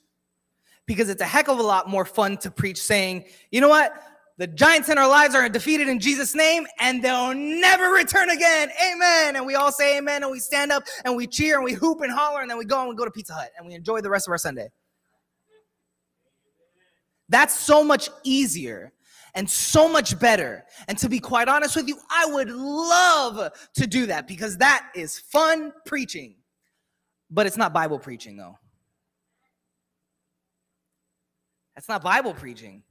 because 0.87 1.09
it's 1.09 1.23
a 1.23 1.27
heck 1.27 1.49
of 1.49 1.59
a 1.59 1.63
lot 1.63 1.89
more 1.89 2.05
fun 2.05 2.37
to 2.39 2.51
preach 2.51 2.83
saying, 2.83 3.25
you 3.51 3.61
know 3.61 3.69
what? 3.69 3.93
The 4.39 4.47
giants 4.47 4.91
in 4.91 4.99
our 4.99 5.09
lives 5.09 5.35
are 5.35 5.49
defeated 5.49 5.89
in 5.89 5.99
Jesus' 5.99 6.35
name 6.35 6.67
and 6.79 7.03
they'll 7.03 7.35
never 7.35 7.91
return 7.91 8.29
again. 8.29 8.71
Amen. 8.93 9.37
And 9.37 9.47
we 9.47 9.55
all 9.55 9.73
say 9.73 9.97
amen 9.97 10.23
and 10.23 10.31
we 10.31 10.41
stand 10.41 10.71
up 10.71 10.83
and 11.05 11.17
we 11.17 11.27
cheer 11.27 11.57
and 11.57 11.65
we 11.65 11.73
hoop 11.73 12.03
and 12.03 12.13
holler 12.13 12.43
and 12.43 12.51
then 12.51 12.59
we 12.59 12.67
go 12.67 12.81
and 12.81 12.89
we 12.89 12.95
go 12.95 13.07
to 13.07 13.11
Pizza 13.11 13.33
Hut 13.33 13.51
and 13.57 13.67
we 13.67 13.75
enjoy 13.75 14.03
the 14.03 14.11
rest 14.11 14.29
of 14.29 14.33
our 14.33 14.39
Sunday. 14.39 14.69
That's 17.31 17.59
so 17.59 17.83
much 17.83 18.11
easier 18.25 18.93
and 19.35 19.49
so 19.49 19.89
much 19.89 20.19
better. 20.19 20.65
And 20.87 20.99
to 20.99 21.09
be 21.09 21.19
quite 21.19 21.49
honest 21.49 21.75
with 21.75 21.89
you, 21.89 21.99
I 22.11 22.27
would 22.27 22.51
love 22.51 23.53
to 23.75 23.87
do 23.87 24.07
that 24.07 24.29
because 24.29 24.59
that 24.59 24.91
is 24.95 25.19
fun 25.19 25.73
preaching. 25.87 26.37
But 27.31 27.47
it's 27.47 27.57
not 27.57 27.73
Bible 27.73 27.99
preaching, 27.99 28.37
though. 28.37 28.59
That's 31.75 31.89
not 31.89 32.03
Bible 32.03 32.33
preaching. 32.33 32.83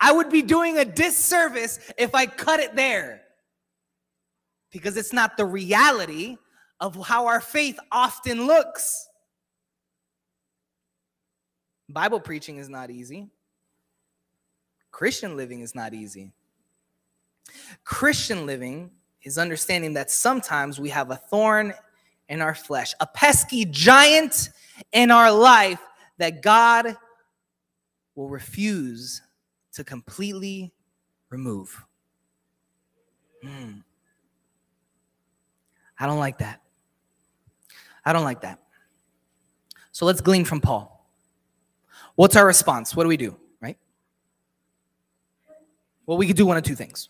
I 0.00 0.12
would 0.12 0.30
be 0.30 0.42
doing 0.42 0.78
a 0.78 0.84
disservice 0.84 1.78
if 1.98 2.14
I 2.14 2.26
cut 2.26 2.60
it 2.60 2.74
there 2.74 3.20
because 4.72 4.96
it's 4.96 5.12
not 5.12 5.36
the 5.36 5.44
reality 5.44 6.38
of 6.80 6.96
how 7.06 7.26
our 7.26 7.40
faith 7.40 7.78
often 7.92 8.46
looks. 8.46 9.08
Bible 11.88 12.20
preaching 12.20 12.56
is 12.56 12.68
not 12.68 12.90
easy. 12.90 13.28
Christian 14.90 15.36
living 15.36 15.60
is 15.60 15.74
not 15.74 15.92
easy. 15.92 16.32
Christian 17.84 18.46
living 18.46 18.90
is 19.22 19.36
understanding 19.36 19.94
that 19.94 20.10
sometimes 20.10 20.80
we 20.80 20.88
have 20.88 21.10
a 21.10 21.16
thorn 21.16 21.74
in 22.28 22.40
our 22.40 22.54
flesh, 22.54 22.94
a 23.00 23.06
pesky 23.06 23.64
giant 23.66 24.50
in 24.92 25.10
our 25.10 25.32
life 25.32 25.80
that 26.18 26.42
God 26.42 26.96
will 28.14 28.28
refuse 28.28 29.20
to 29.72 29.84
completely 29.84 30.72
remove. 31.30 31.84
Hmm. 33.44 33.78
I 35.98 36.06
don't 36.06 36.18
like 36.18 36.38
that. 36.38 36.62
I 38.04 38.12
don't 38.12 38.24
like 38.24 38.40
that. 38.42 38.58
So 39.92 40.06
let's 40.06 40.20
glean 40.20 40.44
from 40.44 40.60
Paul. 40.60 41.06
What's 42.14 42.36
our 42.36 42.46
response? 42.46 42.94
What 42.96 43.04
do 43.04 43.08
we 43.08 43.16
do, 43.16 43.36
right? 43.60 43.78
Well, 46.06 46.18
we 46.18 46.26
could 46.26 46.36
do 46.36 46.46
one 46.46 46.56
of 46.56 46.62
two 46.62 46.74
things. 46.74 47.08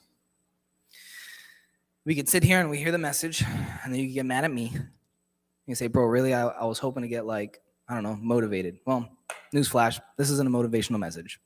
We 2.04 2.14
could 2.14 2.28
sit 2.28 2.42
here 2.42 2.60
and 2.60 2.70
we 2.70 2.78
hear 2.78 2.92
the 2.92 2.98
message, 2.98 3.44
and 3.84 3.92
then 3.92 4.00
you 4.00 4.08
get 4.08 4.26
mad 4.26 4.44
at 4.44 4.52
me. 4.52 4.76
You 5.66 5.74
say, 5.74 5.86
bro, 5.86 6.04
really? 6.04 6.34
I, 6.34 6.46
I 6.46 6.64
was 6.64 6.78
hoping 6.78 7.02
to 7.02 7.08
get, 7.08 7.26
like, 7.26 7.60
I 7.88 7.94
don't 7.94 8.02
know, 8.02 8.16
motivated. 8.16 8.78
Well, 8.86 9.08
newsflash, 9.54 10.00
this 10.16 10.30
isn't 10.30 10.48
a 10.48 10.50
motivational 10.50 10.98
message. 10.98 11.40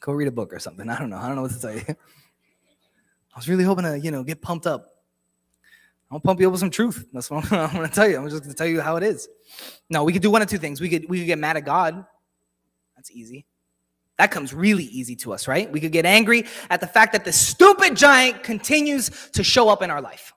Go 0.00 0.12
read 0.12 0.28
a 0.28 0.32
book 0.32 0.52
or 0.52 0.58
something. 0.58 0.88
I 0.88 0.98
don't 0.98 1.10
know. 1.10 1.16
I 1.16 1.26
don't 1.26 1.36
know 1.36 1.42
what 1.42 1.52
to 1.52 1.60
tell 1.60 1.74
you. 1.74 1.84
I 1.88 3.38
was 3.38 3.48
really 3.48 3.64
hoping 3.64 3.84
to, 3.84 3.98
you 3.98 4.10
know, 4.10 4.22
get 4.22 4.42
pumped 4.42 4.66
up. 4.66 4.86
I'll 6.10 6.20
pump 6.20 6.40
you 6.40 6.46
up 6.46 6.52
with 6.52 6.60
some 6.60 6.70
truth. 6.70 7.06
That's 7.12 7.30
what 7.30 7.44
I'm, 7.52 7.70
I'm 7.70 7.74
going 7.74 7.88
to 7.88 7.94
tell 7.94 8.08
you. 8.08 8.18
I'm 8.18 8.28
just 8.28 8.42
going 8.42 8.50
to 8.50 8.56
tell 8.56 8.66
you 8.66 8.80
how 8.80 8.96
it 8.96 9.02
is. 9.02 9.28
No, 9.88 10.04
we 10.04 10.12
could 10.12 10.22
do 10.22 10.30
one 10.30 10.42
of 10.42 10.48
two 10.48 10.58
things. 10.58 10.80
We 10.80 10.88
could 10.88 11.08
we 11.08 11.18
could 11.18 11.26
get 11.26 11.38
mad 11.38 11.56
at 11.56 11.64
God. 11.64 12.04
That's 12.96 13.10
easy. 13.10 13.46
That 14.18 14.30
comes 14.30 14.52
really 14.52 14.84
easy 14.84 15.16
to 15.16 15.32
us, 15.32 15.48
right? 15.48 15.72
We 15.72 15.80
could 15.80 15.90
get 15.90 16.04
angry 16.04 16.44
at 16.68 16.80
the 16.80 16.86
fact 16.86 17.12
that 17.14 17.24
the 17.24 17.32
stupid 17.32 17.96
giant 17.96 18.42
continues 18.42 19.30
to 19.32 19.42
show 19.42 19.70
up 19.70 19.82
in 19.82 19.90
our 19.90 20.02
life. 20.02 20.34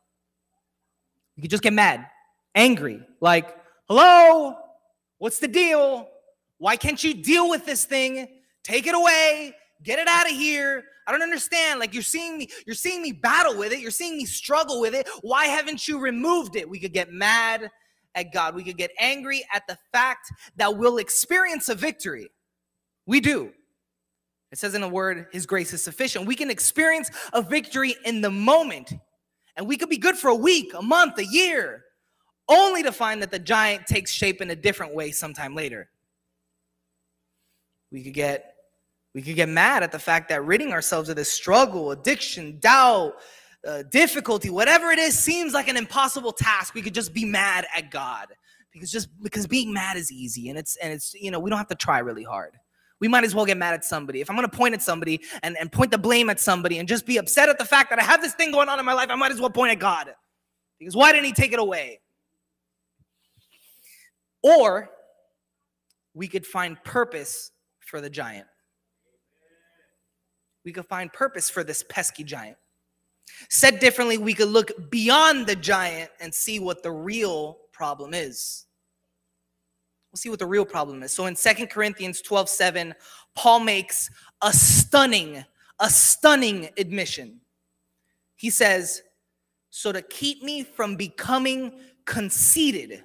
We 1.36 1.42
could 1.42 1.52
just 1.52 1.62
get 1.62 1.74
mad, 1.74 2.08
angry, 2.56 3.06
like, 3.20 3.54
"Hello, 3.90 4.56
what's 5.18 5.40
the 5.40 5.50
deal? 5.50 6.08
Why 6.58 6.78
can't 6.78 7.04
you 7.04 7.14
deal 7.14 7.50
with 7.50 7.66
this 7.66 7.84
thing? 7.84 8.30
Take 8.66 8.88
it 8.88 8.96
away. 8.96 9.56
Get 9.84 10.00
it 10.00 10.08
out 10.08 10.26
of 10.26 10.36
here. 10.36 10.86
I 11.06 11.12
don't 11.12 11.22
understand. 11.22 11.80
Like 11.80 11.94
you're 11.94 12.02
seeing 12.02 12.40
me, 12.40 12.50
you're 12.66 12.76
seeing 12.76 13.04
me 13.04 13.12
battle 13.12 13.56
with 13.56 13.72
it. 13.72 13.80
You're 13.80 13.92
seeing 13.92 14.18
me 14.18 14.26
struggle 14.26 14.82
with 14.82 14.96
it. 14.96 15.08
Why 15.22 15.46
haven't 15.46 15.88
you 15.88 16.00
removed 16.00 16.56
it? 16.56 16.68
We 16.68 16.80
could 16.80 16.92
get 16.92 17.14
mad 17.14 17.70
at 18.16 18.34
God. 18.34 18.56
We 18.56 18.64
could 18.64 18.78
get 18.78 18.90
angry 19.00 19.46
at 19.54 19.68
the 19.68 19.78
fact 19.94 20.32
that 20.56 20.76
we'll 20.76 20.98
experience 20.98 21.70
a 21.70 21.76
victory. 21.76 22.30
We 23.06 23.20
do. 23.20 23.52
It 24.52 24.58
says 24.58 24.74
in 24.74 24.82
a 24.82 24.90
word, 24.90 25.28
His 25.32 25.46
grace 25.46 25.72
is 25.72 25.84
sufficient. 25.84 26.26
We 26.26 26.36
can 26.36 26.50
experience 26.50 27.12
a 27.34 27.44
victory 27.44 27.96
in 28.04 28.22
the 28.22 28.32
moment, 28.32 28.94
and 29.56 29.68
we 29.68 29.78
could 29.78 29.90
be 29.90 29.98
good 29.98 30.16
for 30.16 30.30
a 30.30 30.36
week, 30.36 30.72
a 30.74 30.82
month, 30.82 31.20
a 31.20 31.26
year, 31.26 31.84
only 32.50 32.82
to 32.82 32.92
find 32.92 33.22
that 33.22 33.30
the 33.30 33.40
giant 33.40 33.86
takes 33.86 34.12
shape 34.12 34.42
in 34.42 34.50
a 34.50 34.56
different 34.56 34.96
way 34.96 35.12
sometime 35.12 35.54
later. 35.54 35.90
We 37.92 38.02
could 38.04 38.14
get 38.14 38.55
we 39.16 39.22
could 39.22 39.38
get 39.38 39.48
mad 39.48 39.82
at 39.82 39.94
the 39.94 39.98
fact 39.98 40.28
that 40.28 40.44
ridding 40.44 40.74
ourselves 40.74 41.08
of 41.08 41.16
this 41.16 41.32
struggle, 41.32 41.92
addiction, 41.92 42.60
doubt, 42.60 43.14
uh, 43.66 43.84
difficulty, 43.84 44.50
whatever 44.50 44.92
it 44.92 45.00
is, 45.00 45.18
seems 45.18 45.54
like 45.54 45.70
an 45.70 45.78
impossible 45.78 46.34
task. 46.34 46.74
We 46.74 46.82
could 46.82 46.94
just 46.94 47.14
be 47.14 47.24
mad 47.24 47.66
at 47.74 47.90
God 47.92 48.28
because 48.74 48.92
just 48.92 49.08
because 49.24 49.48
being 49.48 49.72
mad 49.72 49.96
is 49.96 50.12
easy 50.12 50.50
and 50.50 50.60
it's 50.60 50.76
and 50.76 50.92
it's 50.92 51.14
you 51.14 51.32
know 51.32 51.40
we 51.40 51.50
don't 51.50 51.58
have 51.58 51.70
to 51.70 51.76
try 51.76 52.00
really 52.00 52.26
hard. 52.26 52.56
We 53.00 53.08
might 53.08 53.24
as 53.24 53.34
well 53.34 53.46
get 53.46 53.56
mad 53.56 53.74
at 53.74 53.86
somebody. 53.86 54.20
If 54.20 54.30
I'm 54.30 54.36
gonna 54.36 54.50
point 54.50 54.74
at 54.74 54.82
somebody 54.82 55.22
and, 55.44 55.58
and 55.58 55.72
point 55.72 55.92
the 55.92 55.98
blame 55.98 56.30
at 56.30 56.42
somebody 56.42 56.78
and 56.78 56.88
just 56.88 57.06
be 57.06 57.16
upset 57.16 57.48
at 57.48 57.58
the 57.58 57.66
fact 57.66 57.92
that 57.92 58.00
I 58.00 58.04
have 58.04 58.22
this 58.22 58.34
thing 58.34 58.52
going 58.52 58.68
on 58.68 58.80
in 58.80 58.86
my 58.86 58.94
life, 58.94 59.10
I 59.10 59.16
might 59.16 59.32
as 59.32 59.40
well 59.40 59.50
point 59.50 59.72
at 59.72 59.80
God. 59.80 60.14
Because 60.78 60.94
why 60.94 61.14
didn't 61.14 61.26
he 61.26 61.32
take 61.32 61.54
it 61.54 61.60
away? 61.60 62.02
Or 64.44 64.90
we 66.14 66.28
could 66.28 66.46
find 66.46 66.84
purpose 66.84 67.52
for 67.80 68.02
the 68.02 68.10
giant 68.10 68.48
we 70.66 70.74
could 70.74 70.88
find 70.88 71.14
purpose 71.14 71.50
for 71.50 71.64
this 71.64 71.84
pesky 71.88 72.24
giant. 72.24 72.58
Said 73.50 73.80
differently, 73.80 74.18
we 74.18 74.34
could 74.34 74.50
look 74.50 74.90
beyond 74.90 75.48
the 75.48 75.56
giant 75.56 76.10
and 76.20 76.34
see 76.34 76.60
what 76.60 76.84
the 76.84 76.92
real 76.92 77.60
problem 77.72 78.14
is. 78.14 78.66
We'll 80.12 80.18
see 80.18 80.30
what 80.30 80.40
the 80.40 80.46
real 80.46 80.66
problem 80.66 81.04
is. 81.04 81.12
So 81.12 81.28
in 81.28 81.36
Second 81.36 81.68
Corinthians 81.68 82.22
12 82.22 82.50
7, 82.50 82.96
Paul 83.36 83.60
makes 83.60 84.10
a 84.42 84.52
stunning, 84.52 85.44
a 85.80 85.90
stunning 85.90 86.70
admission. 86.78 87.42
He 88.36 88.50
says, 88.50 89.02
So 89.70 89.92
to 89.92 90.02
keep 90.02 90.42
me 90.42 90.64
from 90.64 90.96
becoming 90.96 91.80
conceited 92.06 93.04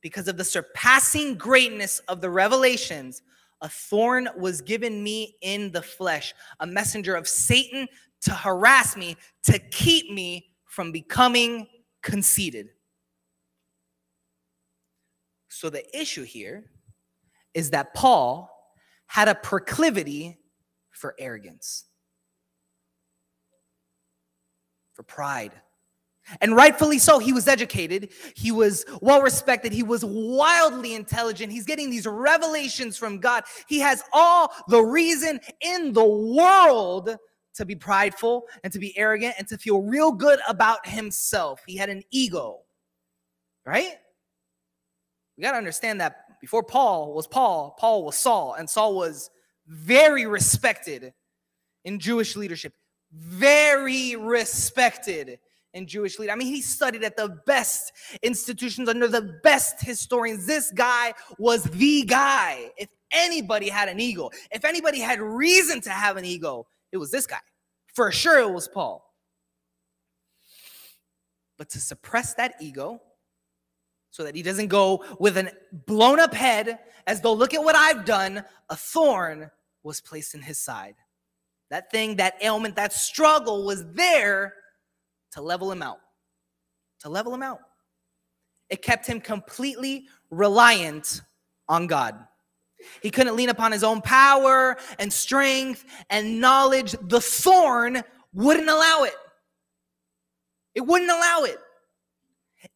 because 0.00 0.28
of 0.28 0.36
the 0.36 0.44
surpassing 0.44 1.34
greatness 1.34 1.98
of 2.08 2.20
the 2.20 2.30
revelations, 2.30 3.22
a 3.60 3.68
thorn 3.68 4.28
was 4.36 4.60
given 4.60 5.02
me 5.02 5.36
in 5.42 5.72
the 5.72 5.82
flesh, 5.82 6.34
a 6.60 6.66
messenger 6.66 7.14
of 7.14 7.26
Satan 7.26 7.88
to 8.22 8.32
harass 8.32 8.96
me, 8.96 9.16
to 9.44 9.58
keep 9.58 10.10
me 10.10 10.50
from 10.64 10.92
becoming 10.92 11.66
conceited. 12.02 12.68
So 15.48 15.70
the 15.70 15.84
issue 15.98 16.24
here 16.24 16.70
is 17.54 17.70
that 17.70 17.94
Paul 17.94 18.50
had 19.06 19.28
a 19.28 19.34
proclivity 19.34 20.38
for 20.90 21.14
arrogance, 21.18 21.84
for 24.94 25.02
pride. 25.02 25.52
And 26.40 26.54
rightfully 26.54 26.98
so, 26.98 27.18
he 27.18 27.32
was 27.32 27.48
educated, 27.48 28.10
he 28.34 28.52
was 28.52 28.84
well 29.00 29.22
respected, 29.22 29.72
he 29.72 29.82
was 29.82 30.04
wildly 30.04 30.94
intelligent. 30.94 31.52
He's 31.52 31.64
getting 31.64 31.90
these 31.90 32.06
revelations 32.06 32.96
from 32.96 33.18
God. 33.18 33.44
He 33.66 33.78
has 33.80 34.02
all 34.12 34.52
the 34.68 34.82
reason 34.82 35.40
in 35.60 35.92
the 35.92 36.04
world 36.04 37.16
to 37.54 37.64
be 37.64 37.74
prideful 37.74 38.46
and 38.62 38.72
to 38.72 38.78
be 38.78 38.96
arrogant 38.96 39.34
and 39.38 39.48
to 39.48 39.58
feel 39.58 39.82
real 39.82 40.12
good 40.12 40.38
about 40.48 40.86
himself. 40.86 41.60
He 41.66 41.76
had 41.76 41.88
an 41.88 42.02
ego, 42.10 42.60
right? 43.66 43.94
We 45.36 45.42
got 45.42 45.52
to 45.52 45.58
understand 45.58 46.00
that 46.00 46.40
before 46.40 46.62
Paul 46.62 47.14
was 47.14 47.26
Paul, 47.26 47.74
Paul 47.78 48.04
was 48.04 48.16
Saul, 48.16 48.54
and 48.54 48.68
Saul 48.68 48.94
was 48.94 49.30
very 49.66 50.26
respected 50.26 51.12
in 51.84 51.98
Jewish 51.98 52.36
leadership, 52.36 52.74
very 53.12 54.14
respected 54.16 55.38
in 55.78 55.86
Jewish 55.86 56.18
leader. 56.18 56.32
I 56.32 56.36
mean, 56.36 56.48
he 56.48 56.60
studied 56.60 57.02
at 57.04 57.16
the 57.16 57.40
best 57.46 57.92
institutions 58.22 58.88
under 58.88 59.08
the 59.08 59.40
best 59.42 59.80
historians. 59.80 60.44
This 60.44 60.70
guy 60.70 61.14
was 61.38 61.62
the 61.64 62.02
guy. 62.02 62.70
If 62.76 62.90
anybody 63.10 63.70
had 63.70 63.88
an 63.88 63.98
ego, 63.98 64.30
if 64.50 64.66
anybody 64.66 65.00
had 65.00 65.20
reason 65.20 65.80
to 65.82 65.90
have 65.90 66.18
an 66.18 66.26
ego, 66.26 66.66
it 66.92 66.98
was 66.98 67.10
this 67.10 67.26
guy. 67.26 67.38
For 67.94 68.12
sure, 68.12 68.40
it 68.40 68.52
was 68.52 68.68
Paul. 68.68 69.04
But 71.56 71.70
to 71.70 71.80
suppress 71.80 72.34
that 72.34 72.54
ego, 72.60 73.00
so 74.10 74.24
that 74.24 74.34
he 74.34 74.42
doesn't 74.42 74.68
go 74.68 75.04
with 75.18 75.36
a 75.36 75.52
blown 75.86 76.18
up 76.18 76.34
head 76.34 76.78
as 77.06 77.20
though, 77.20 77.32
look 77.32 77.54
at 77.54 77.62
what 77.62 77.76
I've 77.76 78.04
done, 78.04 78.44
a 78.68 78.76
thorn 78.76 79.50
was 79.82 80.00
placed 80.00 80.34
in 80.34 80.42
his 80.42 80.58
side. 80.58 80.96
That 81.70 81.90
thing, 81.90 82.16
that 82.16 82.34
ailment, 82.42 82.76
that 82.76 82.92
struggle 82.92 83.64
was 83.64 83.84
there 83.92 84.54
to 85.32 85.42
level 85.42 85.70
him 85.70 85.82
out. 85.82 86.00
To 87.00 87.08
level 87.08 87.34
him 87.34 87.42
out. 87.42 87.60
It 88.70 88.82
kept 88.82 89.06
him 89.06 89.20
completely 89.20 90.06
reliant 90.30 91.22
on 91.68 91.86
God. 91.86 92.18
He 93.02 93.10
couldn't 93.10 93.36
lean 93.36 93.48
upon 93.48 93.72
his 93.72 93.82
own 93.82 94.00
power 94.00 94.76
and 94.98 95.12
strength 95.12 95.84
and 96.10 96.40
knowledge. 96.40 96.94
The 97.02 97.20
thorn 97.20 98.02
wouldn't 98.32 98.68
allow 98.68 99.02
it. 99.02 99.16
It 100.74 100.86
wouldn't 100.86 101.10
allow 101.10 101.42
it. 101.42 101.58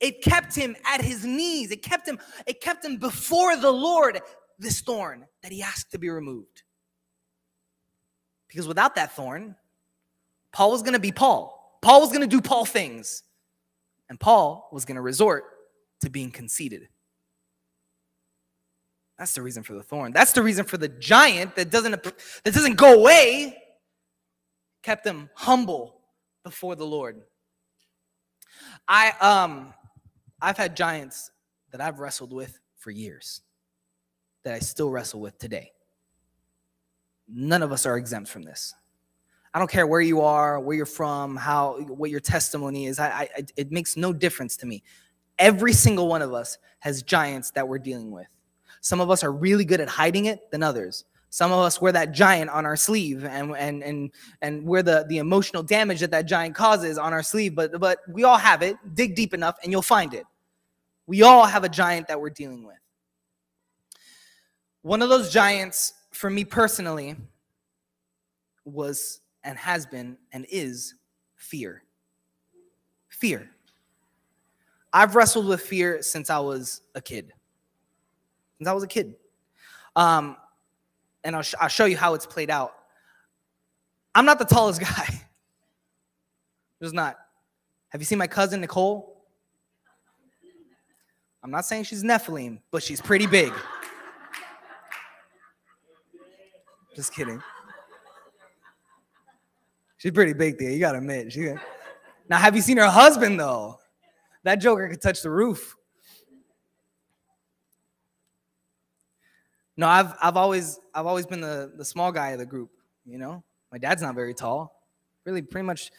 It 0.00 0.22
kept 0.22 0.54
him 0.54 0.76
at 0.84 1.00
his 1.00 1.24
knees. 1.24 1.70
It 1.70 1.82
kept 1.82 2.06
him 2.06 2.18
it 2.46 2.60
kept 2.60 2.84
him 2.84 2.96
before 2.96 3.56
the 3.56 3.70
Lord 3.70 4.20
this 4.58 4.80
thorn 4.80 5.26
that 5.42 5.52
he 5.52 5.62
asked 5.62 5.90
to 5.92 5.98
be 5.98 6.08
removed. 6.08 6.62
Because 8.48 8.68
without 8.68 8.94
that 8.96 9.14
thorn, 9.14 9.56
Paul 10.52 10.72
was 10.72 10.82
going 10.82 10.92
to 10.92 11.00
be 11.00 11.12
Paul. 11.12 11.61
Paul 11.82 12.00
was 12.00 12.10
going 12.10 12.22
to 12.22 12.26
do 12.26 12.40
Paul 12.40 12.64
things, 12.64 13.24
and 14.08 14.18
Paul 14.18 14.68
was 14.72 14.84
going 14.84 14.96
to 14.96 15.02
resort 15.02 15.44
to 16.00 16.08
being 16.08 16.30
conceited. 16.30 16.88
That's 19.18 19.34
the 19.34 19.42
reason 19.42 19.62
for 19.62 19.74
the 19.74 19.82
thorn. 19.82 20.12
That's 20.12 20.32
the 20.32 20.42
reason 20.42 20.64
for 20.64 20.78
the 20.78 20.88
giant 20.88 21.54
that 21.56 21.70
doesn't 21.70 22.02
that 22.02 22.54
doesn't 22.54 22.76
go 22.76 23.00
away. 23.00 23.58
Kept 24.82 25.06
him 25.06 25.28
humble 25.34 26.00
before 26.44 26.74
the 26.74 26.86
Lord. 26.86 27.20
I 28.88 29.12
um 29.20 29.74
I've 30.40 30.56
had 30.56 30.76
giants 30.76 31.30
that 31.70 31.80
I've 31.80 32.00
wrestled 32.00 32.32
with 32.32 32.58
for 32.78 32.90
years 32.90 33.42
that 34.44 34.54
I 34.54 34.58
still 34.58 34.90
wrestle 34.90 35.20
with 35.20 35.38
today. 35.38 35.70
None 37.28 37.62
of 37.62 37.70
us 37.70 37.86
are 37.86 37.96
exempt 37.96 38.28
from 38.28 38.42
this. 38.42 38.74
I 39.54 39.58
don't 39.58 39.70
care 39.70 39.86
where 39.86 40.00
you 40.00 40.22
are, 40.22 40.58
where 40.60 40.76
you're 40.76 40.86
from, 40.86 41.36
how 41.36 41.78
what 41.80 42.10
your 42.10 42.20
testimony 42.20 42.86
is. 42.86 42.98
I, 42.98 43.28
I, 43.36 43.44
it 43.56 43.70
makes 43.70 43.96
no 43.96 44.12
difference 44.12 44.56
to 44.58 44.66
me. 44.66 44.82
Every 45.38 45.72
single 45.72 46.08
one 46.08 46.22
of 46.22 46.32
us 46.32 46.58
has 46.80 47.02
giants 47.02 47.50
that 47.52 47.66
we're 47.66 47.78
dealing 47.78 48.10
with. 48.10 48.26
Some 48.80 49.00
of 49.00 49.10
us 49.10 49.22
are 49.22 49.32
really 49.32 49.64
good 49.64 49.80
at 49.80 49.88
hiding 49.88 50.26
it 50.26 50.50
than 50.50 50.62
others. 50.62 51.04
Some 51.30 51.50
of 51.50 51.60
us 51.60 51.80
wear 51.80 51.92
that 51.92 52.12
giant 52.12 52.50
on 52.50 52.66
our 52.66 52.76
sleeve 52.76 53.24
and 53.24 53.56
and 53.56 53.82
and 53.82 54.10
and 54.42 54.66
wear 54.66 54.82
the 54.82 55.06
the 55.08 55.16
emotional 55.16 55.62
damage 55.62 56.00
that 56.00 56.10
that 56.10 56.26
giant 56.26 56.54
causes 56.54 56.98
on 56.98 57.14
our 57.14 57.22
sleeve. 57.22 57.54
But 57.54 57.80
but 57.80 58.00
we 58.06 58.24
all 58.24 58.36
have 58.36 58.60
it. 58.60 58.76
Dig 58.94 59.14
deep 59.14 59.32
enough 59.32 59.56
and 59.62 59.72
you'll 59.72 59.80
find 59.80 60.12
it. 60.12 60.24
We 61.06 61.22
all 61.22 61.46
have 61.46 61.64
a 61.64 61.70
giant 61.70 62.08
that 62.08 62.20
we're 62.20 62.30
dealing 62.30 62.66
with. 62.66 62.76
One 64.82 65.00
of 65.00 65.08
those 65.08 65.32
giants, 65.32 65.94
for 66.10 66.28
me 66.28 66.44
personally, 66.44 67.16
was 68.66 69.21
and 69.44 69.58
has 69.58 69.86
been 69.86 70.16
and 70.32 70.46
is 70.50 70.94
fear. 71.36 71.82
Fear. 73.08 73.48
I've 74.92 75.14
wrestled 75.14 75.46
with 75.46 75.60
fear 75.60 76.02
since 76.02 76.30
I 76.30 76.38
was 76.38 76.82
a 76.94 77.00
kid. 77.00 77.32
Since 78.58 78.68
I 78.68 78.72
was 78.72 78.82
a 78.82 78.88
kid. 78.88 79.14
Um, 79.96 80.36
and 81.24 81.36
I'll, 81.36 81.42
sh- 81.42 81.54
I'll 81.60 81.68
show 81.68 81.84
you 81.84 81.96
how 81.96 82.14
it's 82.14 82.26
played 82.26 82.50
out. 82.50 82.74
I'm 84.14 84.24
not 84.24 84.38
the 84.38 84.44
tallest 84.44 84.80
guy. 84.80 85.22
Just 86.82 86.94
not. 86.94 87.16
Have 87.90 88.00
you 88.00 88.04
seen 88.04 88.18
my 88.18 88.26
cousin 88.26 88.60
Nicole? 88.60 89.24
I'm 91.44 91.50
not 91.50 91.64
saying 91.64 91.84
she's 91.84 92.04
Nephilim, 92.04 92.60
but 92.70 92.82
she's 92.82 93.00
pretty 93.00 93.26
big. 93.26 93.52
Just 96.94 97.14
kidding. 97.14 97.42
She's 100.02 100.10
pretty 100.10 100.32
big 100.32 100.58
there. 100.58 100.68
You 100.68 100.80
gotta 100.80 100.98
admit. 100.98 101.32
She, 101.32 101.54
now, 102.28 102.38
have 102.38 102.56
you 102.56 102.60
seen 102.60 102.76
her 102.78 102.90
husband 102.90 103.38
though? 103.38 103.78
That 104.42 104.56
joker 104.56 104.88
could 104.88 105.00
touch 105.00 105.22
the 105.22 105.30
roof. 105.30 105.76
No, 109.76 109.86
I've 109.86 110.12
I've 110.20 110.36
always 110.36 110.80
I've 110.92 111.06
always 111.06 111.24
been 111.24 111.40
the 111.40 111.72
the 111.76 111.84
small 111.84 112.10
guy 112.10 112.30
of 112.30 112.40
the 112.40 112.46
group. 112.46 112.70
You 113.06 113.18
know, 113.18 113.44
my 113.70 113.78
dad's 113.78 114.02
not 114.02 114.16
very 114.16 114.34
tall. 114.34 114.82
Really, 115.24 115.40
pretty 115.40 115.66
much 115.66 115.92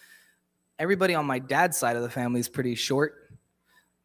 everybody 0.79 1.15
on 1.15 1.25
my 1.25 1.39
dad's 1.39 1.77
side 1.77 1.95
of 1.95 2.01
the 2.01 2.09
family 2.09 2.41
is 2.41 2.49
pretty 2.49 2.75
short. 2.75 3.33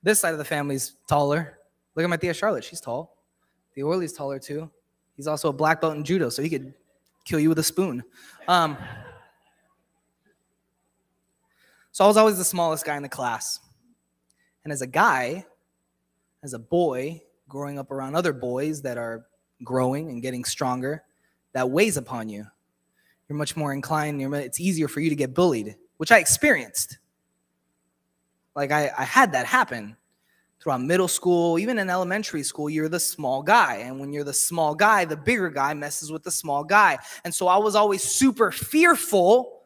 This 0.05 0.21
side 0.21 0.31
of 0.31 0.39
the 0.39 0.45
family's 0.45 0.95
taller. 1.09 1.59
Look 1.97 2.05
at 2.05 2.09
my 2.09 2.17
Thea 2.17 2.35
Charlotte; 2.35 2.63
she's 2.63 2.81
tall. 2.81 3.17
The 3.75 3.83
Orly's 3.83 4.13
taller 4.13 4.39
too. 4.39 4.71
He's 5.17 5.27
also 5.27 5.49
a 5.49 5.53
black 5.53 5.81
belt 5.81 5.97
in 5.97 6.05
judo, 6.05 6.29
so 6.29 6.41
he 6.41 6.49
could 6.49 6.73
kill 7.25 7.41
you 7.41 7.49
with 7.49 7.59
a 7.59 7.65
spoon. 7.65 8.05
Um, 8.47 8.77
so 11.99 12.05
I 12.05 12.07
was 12.07 12.17
always 12.17 12.39
the 12.39 12.45
smallest 12.45 12.85
guy 12.85 12.97
in 12.97 13.03
the 13.03 13.09
class. 13.09 13.59
And 14.63 14.73
as 14.73 14.83
a 14.83 14.87
guy, 14.87 15.45
as 16.45 16.53
a 16.53 16.59
boy, 16.61 17.21
growing 17.49 17.77
up 17.77 17.91
around 17.91 18.15
other 18.15 18.33
boys 18.33 18.83
that 18.83 18.97
are 18.97 19.27
growing 19.65 20.09
and 20.09 20.23
getting 20.23 20.45
stronger, 20.45 21.03
that 21.55 21.69
weighs 21.69 21.97
upon 21.97 22.29
you. 22.29 22.47
You're 23.29 23.37
much 23.37 23.57
more 23.57 23.73
inclined, 23.73 24.23
it's 24.33 24.61
easier 24.61 24.87
for 24.87 25.01
you 25.01 25.11
to 25.11 25.17
get 25.17 25.35
bullied, 25.35 25.75
which 25.97 26.13
I 26.13 26.19
experienced. 26.19 26.99
Like 28.55 28.71
I, 28.71 28.93
I 28.97 29.03
had 29.03 29.33
that 29.33 29.47
happen 29.47 29.97
throughout 30.61 30.83
middle 30.83 31.09
school, 31.09 31.59
even 31.59 31.81
in 31.81 31.91
elementary 31.91 32.45
school, 32.45 32.71
you're 32.71 32.89
the 32.89 33.01
small 33.01 33.43
guy. 33.43 33.79
And 33.79 33.99
when 33.99 34.13
you're 34.13 34.23
the 34.23 34.33
small 34.33 34.73
guy, 34.73 35.05
the 35.05 35.17
bigger 35.17 35.51
guy 35.51 35.75
messes 35.75 36.13
with 36.13 36.23
the 36.23 36.31
small 36.31 36.63
guy. 36.63 36.99
And 37.25 37.35
so 37.35 37.49
I 37.49 37.57
was 37.57 37.75
always 37.75 38.05
super 38.05 38.53
fearful 38.53 39.58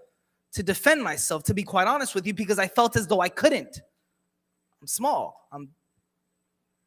to 0.53 0.63
defend 0.63 1.03
myself, 1.03 1.43
to 1.45 1.55
be 1.55 1.63
quite 1.63 1.87
honest 1.87 2.15
with 2.15 2.27
you, 2.27 2.35
because 2.35 2.59
I 2.59 2.69
felt 2.69 2.97
as 2.97 3.07
though 3.07 3.21
I 3.21 3.29
couldn't. 3.29 3.81
I'm 4.81 4.87
small. 4.87 5.49
I'm 5.53 5.71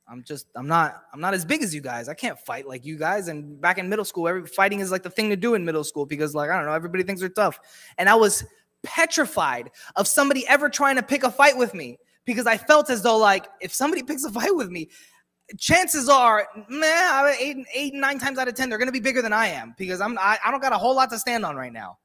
I'm 0.08 0.24
just 0.24 0.48
I'm 0.56 0.68
not 0.68 1.04
I'm 1.14 1.20
not 1.20 1.34
as 1.34 1.46
big 1.46 1.64
as 1.64 1.74
you 1.74 1.82
guys. 1.82 2.08
I 2.10 2.14
can't 2.14 2.40
fight 2.40 2.68
like 2.68 2.86
you 2.86 2.98
guys. 2.98 3.28
And 3.28 3.60
back 3.60 3.78
in 3.78 3.90
middle 3.90 4.06
school, 4.06 4.28
every 4.28 4.46
fighting 4.46 4.80
is 4.80 4.92
like 4.92 5.04
the 5.04 5.10
thing 5.10 5.30
to 5.30 5.36
do 5.36 5.56
in 5.56 5.66
middle 5.66 5.84
school 5.84 6.06
because 6.06 6.36
like 6.36 6.50
I 6.50 6.58
don't 6.58 6.66
know, 6.66 6.74
everybody 6.74 7.04
thinks 7.04 7.22
they're 7.22 7.30
tough. 7.30 7.60
And 7.98 8.08
I 8.08 8.16
was 8.16 8.44
petrified 8.84 9.72
of 9.96 10.08
somebody 10.08 10.48
ever 10.48 10.70
trying 10.70 10.96
to 10.98 11.04
pick 11.04 11.24
a 11.24 11.32
fight 11.32 11.58
with 11.58 11.74
me 11.74 11.98
because 12.26 12.46
I 12.46 12.58
felt 12.58 12.90
as 12.90 13.02
though 13.02 13.18
like 13.18 13.48
if 13.62 13.74
somebody 13.74 14.04
picks 14.10 14.24
a 14.24 14.32
fight 14.32 14.56
with 14.56 14.70
me, 14.70 14.90
chances 15.58 16.08
are, 16.08 16.48
man, 16.70 17.36
eight, 17.40 17.58
eight, 17.74 17.94
nine 17.94 18.20
times 18.20 18.38
out 18.38 18.48
of 18.48 18.54
ten, 18.54 18.70
they're 18.70 18.80
gonna 18.80 18.92
be 18.92 19.00
bigger 19.00 19.24
than 19.24 19.34
I 19.34 19.48
am 19.48 19.74
because 19.78 20.02
I'm 20.02 20.20
I, 20.20 20.38
I 20.46 20.52
don't 20.52 20.62
got 20.62 20.74
a 20.74 20.78
whole 20.78 20.96
lot 20.96 21.10
to 21.12 21.20
stand 21.20 21.46
on 21.46 21.56
right 21.56 21.74
now. 21.74 21.98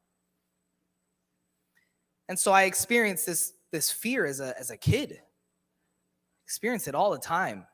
And 2.30 2.38
so 2.38 2.52
I 2.52 2.62
experienced 2.62 3.26
this 3.26 3.52
this 3.72 3.90
fear 3.90 4.24
as 4.24 4.40
a 4.40 4.58
as 4.58 4.70
a 4.70 4.76
kid. 4.76 5.20
Experience 6.44 6.88
it 6.88 6.94
all 6.94 7.10
the 7.10 7.18
time 7.18 7.66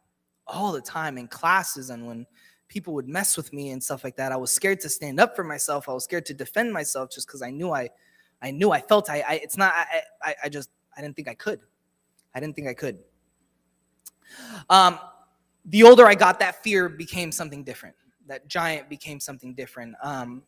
all 0.47 0.73
the 0.73 0.81
time 0.81 1.19
in 1.19 1.29
classes 1.29 1.91
and 1.91 2.07
when 2.07 2.27
people 2.69 2.95
would 2.95 3.09
mess 3.09 3.37
with 3.37 3.53
me 3.53 3.71
and 3.71 3.83
stuff 3.83 4.05
like 4.05 4.17
that. 4.17 4.33
I 4.33 4.37
was 4.37 4.51
scared 4.51 4.81
to 4.81 4.89
stand 4.89 5.21
up 5.21 5.37
for 5.37 5.45
myself. 5.45 5.89
I 5.89 5.93
was 5.93 6.05
scared 6.05 6.27
to 6.27 6.35
defend 6.35 6.73
myself 6.73 7.11
just 7.11 7.27
because 7.27 7.43
I 7.43 7.51
knew 7.51 7.73
I, 7.73 7.89
I 8.43 8.51
knew 8.51 8.71
I 8.71 8.81
felt 8.81 9.09
I, 9.11 9.25
I 9.27 9.35
it's 9.43 9.57
not, 9.57 9.73
I, 9.75 10.03
I, 10.23 10.35
I 10.45 10.49
just, 10.49 10.71
I 10.97 11.01
didn't 11.01 11.17
think 11.17 11.29
I 11.29 11.35
could. 11.35 11.61
I 12.35 12.41
didn't 12.41 12.57
think 12.57 12.69
I 12.69 12.75
could. 12.75 12.99
Um, 14.69 14.99
the 15.65 15.83
older 15.83 16.07
I 16.07 16.15
got, 16.15 16.39
that 16.41 16.63
fear 16.63 16.89
became 16.89 17.31
something 17.31 17.63
different. 17.63 17.95
That 18.27 18.49
giant 18.49 18.89
became 18.89 19.21
something 19.21 19.55
different. 19.55 19.95
Um, 20.03 20.43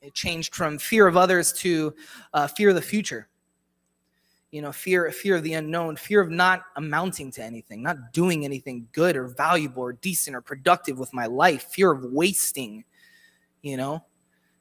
it 0.00 0.14
changed 0.14 0.54
from 0.54 0.78
fear 0.78 1.06
of 1.06 1.16
others 1.16 1.52
to 1.54 1.94
uh, 2.32 2.46
fear 2.46 2.68
of 2.68 2.74
the 2.74 2.82
future 2.82 3.28
you 4.56 4.62
know 4.62 4.72
fear 4.72 5.12
fear 5.12 5.36
of 5.36 5.42
the 5.42 5.52
unknown 5.52 5.96
fear 5.96 6.18
of 6.18 6.30
not 6.30 6.62
amounting 6.76 7.30
to 7.30 7.42
anything 7.42 7.82
not 7.82 8.10
doing 8.14 8.42
anything 8.42 8.88
good 8.92 9.14
or 9.14 9.28
valuable 9.28 9.82
or 9.82 9.92
decent 9.92 10.34
or 10.34 10.40
productive 10.40 10.98
with 10.98 11.12
my 11.12 11.26
life 11.26 11.64
fear 11.64 11.92
of 11.92 12.02
wasting 12.04 12.82
you 13.60 13.76
know 13.76 14.02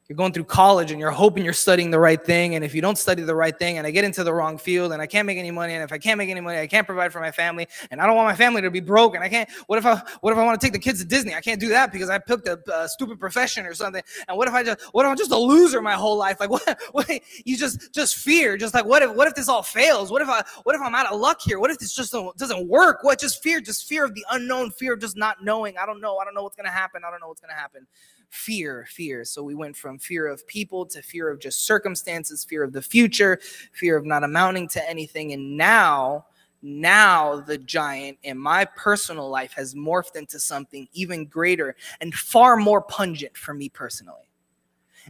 you're 0.08 0.16
going 0.16 0.32
through 0.34 0.44
college 0.44 0.92
and 0.92 1.00
you're 1.00 1.12
hoping 1.12 1.44
you're 1.44 1.54
studying 1.54 1.90
the 1.90 2.00
right 2.00 2.24
thing. 2.24 2.56
And 2.56 2.64
if 2.64 2.76
you 2.76 2.82
don't 2.82 2.98
study 2.98 3.24
the 3.24 3.36
right 3.36 3.58
thing 3.58 3.78
and 3.78 3.88
i 3.88 3.92
get 3.92 4.04
into 4.04 4.24
the 4.24 4.34
wrong 4.34 4.58
field 4.58 4.92
and 4.92 5.02
i 5.02 5.08
can't 5.08 5.26
make 5.26 5.38
any 5.38 5.52
money 5.52 5.74
and 5.74 5.84
if 5.84 5.92
i 5.92 5.98
can't 5.98 6.18
make 6.18 6.30
any 6.30 6.42
money 6.42 6.60
i 6.60 6.68
can't 6.68 6.86
provide 6.86 7.12
for 7.12 7.20
my 7.20 7.32
family 7.32 7.68
and 7.92 8.00
i 8.00 8.06
don't 8.06 8.16
want 8.16 8.28
my 8.28 8.36
family 8.36 8.62
to 8.62 8.70
be 8.70 8.80
broke 8.80 9.16
and 9.16 9.24
i 9.24 9.30
can't 9.30 9.50
what 9.68 9.78
if 9.78 9.86
i 9.86 9.96
what 10.22 10.32
if 10.32 10.38
i 10.38 10.44
want 10.44 10.60
to 10.60 10.66
take 10.66 10.74
the 10.74 10.80
kids 10.80 11.00
to 11.00 11.06
disney? 11.06 11.34
I 11.34 11.42
can't 11.42 11.60
do 11.60 11.70
that 11.70 11.92
because 11.92 12.10
i 12.10 12.18
picked 12.18 12.48
a, 12.48 12.60
a 12.74 12.88
stupid 12.88 13.20
profession 13.20 13.66
or 13.66 13.74
something. 13.74 14.04
And 14.28 14.38
what 14.38 14.48
if 14.48 14.54
i 14.54 14.64
just 14.64 14.82
what 14.94 15.06
if 15.06 15.10
i'm 15.10 15.18
just 15.18 15.32
a 15.32 15.38
loser 15.38 15.82
my 15.82 15.94
whole 15.94 16.18
life? 16.18 16.40
Like 16.40 16.50
what, 16.56 16.80
what 16.92 17.10
you 17.44 17.58
just 17.58 17.94
just 17.94 18.18
fear 18.18 18.58
just 18.58 18.74
like 18.74 18.86
what 18.86 19.02
if 19.02 19.14
what 19.14 19.28
if 19.28 19.36
this 19.36 19.50
all 19.50 19.64
fails? 19.64 20.12
What 20.12 20.22
if 20.22 20.30
i 20.30 20.44
what 20.64 20.76
if 20.76 20.82
i'm 20.82 20.96
out 20.96 21.12
of 21.12 21.20
luck 21.20 21.42
here? 21.42 21.60
What 21.60 21.72
if 21.72 21.80
this 21.80 21.96
just 21.96 22.16
doesn't 22.38 22.68
work? 22.68 23.04
What 23.04 23.20
just 23.20 23.42
fear 23.42 23.62
just 23.62 23.88
fear 23.88 24.06
of 24.06 24.14
the 24.14 24.26
unknown 24.32 24.72
fear 24.72 24.94
of 24.94 25.02
just 25.02 25.18
not 25.18 25.44
knowing. 25.44 25.78
I 25.78 25.86
don't 25.86 26.02
know. 26.02 26.18
I 26.18 26.26
don't 26.26 26.36
know 26.36 26.44
what's 26.44 26.56
to 26.56 26.64
happen. 26.66 27.02
I 27.06 27.12
don't 27.12 27.20
know 27.22 27.28
what's 27.28 27.42
to 27.42 27.48
happen 27.48 27.88
fear, 28.36 28.86
fear. 28.90 29.24
So 29.26 29.42
we 29.42 29.56
went 29.56 29.76
from 29.76 29.98
fear 29.98 30.28
of 30.28 30.46
people 30.48 30.86
to 30.88 31.02
fear 31.02 31.30
of 31.30 31.40
just 31.40 31.66
circumstances, 31.66 32.44
fear 32.44 32.64
of 32.64 32.74
the 32.74 32.82
future, 32.82 33.40
fear 33.72 33.98
of 33.98 34.06
not 34.06 34.24
amounting 34.24 34.68
to 34.70 34.90
anything. 34.90 35.34
And 35.34 35.58
now, 35.58 36.26
now 36.62 37.40
the 37.40 37.58
giant 37.58 38.18
in 38.24 38.38
my 38.38 38.66
personal 38.66 39.30
life 39.30 39.54
has 39.54 39.74
morphed 39.74 40.16
into 40.16 40.40
something 40.40 40.88
even 40.94 41.26
greater 41.26 41.76
and 42.02 42.14
far 42.14 42.58
more 42.58 42.82
pungent 42.82 43.38
for 43.38 43.54
me 43.54 43.70
personally. 43.70 44.22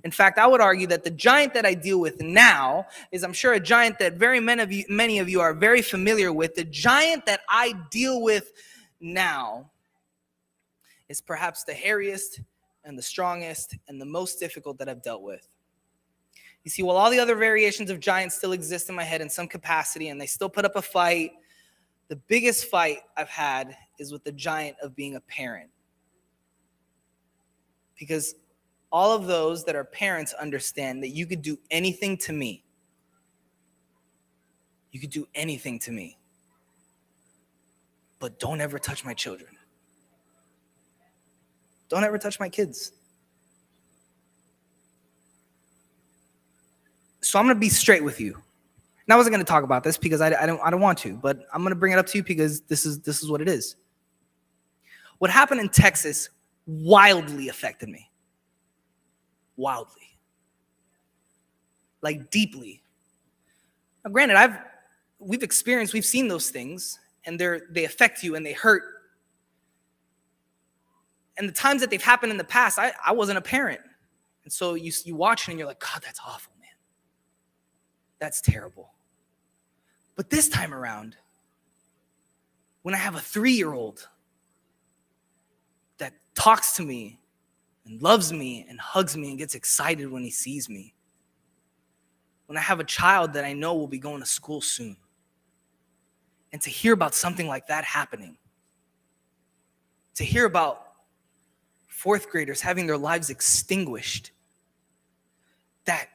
In 0.03 0.11
fact, 0.11 0.37
I 0.37 0.45
would 0.45 0.61
argue 0.61 0.87
that 0.87 1.03
the 1.03 1.11
giant 1.11 1.53
that 1.53 1.65
I 1.65 1.73
deal 1.73 1.99
with 1.99 2.21
now 2.21 2.85
is, 3.11 3.23
I'm 3.23 3.33
sure, 3.33 3.53
a 3.53 3.59
giant 3.59 3.97
that 3.99 4.15
very 4.15 4.39
many 4.39 4.61
of 4.61 4.71
you, 4.71 4.83
many 4.89 5.19
of 5.19 5.29
you 5.29 5.39
are 5.39 5.53
very 5.53 5.81
familiar 5.81 6.33
with. 6.33 6.55
The 6.55 6.65
giant 6.65 7.25
that 7.27 7.41
I 7.47 7.73
deal 7.89 8.21
with 8.21 8.51
now 8.99 9.71
is 11.07 11.21
perhaps 11.21 11.63
the 11.63 11.71
hairiest 11.73 12.41
and 12.85 12.97
the 12.97 13.01
strongest 13.03 13.75
and 13.87 13.99
the 13.99 14.05
most 14.05 14.39
difficult 14.39 14.77
that 14.77 14.87
I've 14.87 15.03
dealt 15.03 15.23
with. 15.23 15.47
You 16.63 16.71
see, 16.71 16.83
while 16.83 16.97
all 16.97 17.11
the 17.11 17.19
other 17.19 17.35
variations 17.35 17.89
of 17.89 17.99
giants 17.99 18.35
still 18.35 18.53
exist 18.53 18.89
in 18.89 18.95
my 18.95 19.03
head 19.03 19.21
in 19.21 19.29
some 19.29 19.47
capacity 19.47 20.09
and 20.09 20.19
they 20.19 20.25
still 20.25 20.49
put 20.49 20.65
up 20.65 20.75
a 20.75 20.81
fight, 20.81 21.31
the 22.07 22.15
biggest 22.15 22.65
fight 22.65 22.99
I've 23.17 23.29
had 23.29 23.75
is 23.99 24.11
with 24.11 24.23
the 24.23 24.31
giant 24.31 24.77
of 24.81 24.95
being 24.95 25.15
a 25.15 25.21
parent. 25.21 25.69
Because 27.99 28.35
all 28.91 29.11
of 29.11 29.25
those 29.27 29.63
that 29.65 29.75
are 29.75 29.83
parents 29.83 30.33
understand 30.33 31.03
that 31.03 31.09
you 31.09 31.25
could 31.25 31.41
do 31.41 31.57
anything 31.69 32.17
to 32.17 32.33
me. 32.33 32.63
You 34.91 34.99
could 34.99 35.09
do 35.09 35.27
anything 35.35 35.79
to 35.79 35.91
me. 35.91 36.17
But 38.19 38.39
don't 38.39 38.61
ever 38.61 38.79
touch 38.79 39.03
my 39.03 39.13
children. 39.13 39.54
Don't 41.89 42.03
ever 42.03 42.17
touch 42.17 42.39
my 42.39 42.49
kids. 42.49 42.91
So 47.21 47.39
I'm 47.39 47.45
going 47.45 47.55
to 47.55 47.59
be 47.59 47.69
straight 47.69 48.03
with 48.03 48.19
you. 48.19 48.33
And 48.33 49.13
I 49.13 49.17
wasn't 49.17 49.33
going 49.33 49.45
to 49.45 49.49
talk 49.49 49.63
about 49.63 49.83
this 49.83 49.97
because 49.97 50.21
I, 50.21 50.27
I, 50.27 50.45
don't 50.45 50.59
I 50.63 50.69
don't 50.71 50.81
want 50.81 50.97
to, 50.99 51.13
but 51.13 51.39
I'm 51.53 51.61
going 51.61 51.71
to 51.71 51.79
bring 51.79 51.93
it 51.93 51.99
up 51.99 52.07
to 52.07 52.17
you 52.17 52.23
because 52.23 52.61
this 52.61 52.85
is 52.85 53.01
this 53.01 53.21
is 53.21 53.29
what 53.29 53.41
it 53.41 53.47
is. 53.47 53.75
What 55.19 55.31
happened 55.31 55.61
in 55.61 55.69
Texas 55.69 56.29
wildly 56.65 57.49
affected 57.49 57.89
me. 57.89 58.09
Wildly. 59.57 60.17
Like 62.01 62.29
deeply. 62.31 62.81
Now, 64.03 64.11
granted, 64.11 64.37
I've 64.37 64.57
we've 65.19 65.43
experienced, 65.43 65.93
we've 65.93 66.05
seen 66.05 66.27
those 66.27 66.49
things, 66.49 66.99
and 67.25 67.39
they're 67.39 67.61
they 67.69 67.85
affect 67.85 68.23
you 68.23 68.35
and 68.35 68.45
they 68.45 68.53
hurt 68.53 68.94
and 71.37 71.49
the 71.49 71.53
times 71.53 71.81
that 71.81 71.89
they've 71.89 72.01
happened 72.01 72.31
in 72.31 72.37
the 72.37 72.43
past, 72.43 72.79
I, 72.79 72.93
I 73.05 73.11
wasn't 73.11 73.37
a 73.37 73.41
parent. 73.41 73.81
And 74.43 74.53
so 74.53 74.75
you, 74.75 74.91
you 75.03 75.15
watch 75.15 75.47
it 75.47 75.51
and 75.51 75.59
you're 75.59 75.67
like, 75.67 75.79
God, 75.79 76.01
that's 76.03 76.19
awful, 76.25 76.53
man. 76.59 76.69
That's 78.19 78.41
terrible. 78.41 78.93
But 80.15 80.29
this 80.29 80.47
time 80.47 80.73
around, 80.73 81.17
when 82.83 82.93
I 82.93 82.99
have 82.99 83.15
a 83.15 83.19
three 83.19 83.53
year 83.53 83.73
old 83.73 84.07
that 85.97 86.13
talks 86.35 86.73
to 86.73 86.83
me 86.83 87.19
and 87.85 88.01
loves 88.01 88.31
me 88.31 88.65
and 88.69 88.79
hugs 88.79 89.17
me 89.17 89.29
and 89.29 89.37
gets 89.37 89.55
excited 89.55 90.09
when 90.09 90.23
he 90.23 90.31
sees 90.31 90.69
me, 90.69 90.93
when 92.45 92.57
I 92.57 92.61
have 92.61 92.79
a 92.79 92.83
child 92.83 93.33
that 93.33 93.43
I 93.43 93.53
know 93.53 93.73
will 93.73 93.87
be 93.87 93.97
going 93.97 94.19
to 94.21 94.25
school 94.25 94.61
soon, 94.61 94.95
and 96.53 96.61
to 96.61 96.69
hear 96.69 96.93
about 96.93 97.13
something 97.13 97.47
like 97.47 97.67
that 97.67 97.83
happening, 97.83 98.37
to 100.13 100.23
hear 100.23 100.45
about 100.45 100.84
fourth 101.95 102.29
graders 102.29 102.59
having 102.59 102.87
their 102.87 102.97
lives 102.97 103.29
extinguished, 103.29 104.31
that 105.85 106.09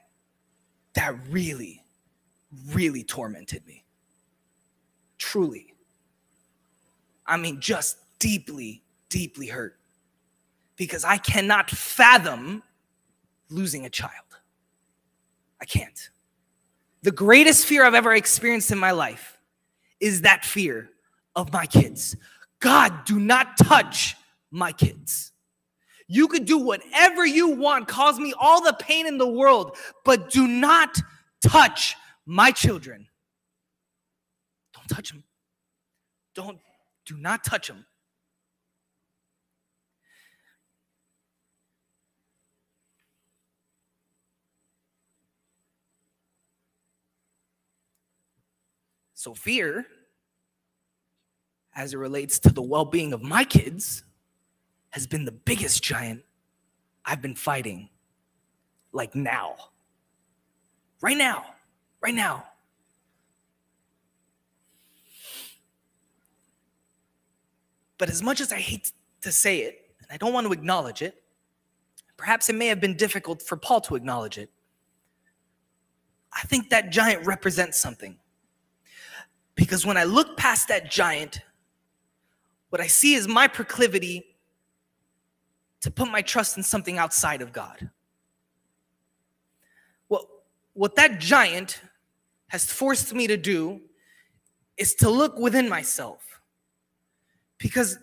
that 0.94 1.14
really, 1.30 1.82
really 2.72 3.02
tormented 3.02 3.66
me. 3.66 3.84
Truly. 5.18 5.74
I 7.26 7.38
mean, 7.38 7.60
just 7.60 7.96
deeply, 8.18 8.82
deeply 9.08 9.46
hurt. 9.46 9.78
Because 10.76 11.04
I 11.04 11.16
cannot 11.16 11.70
fathom 11.70 12.62
losing 13.48 13.86
a 13.86 13.90
child. 13.90 14.12
I 15.60 15.64
can't. 15.64 16.10
The 17.02 17.10
greatest 17.10 17.64
fear 17.64 17.84
I've 17.84 17.94
ever 17.94 18.14
experienced 18.14 18.70
in 18.70 18.78
my 18.78 18.90
life 18.90 19.38
is 19.98 20.22
that 20.22 20.44
fear 20.44 20.90
of 21.36 21.52
my 21.52 21.64
kids. 21.64 22.16
God, 22.58 23.04
do 23.06 23.18
not 23.18 23.56
touch 23.56 24.16
my 24.50 24.72
kids. 24.72 25.29
You 26.12 26.26
could 26.26 26.44
do 26.44 26.58
whatever 26.58 27.24
you 27.24 27.50
want, 27.50 27.86
cause 27.86 28.18
me 28.18 28.34
all 28.36 28.61
the 28.61 28.72
pain 28.72 29.06
in 29.06 29.16
the 29.16 29.28
world, 29.28 29.76
but 30.04 30.28
do 30.28 30.48
not 30.48 30.96
touch 31.40 31.94
my 32.26 32.50
children. 32.50 33.06
Don't 34.74 34.88
touch 34.88 35.12
them. 35.12 35.22
Don't, 36.34 36.58
do 37.06 37.16
not 37.16 37.44
touch 37.44 37.68
them. 37.68 37.86
So, 49.14 49.32
fear, 49.32 49.86
as 51.72 51.94
it 51.94 51.98
relates 51.98 52.40
to 52.40 52.48
the 52.48 52.62
well 52.62 52.84
being 52.84 53.12
of 53.12 53.22
my 53.22 53.44
kids, 53.44 54.02
has 54.91 55.07
been 55.07 55.24
the 55.24 55.32
biggest 55.32 55.82
giant 55.82 56.22
I've 57.05 57.22
been 57.22 57.34
fighting, 57.34 57.88
like 58.93 59.14
now. 59.14 59.57
Right 61.01 61.16
now. 61.16 61.47
Right 62.01 62.14
now. 62.14 62.45
But 67.99 68.09
as 68.09 68.22
much 68.22 68.41
as 68.41 68.53
I 68.53 68.57
hate 68.57 68.93
to 69.22 69.30
say 69.30 69.59
it, 69.59 69.91
and 70.01 70.09
I 70.11 70.16
don't 70.16 70.32
want 70.32 70.47
to 70.47 70.53
acknowledge 70.53 71.03
it, 71.03 71.22
perhaps 72.16 72.49
it 72.49 72.55
may 72.55 72.66
have 72.66 72.80
been 72.80 72.97
difficult 72.97 73.43
for 73.43 73.57
Paul 73.57 73.80
to 73.82 73.95
acknowledge 73.95 74.38
it. 74.38 74.51
I 76.32 76.41
think 76.43 76.70
that 76.70 76.91
giant 76.91 77.26
represents 77.26 77.78
something. 77.78 78.16
Because 79.55 79.84
when 79.84 79.97
I 79.97 80.05
look 80.05 80.36
past 80.36 80.68
that 80.68 80.91
giant, 80.91 81.41
what 82.70 82.80
I 82.80 82.86
see 82.86 83.14
is 83.14 83.28
my 83.28 83.47
proclivity 83.49 84.29
to 85.80 85.90
put 85.90 86.10
my 86.10 86.22
trust 86.22 86.56
in 86.56 86.62
something 86.62 86.98
outside 86.98 87.42
of 87.42 87.52
God. 87.52 87.90
What, 90.08 90.26
what 90.74 90.96
that 90.96 91.20
giant 91.20 91.80
has 92.48 92.70
forced 92.70 93.14
me 93.14 93.26
to 93.26 93.36
do 93.36 93.80
is 94.76 94.94
to 94.96 95.10
look 95.10 95.38
within 95.38 95.68
myself. 95.68 96.40
Because 97.58 97.98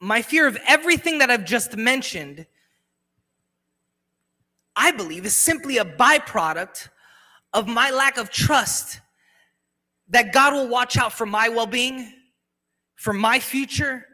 my 0.00 0.22
fear 0.22 0.46
of 0.46 0.56
everything 0.66 1.18
that 1.18 1.30
I've 1.30 1.44
just 1.44 1.76
mentioned, 1.76 2.46
I 4.76 4.90
believe, 4.90 5.24
is 5.24 5.34
simply 5.34 5.78
a 5.78 5.84
byproduct 5.84 6.88
of 7.52 7.66
my 7.66 7.90
lack 7.90 8.16
of 8.16 8.30
trust 8.30 9.00
that 10.08 10.32
God 10.32 10.52
will 10.54 10.68
watch 10.68 10.96
out 10.96 11.12
for 11.12 11.26
my 11.26 11.48
well 11.48 11.66
being, 11.66 12.12
for 12.96 13.12
my 13.12 13.38
future, 13.38 14.06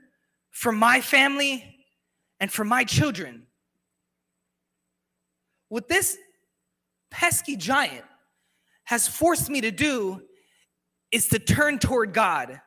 for 0.51 0.73
my 0.73 1.01
family, 1.01 1.78
and 2.41 2.53
for 2.53 2.65
my 2.65 2.85
children. 2.85 3.47
What 5.69 5.89
this 5.89 6.17
pesky 7.11 7.57
giant 7.57 8.05
has 8.85 9.07
forced 9.07 9.51
me 9.51 9.61
to 9.61 9.71
do 9.71 10.23
is 11.11 11.29
to 11.29 11.39
turn 11.39 11.79
toward 11.79 12.15
God 12.15 12.61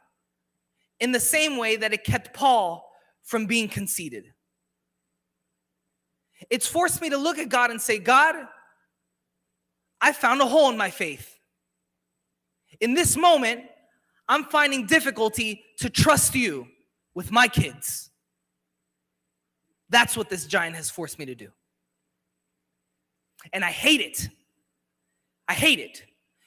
in 1.00 1.12
the 1.12 1.20
same 1.20 1.58
way 1.58 1.78
that 1.78 1.94
it 1.94 2.04
kept 2.04 2.34
Paul 2.34 2.88
from 3.24 3.48
being 3.48 3.68
conceited. 3.68 4.26
It's 6.50 6.68
forced 6.68 7.02
me 7.02 7.10
to 7.10 7.18
look 7.18 7.40
at 7.40 7.50
God 7.50 7.72
and 7.72 7.82
say, 7.82 7.98
God, 7.98 8.36
I 10.00 10.14
found 10.14 10.42
a 10.42 10.46
hole 10.46 10.70
in 10.70 10.78
my 10.78 10.90
faith. 10.92 11.38
In 12.80 12.94
this 12.94 13.18
moment, 13.18 13.62
I'm 14.28 14.44
finding 14.46 14.86
difficulty 14.86 15.64
to 15.80 15.90
trust 15.90 16.36
you 16.36 16.68
with 17.14 17.32
my 17.32 17.48
kids. 17.48 18.11
That's 19.92 20.18
what 20.18 20.30
this 20.30 20.46
giant 20.48 20.76
has 20.78 20.90
forced 20.90 21.20
me 21.20 21.26
to 21.26 21.36
do. 21.36 21.50
And 23.54 23.64
I 23.64 23.72
hate 23.72 24.02
it. 24.02 24.30
I 25.48 25.54
hate 25.54 25.80
it. 25.80 26.04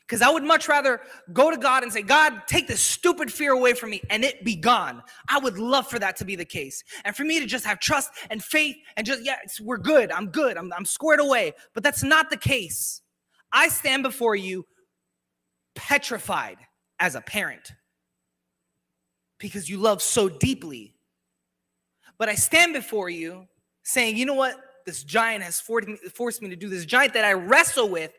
Because 0.07 0.21
I 0.21 0.31
would 0.31 0.43
much 0.43 0.69
rather 0.69 1.01
go 1.33 1.51
to 1.51 1.57
God 1.57 1.83
and 1.83 1.93
say, 1.93 2.03
God, 2.03 2.43
take 2.47 2.67
this 2.67 2.83
stupid 2.83 3.33
fear 3.33 3.53
away 3.53 3.73
from 3.73 3.91
me 3.91 4.03
and 4.11 4.23
it 4.23 4.45
be 4.45 4.55
gone. 4.55 5.03
I 5.29 5.39
would 5.39 5.59
love 5.59 5.89
for 5.89 5.99
that 5.99 6.17
to 6.17 6.27
be 6.27 6.37
the 6.37 6.45
case. 6.45 6.85
And 7.05 7.17
for 7.17 7.25
me 7.25 7.41
to 7.41 7.47
just 7.47 7.65
have 7.65 7.81
trust 7.81 8.11
and 8.31 8.43
faith 8.43 8.77
and 8.97 9.07
just, 9.07 9.25
yeah, 9.25 9.37
we're 9.63 9.79
good. 9.79 10.13
I'm 10.13 10.27
good. 10.27 10.59
I'm, 10.59 10.73
I'm 10.75 10.85
squared 10.85 11.21
away. 11.21 11.53
But 11.73 11.83
that's 11.83 12.03
not 12.03 12.29
the 12.29 12.37
case. 12.37 13.01
I 13.51 13.69
stand 13.69 14.03
before 14.03 14.37
you 14.37 14.67
petrified 15.75 16.59
as 16.99 17.15
a 17.15 17.21
parent 17.21 17.73
because 19.39 19.69
you 19.69 19.79
love 19.79 20.03
so 20.03 20.29
deeply. 20.29 20.95
But 22.19 22.29
I 22.29 22.35
stand 22.35 22.73
before 22.73 23.11
you 23.11 23.47
saying, 23.83 24.17
you 24.17 24.27
know 24.27 24.35
what? 24.35 24.57
This 24.87 25.03
giant 25.03 25.43
has 25.43 25.61
forced 25.61 26.43
me 26.43 26.49
to 26.51 26.57
do 26.57 26.69
this 26.69 26.85
giant 26.85 27.15
that 27.15 27.25
I 27.25 27.33
wrestle 27.33 27.89
with. 27.89 28.12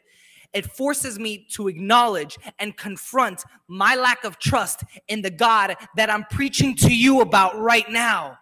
It 0.54 0.66
forces 0.66 1.20
me 1.20 1.46
to 1.52 1.68
acknowledge 1.68 2.38
and 2.60 2.76
confront 2.78 3.44
my 3.68 3.96
lack 3.96 4.24
of 4.24 4.40
trust 4.40 4.84
in 5.08 5.22
the 5.22 5.30
God 5.30 5.76
that 5.96 6.10
I'm 6.10 6.24
preaching 6.26 6.76
to 6.78 6.96
you 6.96 7.22
about 7.22 7.60
right 7.60 7.90
now. 7.90 8.38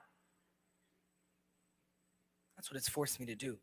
That's 2.55 2.71
what 2.71 2.77
it's 2.77 2.87
forced 2.87 3.19
me 3.19 3.25
to 3.25 3.35
do. 3.35 3.57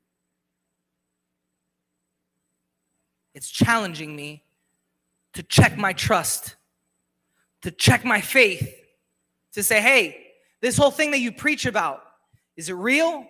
It's 3.34 3.48
challenging 3.48 4.14
me 4.14 4.42
to 5.32 5.42
check 5.44 5.78
my 5.78 5.92
trust, 5.92 6.56
to 7.62 7.70
check 7.70 8.04
my 8.04 8.20
faith, 8.20 8.74
to 9.52 9.62
say, 9.62 9.80
hey, 9.80 10.26
this 10.60 10.76
whole 10.76 10.90
thing 10.90 11.10
that 11.12 11.20
you 11.20 11.32
preach 11.32 11.66
about, 11.66 12.02
is 12.56 12.68
it 12.68 12.74
real? 12.74 13.26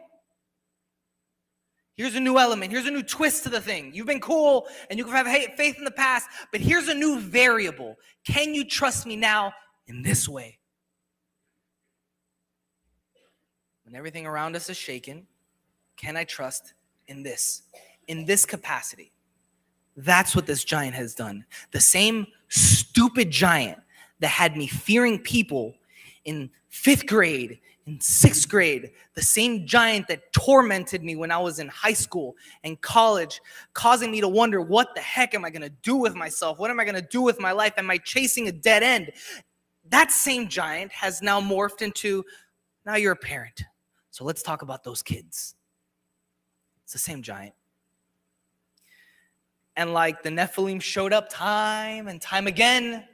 Here's 1.95 2.15
a 2.15 2.21
new 2.21 2.39
element. 2.39 2.73
Here's 2.73 2.87
a 2.87 2.91
new 2.91 3.03
twist 3.03 3.45
to 3.45 3.51
the 3.51 3.61
thing. 3.61 3.93
You've 3.93 4.07
been 4.07 4.21
cool 4.21 4.67
and 4.89 4.99
you 4.99 5.05
can 5.05 5.13
have 5.13 5.27
faith 5.57 5.77
in 5.77 5.85
the 5.85 5.91
past, 5.91 6.29
but 6.51 6.61
here's 6.61 6.89
a 6.89 6.95
new 6.95 7.21
variable. 7.21 7.97
Can 8.25 8.55
you 8.55 8.65
trust 8.65 9.07
me 9.07 9.17
now 9.17 9.53
in 9.87 10.03
this 10.03 10.29
way? 10.29 10.59
When 13.85 13.95
everything 13.95 14.27
around 14.27 14.57
us 14.57 14.71
is 14.71 14.77
shaken, 14.77 15.27
can 15.97 16.17
I 16.17 16.25
trust 16.25 16.73
in 17.07 17.23
this? 17.23 17.63
In 18.09 18.25
this 18.25 18.47
capacity? 18.47 19.13
That's 19.97 20.35
what 20.35 20.47
this 20.47 20.65
giant 20.65 20.95
has 20.95 21.15
done. 21.15 21.45
The 21.73 21.81
same 21.81 22.27
stupid 22.49 23.31
giant 23.31 23.79
that 24.21 24.29
had 24.29 24.57
me 24.57 24.69
fearing 24.69 25.19
people 25.19 25.75
in 26.25 26.51
fifth 26.71 27.07
grade, 27.07 27.61
and 27.87 28.03
sixth 28.03 28.49
grade, 28.49 28.93
the 29.15 29.23
same 29.23 29.67
giant 29.67 30.07
that 30.09 30.33
tormented 30.33 31.03
me 31.03 31.17
when 31.17 31.31
I 31.31 31.39
was 31.39 31.59
in 31.59 31.69
high 31.69 31.93
school 31.93 32.37
and 32.63 32.81
college, 32.81 33.41
causing 33.75 34.11
me 34.11 34.21
to 34.21 34.29
wonder 34.29 34.61
what 34.61 34.95
the 34.95 35.01
heck 35.01 35.35
am 35.35 35.45
I 35.45 35.51
going 35.51 35.63
to 35.63 35.73
do 35.83 35.97
with 35.97 36.15
myself? 36.15 36.59
What 36.59 36.71
am 36.71 36.81
I 36.81 36.85
going 36.85 36.95
to 36.95 37.03
do 37.03 37.21
with 37.21 37.41
my 37.41 37.53
life? 37.53 37.75
Am 37.77 37.91
I 37.91 37.99
chasing 37.99 38.49
a 38.49 38.53
dead 38.53 38.83
end? 38.83 39.13
That 39.89 40.13
same 40.13 40.49
giant 40.49 40.93
has 40.93 41.21
now 41.21 41.41
morphed 41.41 41.83
into 41.83 42.25
now 42.87 42.97
you're 42.97 43.13
a 43.13 43.17
parent. 43.17 43.65
So 44.11 44.25
let's 44.25 44.43
talk 44.43 44.63
about 44.63 44.85
those 44.85 45.03
kids. 45.03 45.55
It's 46.85 46.93
the 46.93 46.99
same 46.99 47.23
giant. 47.23 47.55
And 49.77 49.93
like 49.93 50.23
the 50.23 50.31
Nephilim 50.31 50.81
showed 50.81 51.13
up 51.13 51.29
time 51.31 52.09
and 52.09 52.21
time 52.21 52.47
again, 52.47 53.05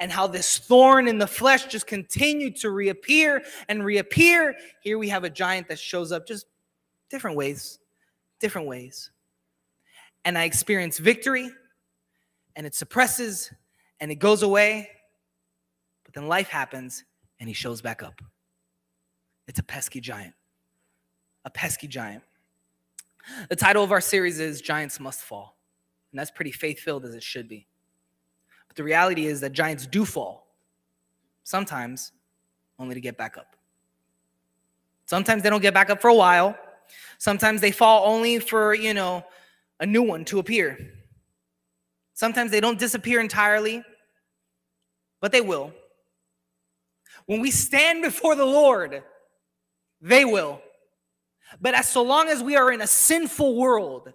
and 0.00 0.10
how 0.10 0.26
this 0.26 0.58
thorn 0.58 1.08
in 1.08 1.18
the 1.18 1.26
flesh 1.26 1.66
just 1.66 1.86
continued 1.86 2.56
to 2.56 2.70
reappear 2.70 3.42
and 3.68 3.84
reappear. 3.84 4.54
Here 4.80 4.98
we 4.98 5.08
have 5.08 5.24
a 5.24 5.30
giant 5.30 5.68
that 5.68 5.78
shows 5.78 6.12
up 6.12 6.26
just 6.26 6.46
different 7.10 7.36
ways, 7.36 7.78
different 8.40 8.68
ways. 8.68 9.10
And 10.24 10.36
I 10.36 10.44
experience 10.44 10.98
victory, 10.98 11.50
and 12.56 12.66
it 12.66 12.74
suppresses 12.74 13.52
and 14.00 14.10
it 14.10 14.16
goes 14.16 14.42
away. 14.42 14.90
But 16.04 16.14
then 16.14 16.26
life 16.26 16.48
happens 16.48 17.04
and 17.38 17.48
he 17.48 17.54
shows 17.54 17.80
back 17.80 18.02
up. 18.02 18.20
It's 19.46 19.58
a 19.58 19.62
pesky 19.62 20.00
giant. 20.00 20.34
A 21.44 21.50
pesky 21.50 21.86
giant. 21.86 22.24
The 23.48 23.56
title 23.56 23.84
of 23.84 23.92
our 23.92 24.00
series 24.00 24.40
is 24.40 24.60
Giants 24.60 24.98
Must 24.98 25.20
Fall. 25.20 25.56
And 26.12 26.18
that's 26.18 26.30
pretty 26.30 26.52
faith 26.52 26.80
filled 26.80 27.04
as 27.04 27.14
it 27.14 27.22
should 27.22 27.48
be. 27.48 27.66
But 28.76 28.82
the 28.82 28.84
reality 28.84 29.24
is 29.24 29.40
that 29.40 29.52
giants 29.52 29.86
do 29.86 30.04
fall, 30.04 30.46
sometimes 31.44 32.12
only 32.78 32.94
to 32.94 33.00
get 33.00 33.16
back 33.16 33.38
up. 33.38 33.56
Sometimes 35.06 35.42
they 35.42 35.48
don't 35.48 35.62
get 35.62 35.72
back 35.72 35.88
up 35.88 36.02
for 36.02 36.08
a 36.08 36.14
while. 36.14 36.58
Sometimes 37.16 37.62
they 37.62 37.70
fall 37.70 38.06
only 38.06 38.38
for, 38.38 38.74
you 38.74 38.92
know, 38.92 39.24
a 39.80 39.86
new 39.86 40.02
one 40.02 40.26
to 40.26 40.40
appear. 40.40 40.92
Sometimes 42.12 42.50
they 42.50 42.60
don't 42.60 42.78
disappear 42.78 43.18
entirely, 43.18 43.82
but 45.22 45.32
they 45.32 45.40
will. 45.40 45.72
When 47.24 47.40
we 47.40 47.50
stand 47.50 48.02
before 48.02 48.34
the 48.34 48.44
Lord, 48.44 49.02
they 50.02 50.26
will. 50.26 50.60
But 51.62 51.72
as 51.72 51.88
so 51.88 52.02
long 52.02 52.28
as 52.28 52.42
we 52.42 52.56
are 52.56 52.70
in 52.70 52.82
a 52.82 52.86
sinful 52.86 53.56
world, 53.56 54.12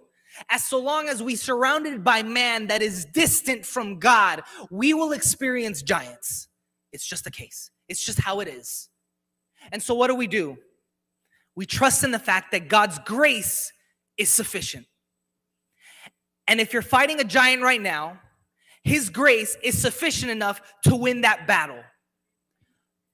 as 0.48 0.64
so 0.64 0.78
long 0.78 1.08
as 1.08 1.22
we 1.22 1.36
surrounded 1.36 2.04
by 2.04 2.22
man 2.22 2.68
that 2.68 2.82
is 2.82 3.04
distant 3.04 3.64
from 3.66 3.98
God, 3.98 4.42
we 4.70 4.94
will 4.94 5.12
experience 5.12 5.82
giants. 5.82 6.48
It's 6.92 7.06
just 7.06 7.26
a 7.26 7.30
case. 7.30 7.70
It's 7.88 8.04
just 8.04 8.20
how 8.20 8.40
it 8.40 8.48
is. 8.48 8.88
And 9.70 9.82
so 9.82 9.94
what 9.94 10.08
do 10.08 10.14
we 10.14 10.26
do? 10.26 10.56
We 11.54 11.66
trust 11.66 12.04
in 12.04 12.10
the 12.10 12.18
fact 12.18 12.52
that 12.52 12.68
God's 12.68 12.98
grace 13.00 13.72
is 14.16 14.30
sufficient. 14.30 14.86
And 16.48 16.60
if 16.60 16.72
you're 16.72 16.82
fighting 16.82 17.20
a 17.20 17.24
giant 17.24 17.62
right 17.62 17.80
now, 17.80 18.20
his 18.82 19.10
grace 19.10 19.56
is 19.62 19.80
sufficient 19.80 20.30
enough 20.30 20.60
to 20.84 20.96
win 20.96 21.20
that 21.20 21.46
battle. 21.46 21.82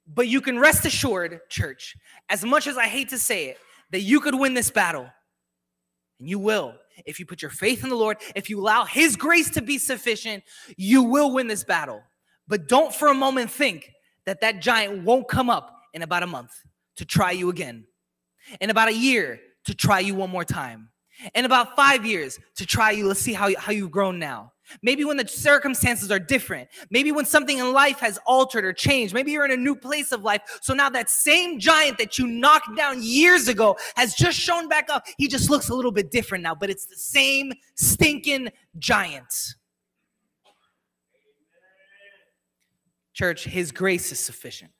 But 0.06 0.28
you 0.28 0.40
can 0.40 0.58
rest 0.58 0.86
assured, 0.86 1.40
church, 1.50 1.94
as 2.30 2.44
much 2.44 2.66
as 2.66 2.78
I 2.78 2.86
hate 2.86 3.10
to 3.10 3.18
say 3.18 3.46
it, 3.46 3.58
that 3.90 4.00
you 4.00 4.20
could 4.20 4.34
win 4.34 4.54
this 4.54 4.70
battle. 4.70 5.08
And 6.18 6.28
you 6.28 6.38
will. 6.38 6.74
If 7.06 7.18
you 7.20 7.26
put 7.26 7.42
your 7.42 7.50
faith 7.50 7.82
in 7.82 7.90
the 7.90 7.96
Lord, 7.96 8.18
if 8.34 8.50
you 8.50 8.60
allow 8.60 8.84
His 8.84 9.16
grace 9.16 9.50
to 9.50 9.62
be 9.62 9.78
sufficient, 9.78 10.44
you 10.76 11.02
will 11.02 11.32
win 11.32 11.46
this 11.46 11.64
battle. 11.64 12.02
But 12.46 12.68
don't 12.68 12.94
for 12.94 13.08
a 13.08 13.14
moment 13.14 13.50
think 13.50 13.92
that 14.26 14.40
that 14.40 14.60
giant 14.60 15.04
won't 15.04 15.28
come 15.28 15.50
up 15.50 15.74
in 15.94 16.02
about 16.02 16.22
a 16.22 16.26
month 16.26 16.52
to 16.96 17.04
try 17.04 17.30
you 17.30 17.50
again, 17.50 17.86
in 18.60 18.70
about 18.70 18.88
a 18.88 18.94
year 18.94 19.40
to 19.64 19.74
try 19.74 20.00
you 20.00 20.14
one 20.14 20.30
more 20.30 20.44
time, 20.44 20.90
in 21.34 21.44
about 21.44 21.76
five 21.76 22.04
years 22.04 22.38
to 22.56 22.66
try 22.66 22.90
you. 22.90 23.06
Let's 23.06 23.20
see 23.20 23.34
how, 23.34 23.54
how 23.58 23.72
you've 23.72 23.90
grown 23.90 24.18
now. 24.18 24.52
Maybe 24.82 25.04
when 25.04 25.16
the 25.16 25.26
circumstances 25.26 26.10
are 26.10 26.18
different. 26.18 26.68
Maybe 26.90 27.12
when 27.12 27.24
something 27.24 27.58
in 27.58 27.72
life 27.72 27.98
has 28.00 28.18
altered 28.26 28.64
or 28.64 28.72
changed. 28.72 29.14
Maybe 29.14 29.32
you're 29.32 29.44
in 29.44 29.50
a 29.50 29.56
new 29.56 29.74
place 29.74 30.12
of 30.12 30.22
life. 30.22 30.42
So 30.62 30.74
now 30.74 30.88
that 30.90 31.10
same 31.10 31.58
giant 31.58 31.98
that 31.98 32.18
you 32.18 32.26
knocked 32.26 32.76
down 32.76 33.02
years 33.02 33.48
ago 33.48 33.76
has 33.96 34.14
just 34.14 34.38
shown 34.38 34.68
back 34.68 34.88
up. 34.90 35.06
He 35.18 35.28
just 35.28 35.50
looks 35.50 35.68
a 35.68 35.74
little 35.74 35.92
bit 35.92 36.10
different 36.10 36.42
now, 36.42 36.54
but 36.54 36.70
it's 36.70 36.86
the 36.86 36.96
same 36.96 37.52
stinking 37.74 38.50
giant. 38.78 39.54
Church, 43.14 43.44
his 43.44 43.72
grace 43.72 44.12
is 44.12 44.20
sufficient. 44.20 44.70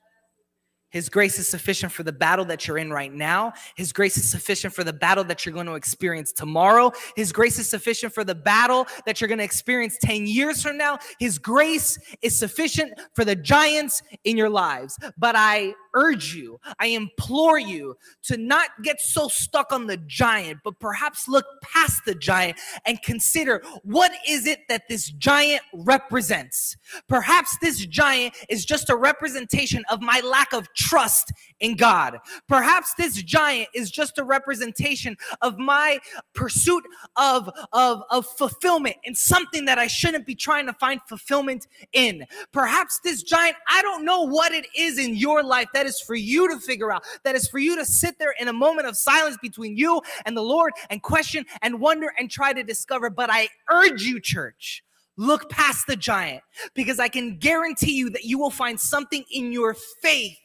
His 0.89 1.09
grace 1.09 1.37
is 1.39 1.47
sufficient 1.47 1.91
for 1.91 2.03
the 2.03 2.11
battle 2.11 2.45
that 2.45 2.67
you're 2.67 2.77
in 2.77 2.91
right 2.91 3.13
now. 3.13 3.53
His 3.75 3.93
grace 3.93 4.17
is 4.17 4.29
sufficient 4.29 4.73
for 4.73 4.83
the 4.83 4.93
battle 4.93 5.23
that 5.25 5.45
you're 5.45 5.53
going 5.53 5.67
to 5.67 5.75
experience 5.75 6.31
tomorrow. 6.31 6.91
His 7.15 7.31
grace 7.31 7.59
is 7.59 7.69
sufficient 7.69 8.13
for 8.13 8.23
the 8.23 8.35
battle 8.35 8.87
that 9.05 9.21
you're 9.21 9.27
going 9.27 9.39
to 9.39 9.43
experience 9.43 9.97
10 10.01 10.27
years 10.27 10.61
from 10.61 10.77
now. 10.77 10.97
His 11.19 11.37
grace 11.37 11.99
is 12.21 12.37
sufficient 12.37 12.99
for 13.13 13.23
the 13.23 13.35
giants 13.35 14.01
in 14.23 14.37
your 14.37 14.49
lives. 14.49 14.97
But 15.17 15.35
I 15.35 15.73
urge 15.93 16.33
you, 16.33 16.59
I 16.79 16.87
implore 16.87 17.59
you 17.59 17.95
to 18.23 18.37
not 18.37 18.69
get 18.83 19.01
so 19.01 19.27
stuck 19.27 19.71
on 19.71 19.87
the 19.87 19.97
giant, 19.97 20.59
but 20.63 20.79
perhaps 20.79 21.27
look 21.27 21.45
past 21.61 22.03
the 22.05 22.15
giant 22.15 22.57
and 22.85 23.01
consider 23.01 23.61
what 23.83 24.11
is 24.27 24.47
it 24.47 24.67
that 24.69 24.87
this 24.89 25.09
giant 25.11 25.61
represents. 25.73 26.77
Perhaps 27.07 27.57
this 27.61 27.85
giant 27.85 28.35
is 28.49 28.65
just 28.65 28.89
a 28.89 28.95
representation 28.95 29.83
of 29.89 30.01
my 30.01 30.21
lack 30.21 30.53
of 30.53 30.71
trust 30.73 31.31
in 31.59 31.75
God. 31.75 32.17
Perhaps 32.47 32.93
this 32.95 33.21
giant 33.21 33.69
is 33.73 33.91
just 33.91 34.17
a 34.17 34.23
representation 34.23 35.15
of 35.41 35.57
my 35.57 35.99
pursuit 36.33 36.83
of, 37.15 37.49
of, 37.73 38.03
of 38.09 38.25
fulfillment 38.25 38.95
in 39.03 39.15
something 39.15 39.65
that 39.65 39.77
I 39.77 39.87
shouldn't 39.87 40.25
be 40.25 40.35
trying 40.35 40.65
to 40.67 40.73
find 40.73 41.01
fulfillment 41.07 41.67
in. 41.93 42.25
Perhaps 42.51 42.99
this 43.03 43.23
giant, 43.23 43.55
I 43.69 43.81
don't 43.81 44.05
know 44.05 44.21
what 44.21 44.53
it 44.53 44.65
is 44.75 44.97
in 44.97 45.15
your 45.15 45.43
life 45.43 45.67
that 45.73 45.78
is 45.85 45.99
for 46.01 46.15
you 46.15 46.49
to 46.49 46.59
figure 46.59 46.91
out, 46.91 47.03
that 47.23 47.35
is 47.35 47.47
for 47.47 47.59
you 47.59 47.75
to 47.77 47.85
sit 47.85 48.17
there 48.19 48.33
in 48.39 48.47
a 48.47 48.53
moment 48.53 48.87
of 48.87 48.97
silence 48.97 49.37
between 49.41 49.77
you 49.77 50.01
and 50.25 50.35
the 50.35 50.41
Lord 50.41 50.73
and 50.89 51.01
question 51.01 51.45
and 51.61 51.79
wonder 51.79 52.11
and 52.17 52.29
try 52.29 52.53
to 52.53 52.63
discover. 52.63 53.09
But 53.09 53.29
I 53.31 53.49
urge 53.69 54.03
you, 54.03 54.19
church, 54.19 54.83
look 55.17 55.49
past 55.49 55.87
the 55.87 55.95
giant 55.95 56.41
because 56.73 56.99
I 56.99 57.07
can 57.07 57.37
guarantee 57.37 57.93
you 57.93 58.09
that 58.11 58.23
you 58.23 58.39
will 58.39 58.49
find 58.49 58.79
something 58.79 59.23
in 59.31 59.51
your 59.51 59.75
faith 60.01 60.37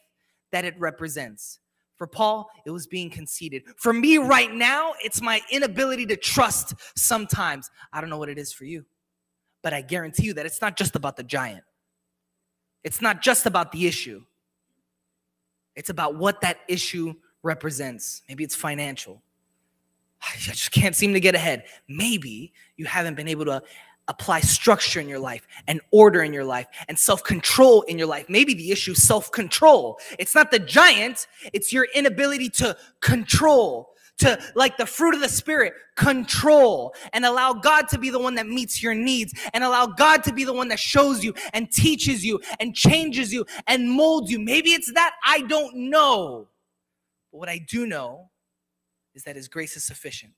that 0.51 0.65
it 0.65 0.79
represents. 0.79 1.59
For 1.97 2.07
Paul, 2.07 2.49
it 2.65 2.71
was 2.71 2.87
being 2.87 3.09
conceited. 3.09 3.63
For 3.77 3.93
me 3.93 4.17
right 4.17 4.53
now, 4.53 4.93
it's 5.01 5.21
my 5.21 5.39
inability 5.49 6.05
to 6.07 6.17
trust 6.17 6.73
sometimes. 6.97 7.71
I 7.93 8.01
don't 8.01 8.09
know 8.09 8.17
what 8.17 8.27
it 8.27 8.37
is 8.37 8.51
for 8.51 8.65
you, 8.65 8.85
but 9.63 9.73
I 9.73 9.81
guarantee 9.81 10.25
you 10.25 10.33
that 10.33 10.45
it's 10.45 10.61
not 10.61 10.75
just 10.75 10.97
about 10.97 11.15
the 11.15 11.23
giant. 11.23 11.63
It's 12.83 13.01
not 13.01 13.21
just 13.21 13.45
about 13.45 13.71
the 13.71 13.87
issue. 13.87 14.23
It's 15.75 15.89
about 15.89 16.15
what 16.15 16.41
that 16.41 16.59
issue 16.67 17.13
represents. 17.43 18.21
Maybe 18.27 18.43
it's 18.43 18.55
financial. 18.55 19.21
I 20.21 20.37
just 20.37 20.71
can't 20.71 20.95
seem 20.95 21.13
to 21.13 21.19
get 21.19 21.35
ahead. 21.35 21.65
Maybe 21.87 22.53
you 22.77 22.85
haven't 22.85 23.15
been 23.15 23.27
able 23.27 23.45
to 23.45 23.61
apply 24.07 24.39
structure 24.41 24.99
in 24.99 25.09
your 25.09 25.19
life 25.19 25.47
and 25.67 25.81
order 25.91 26.21
in 26.21 26.31
your 26.31 26.43
life 26.43 26.67
and 26.87 26.97
self 26.97 27.23
control 27.23 27.81
in 27.83 27.97
your 27.97 28.07
life. 28.07 28.25
Maybe 28.29 28.53
the 28.53 28.71
issue 28.71 28.93
self 28.93 29.31
control. 29.31 29.99
It's 30.19 30.35
not 30.35 30.51
the 30.51 30.59
giant, 30.59 31.27
it's 31.53 31.73
your 31.73 31.87
inability 31.95 32.49
to 32.49 32.77
control, 33.01 33.94
to 34.17 34.39
like 34.55 34.77
the 34.77 34.85
fruit 34.85 35.13
of 35.13 35.21
the 35.21 35.29
spirit, 35.29 35.73
control 35.95 36.93
and 37.13 37.25
allow 37.25 37.53
God 37.53 37.87
to 37.89 37.97
be 37.97 38.09
the 38.09 38.19
one 38.19 38.35
that 38.35 38.47
meets 38.47 38.81
your 38.81 38.95
needs 38.95 39.33
and 39.53 39.63
allow 39.63 39.85
God 39.85 40.23
to 40.23 40.33
be 40.33 40.43
the 40.43 40.53
one 40.53 40.67
that 40.69 40.79
shows 40.79 41.23
you 41.23 41.33
and 41.53 41.71
teaches 41.71 42.23
you 42.23 42.39
and 42.59 42.73
changes 42.75 43.33
you 43.33 43.45
and 43.67 43.89
molds 43.89 44.31
you. 44.31 44.39
Maybe 44.39 44.71
it's 44.71 44.91
that 44.93 45.15
I 45.25 45.41
don't 45.41 45.89
know. 45.89 46.47
But 47.31 47.39
what 47.39 47.49
I 47.49 47.57
do 47.57 47.85
know 47.85 48.29
is 49.13 49.23
that 49.23 49.35
His 49.35 49.47
grace 49.47 49.75
is 49.75 49.83
sufficient. 49.83 50.33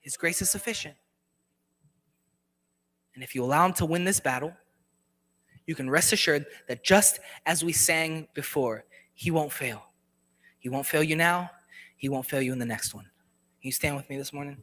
His 0.00 0.16
grace 0.16 0.40
is 0.42 0.50
sufficient. 0.50 0.94
And 3.14 3.22
if 3.22 3.34
you 3.34 3.44
allow 3.44 3.66
him 3.66 3.74
to 3.74 3.84
win 3.84 4.04
this 4.04 4.18
battle, 4.18 4.52
you 5.66 5.74
can 5.74 5.90
rest 5.90 6.12
assured 6.12 6.46
that 6.68 6.82
just 6.82 7.20
as 7.46 7.62
we 7.62 7.72
sang 7.72 8.26
before, 8.34 8.84
he 9.14 9.30
won't 9.30 9.52
fail. 9.52 9.82
He 10.58 10.68
won't 10.68 10.86
fail 10.86 11.02
you 11.02 11.16
now, 11.16 11.50
he 12.00 12.08
won't 12.08 12.24
fail 12.24 12.40
you 12.40 12.52
in 12.52 12.58
the 12.58 12.64
next 12.64 12.94
one. 12.94 13.04
Can 13.04 13.68
you 13.68 13.72
stand 13.72 13.94
with 13.94 14.08
me 14.08 14.16
this 14.16 14.32
morning? 14.32 14.56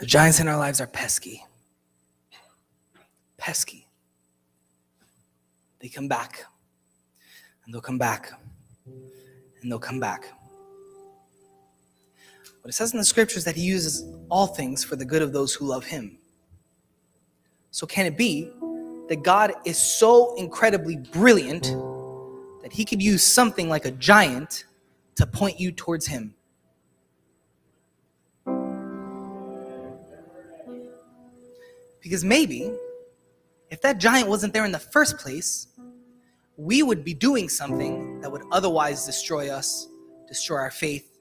The 0.00 0.06
giants 0.06 0.40
in 0.40 0.48
our 0.48 0.56
lives 0.56 0.80
are 0.80 0.86
pesky. 0.86 1.44
Pesky. 3.36 3.86
They 5.78 5.88
come 5.90 6.08
back, 6.08 6.46
and 7.64 7.74
they'll 7.74 7.82
come 7.82 7.98
back, 7.98 8.32
and 8.86 9.70
they'll 9.70 9.78
come 9.78 10.00
back. 10.00 10.32
But 12.62 12.70
it 12.70 12.72
says 12.72 12.92
in 12.92 12.98
the 12.98 13.04
scriptures 13.04 13.44
that 13.44 13.56
he 13.56 13.62
uses 13.62 14.10
all 14.30 14.46
things 14.46 14.82
for 14.82 14.96
the 14.96 15.04
good 15.04 15.20
of 15.20 15.34
those 15.34 15.52
who 15.52 15.66
love 15.66 15.84
him. 15.84 16.16
So, 17.70 17.86
can 17.86 18.06
it 18.06 18.16
be 18.16 18.50
that 19.10 19.22
God 19.22 19.52
is 19.66 19.76
so 19.76 20.34
incredibly 20.36 20.96
brilliant 20.96 21.64
that 22.62 22.72
he 22.72 22.86
could 22.86 23.02
use 23.02 23.22
something 23.22 23.68
like 23.68 23.84
a 23.84 23.90
giant 23.90 24.64
to 25.16 25.26
point 25.26 25.60
you 25.60 25.72
towards 25.72 26.06
him? 26.06 26.34
Because 32.00 32.24
maybe 32.24 32.72
if 33.70 33.80
that 33.82 33.98
giant 33.98 34.28
wasn't 34.28 34.52
there 34.52 34.64
in 34.64 34.72
the 34.72 34.78
first 34.78 35.18
place, 35.18 35.68
we 36.56 36.82
would 36.82 37.04
be 37.04 37.14
doing 37.14 37.48
something 37.48 38.20
that 38.20 38.30
would 38.30 38.42
otherwise 38.52 39.06
destroy 39.06 39.50
us, 39.50 39.88
destroy 40.28 40.58
our 40.58 40.70
faith, 40.70 41.18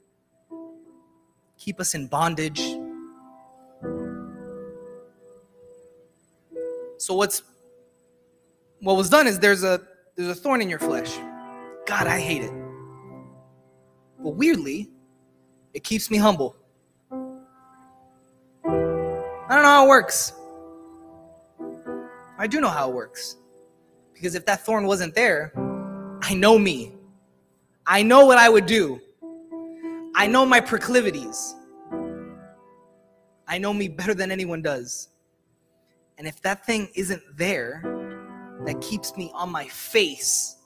keep 1.57 1.79
us 1.79 1.95
in 1.95 2.07
bondage. 2.07 2.61
So 6.97 7.13
what's 7.13 7.43
what 8.81 8.97
was 8.97 9.09
done 9.09 9.27
is 9.27 9.39
there's 9.39 9.63
a 9.63 9.81
there's 10.15 10.29
a 10.29 10.35
thorn 10.35 10.61
in 10.61 10.69
your 10.69 10.79
flesh. 10.79 11.17
God, 11.85 12.07
I 12.07 12.19
hate 12.19 12.41
it. 12.41 12.51
But 14.21 14.31
weirdly, 14.31 14.89
it 15.73 15.83
keeps 15.83 16.11
me 16.11 16.17
humble. 16.17 16.55
I 17.11 17.15
don't 19.55 19.63
know 19.63 19.63
how 19.63 19.85
it 19.85 19.89
works. 19.89 20.33
I 22.39 22.47
do 22.47 22.61
know 22.61 22.69
how 22.69 22.89
it 22.89 22.95
works. 22.95 23.35
Because 24.13 24.33
if 24.33 24.45
that 24.45 24.65
thorn 24.65 24.87
wasn't 24.87 25.13
there, 25.13 25.51
I 26.21 26.33
know 26.33 26.57
me. 26.57 26.93
I 27.85 28.01
know 28.01 28.25
what 28.25 28.37
I 28.37 28.47
would 28.47 28.65
do. 28.65 29.01
I 30.15 30.25
know 30.25 30.45
my 30.45 30.61
proclivities. 30.61 31.53
I 33.45 33.57
know 33.57 33.73
me 33.73 33.89
better 33.89 34.13
than 34.13 34.31
anyone 34.31 34.61
does. 34.61 35.09
And 36.17 36.25
if 36.25 36.41
that 36.43 36.65
thing 36.65 36.87
isn't 36.95 37.21
there, 37.35 37.81
that 38.65 38.79
keeps 38.79 39.17
me 39.17 39.31
on 39.33 39.49
my 39.49 39.65
face, 39.67 40.57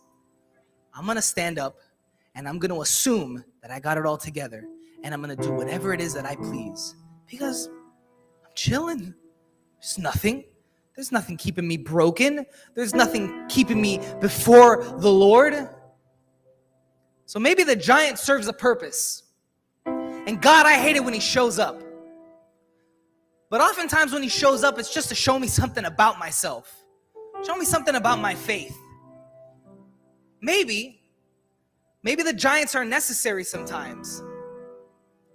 I'm 0.93 1.07
gonna 1.07 1.21
stand 1.23 1.57
up 1.57 1.77
and 2.35 2.47
I'm 2.47 2.59
gonna 2.59 2.79
assume 2.81 3.43
that 3.61 3.71
I 3.71 3.79
got 3.79 3.97
it 3.97 4.05
all 4.05 4.17
together 4.17 4.63
and 5.03 5.13
I'm 5.13 5.21
gonna 5.21 5.35
do 5.35 5.51
whatever 5.51 5.93
it 5.93 6.01
is 6.01 6.13
that 6.13 6.25
I 6.25 6.35
please 6.35 6.95
because 7.27 7.67
I'm 8.45 8.51
chilling. 8.53 9.15
There's 9.79 9.97
nothing. 9.97 10.43
There's 10.95 11.11
nothing 11.11 11.37
keeping 11.37 11.67
me 11.67 11.77
broken. 11.77 12.45
There's 12.75 12.93
nothing 12.93 13.47
keeping 13.49 13.81
me 13.81 13.99
before 14.21 14.83
the 14.83 15.11
Lord. 15.11 15.69
So 17.25 17.39
maybe 17.39 17.63
the 17.63 17.75
giant 17.75 18.19
serves 18.19 18.47
a 18.47 18.53
purpose. 18.53 19.23
And 19.85 20.41
God, 20.41 20.65
I 20.65 20.75
hate 20.75 20.95
it 20.95 21.03
when 21.03 21.13
he 21.13 21.19
shows 21.19 21.57
up. 21.57 21.81
But 23.49 23.61
oftentimes 23.61 24.13
when 24.13 24.23
he 24.23 24.29
shows 24.29 24.63
up, 24.63 24.79
it's 24.79 24.93
just 24.93 25.09
to 25.09 25.15
show 25.15 25.37
me 25.37 25.47
something 25.47 25.85
about 25.85 26.19
myself. 26.19 26.83
Show 27.45 27.55
me 27.55 27.65
something 27.65 27.95
about 27.95 28.19
my 28.19 28.35
faith. 28.35 28.75
Maybe, 30.41 31.01
maybe 32.03 32.23
the 32.23 32.33
giants 32.33 32.75
are 32.75 32.85
necessary 32.85 33.43
sometimes. 33.43 34.21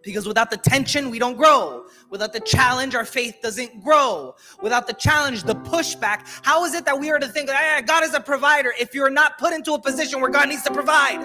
Because 0.09 0.27
without 0.27 0.51
the 0.51 0.57
tension, 0.57 1.11
we 1.11 1.19
don't 1.19 1.37
grow. 1.37 1.85
Without 2.09 2.33
the 2.33 2.41
challenge, 2.41 2.95
our 2.95 3.05
faith 3.05 3.41
doesn't 3.43 3.85
grow. 3.85 4.35
Without 4.63 4.87
the 4.87 4.95
challenge, 4.95 5.43
the 5.43 5.55
pushback, 5.55 6.23
how 6.43 6.65
is 6.65 6.73
it 6.73 6.87
that 6.87 6.99
we 6.99 7.11
are 7.11 7.19
to 7.19 7.29
think 7.29 7.47
that 7.47 7.87
God 7.87 8.03
is 8.03 8.15
a 8.15 8.21
provider 8.21 8.73
if 8.81 8.95
you're 8.95 9.11
not 9.11 9.37
put 9.37 9.53
into 9.53 9.75
a 9.75 9.79
position 9.79 10.23
where 10.23 10.31
God 10.31 10.49
needs 10.49 10.63
to 10.63 10.73
provide? 10.73 11.21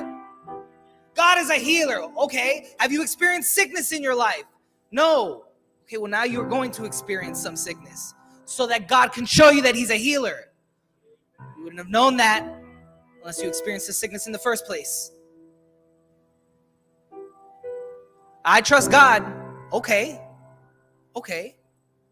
God 1.15 1.37
is 1.37 1.49
a 1.49 1.55
healer. 1.55 2.01
Okay. 2.17 2.71
Have 2.79 2.91
you 2.91 3.01
experienced 3.01 3.53
sickness 3.53 3.93
in 3.93 4.03
your 4.03 4.15
life? 4.15 4.43
No. 4.91 5.45
Okay, 5.85 5.95
well, 5.95 6.11
now 6.11 6.25
you're 6.25 6.49
going 6.49 6.69
to 6.71 6.83
experience 6.83 7.41
some 7.41 7.55
sickness 7.55 8.13
so 8.43 8.67
that 8.67 8.89
God 8.89 9.13
can 9.13 9.25
show 9.25 9.49
you 9.49 9.61
that 9.61 9.75
He's 9.75 9.91
a 9.91 9.95
healer. 9.95 10.51
You 11.57 11.63
wouldn't 11.63 11.79
have 11.79 11.89
known 11.89 12.17
that 12.17 12.45
unless 13.21 13.41
you 13.41 13.47
experienced 13.47 13.87
the 13.87 13.93
sickness 13.93 14.25
in 14.25 14.33
the 14.33 14.39
first 14.39 14.65
place. 14.65 15.11
I 18.45 18.61
trust 18.61 18.91
God. 18.91 19.23
Okay. 19.71 20.21
Okay. 21.15 21.55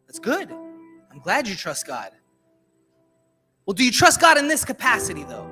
That's 0.07 0.19
good. 0.19 0.51
I'm 1.11 1.19
glad 1.19 1.47
you 1.47 1.55
trust 1.55 1.88
God. 1.88 2.11
Well, 3.65 3.73
do 3.73 3.84
you 3.84 3.91
trust 3.91 4.21
God 4.21 4.38
in 4.38 4.47
this 4.47 4.65
capacity 4.65 5.23
though? 5.23 5.49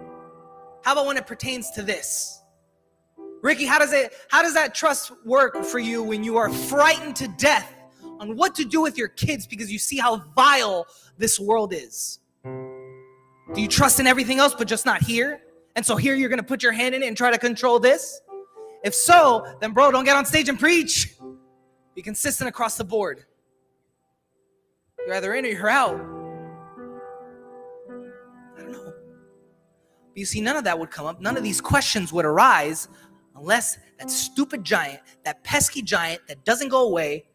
How 0.83 0.93
about 0.93 1.05
when 1.05 1.17
it 1.17 1.27
pertains 1.27 1.71
to 1.71 1.83
this? 1.83 2.41
Ricky, 3.41 3.65
how 3.65 3.79
does 3.79 3.93
it 3.93 4.13
how 4.29 4.41
does 4.41 4.53
that 4.53 4.73
trust 4.73 5.11
work 5.25 5.63
for 5.63 5.79
you 5.79 6.03
when 6.03 6.23
you 6.23 6.37
are 6.37 6.49
frightened 6.49 7.15
to 7.17 7.27
death 7.37 7.73
on 8.19 8.35
what 8.35 8.55
to 8.55 8.65
do 8.65 8.81
with 8.81 8.97
your 8.97 9.07
kids 9.07 9.47
because 9.47 9.71
you 9.71 9.79
see 9.79 9.97
how 9.97 10.17
vile 10.35 10.87
this 11.17 11.39
world 11.39 11.73
is? 11.73 12.19
Do 12.43 13.61
you 13.61 13.67
trust 13.67 13.99
in 13.99 14.07
everything 14.07 14.39
else 14.39 14.53
but 14.53 14.67
just 14.67 14.85
not 14.85 15.01
here? 15.01 15.41
And 15.75 15.85
so 15.85 15.95
here 15.95 16.15
you're 16.15 16.29
going 16.29 16.39
to 16.39 16.45
put 16.45 16.61
your 16.61 16.71
hand 16.71 16.95
in 16.95 17.03
it 17.03 17.07
and 17.07 17.15
try 17.15 17.31
to 17.31 17.37
control 17.37 17.79
this? 17.79 18.21
If 18.83 18.93
so, 18.93 19.45
then 19.59 19.73
bro, 19.73 19.91
don't 19.91 20.05
get 20.05 20.15
on 20.15 20.25
stage 20.25 20.49
and 20.49 20.59
preach. 20.59 21.15
Be 21.95 22.01
consistent 22.01 22.47
across 22.47 22.77
the 22.77 22.83
board. 22.83 23.25
You're 25.05 25.15
either 25.15 25.33
in 25.33 25.45
or 25.45 25.49
you're 25.49 25.69
out. 25.69 25.99
I 28.57 28.61
don't 28.61 28.71
know. 28.71 28.93
But 30.09 30.17
you 30.17 30.25
see, 30.25 30.39
none 30.41 30.55
of 30.55 30.63
that 30.63 30.77
would 30.79 30.91
come 30.91 31.05
up. 31.05 31.19
None 31.19 31.35
of 31.35 31.43
these 31.43 31.59
questions 31.59 32.13
would 32.13 32.25
arise 32.25 32.87
unless 33.35 33.77
that 33.97 34.09
stupid 34.09 34.63
giant, 34.63 35.01
that 35.23 35.43
pesky 35.43 35.81
giant 35.81 36.21
that 36.27 36.43
doesn't 36.45 36.69
go 36.69 36.87
away, 36.87 37.25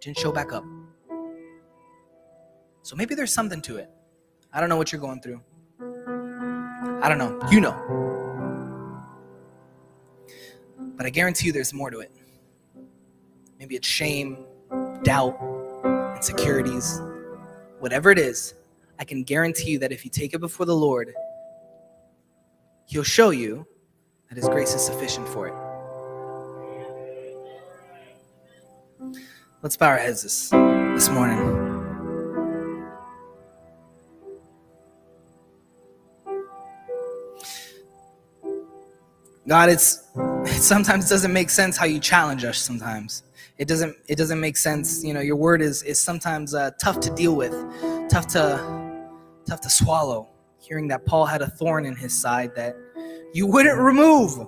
didn't 0.00 0.18
show 0.18 0.32
back 0.32 0.52
up. 0.52 0.64
So 2.82 2.96
maybe 2.96 3.14
there's 3.14 3.32
something 3.32 3.60
to 3.62 3.76
it. 3.76 3.90
I 4.52 4.60
don't 4.60 4.68
know 4.68 4.76
what 4.76 4.92
you're 4.92 5.00
going 5.00 5.20
through. 5.20 5.40
I 7.02 7.08
don't 7.08 7.18
know. 7.18 7.38
You 7.50 7.60
know. 7.60 8.11
But 11.02 11.08
I 11.08 11.10
guarantee 11.10 11.46
you 11.46 11.52
there's 11.52 11.74
more 11.74 11.90
to 11.90 11.98
it. 11.98 12.12
Maybe 13.58 13.74
it's 13.74 13.88
shame, 13.88 14.46
doubt, 15.02 15.36
insecurities, 16.14 17.00
whatever 17.80 18.12
it 18.12 18.20
is. 18.20 18.54
I 19.00 19.04
can 19.04 19.24
guarantee 19.24 19.72
you 19.72 19.80
that 19.80 19.90
if 19.90 20.04
you 20.04 20.12
take 20.12 20.32
it 20.32 20.38
before 20.38 20.64
the 20.64 20.76
Lord, 20.76 21.12
He'll 22.86 23.02
show 23.02 23.30
you 23.30 23.66
that 24.28 24.36
His 24.36 24.48
grace 24.48 24.76
is 24.76 24.86
sufficient 24.86 25.26
for 25.26 25.48
it. 25.48 25.54
Let's 29.60 29.76
bow 29.76 29.88
our 29.88 29.98
heads 29.98 30.22
this, 30.22 30.50
this 30.50 31.08
morning. 31.08 31.61
God, 39.46 39.68
it's 39.68 40.08
it 40.44 40.62
sometimes 40.62 41.08
doesn't 41.08 41.32
make 41.32 41.50
sense 41.50 41.76
how 41.76 41.86
you 41.86 41.98
challenge 41.98 42.44
us 42.44 42.58
sometimes. 42.58 43.24
It 43.58 43.68
doesn't 43.68 43.96
it 44.08 44.16
doesn't 44.16 44.40
make 44.40 44.56
sense 44.56 45.04
you 45.04 45.14
know 45.14 45.20
your 45.20 45.36
word 45.36 45.62
is 45.62 45.82
is 45.82 46.02
sometimes 46.02 46.54
uh, 46.54 46.70
tough 46.80 47.00
to 47.00 47.14
deal 47.14 47.36
with 47.36 47.52
tough 48.08 48.26
to 48.28 49.00
tough 49.46 49.60
to 49.60 49.70
swallow. 49.70 50.28
Hearing 50.58 50.88
that 50.88 51.04
paul 51.04 51.26
had 51.26 51.42
a 51.42 51.48
thorn 51.48 51.86
in 51.86 51.94
his 51.94 52.18
side 52.18 52.54
that 52.56 52.76
you 53.34 53.46
wouldn't 53.46 53.78
remove. 53.78 54.38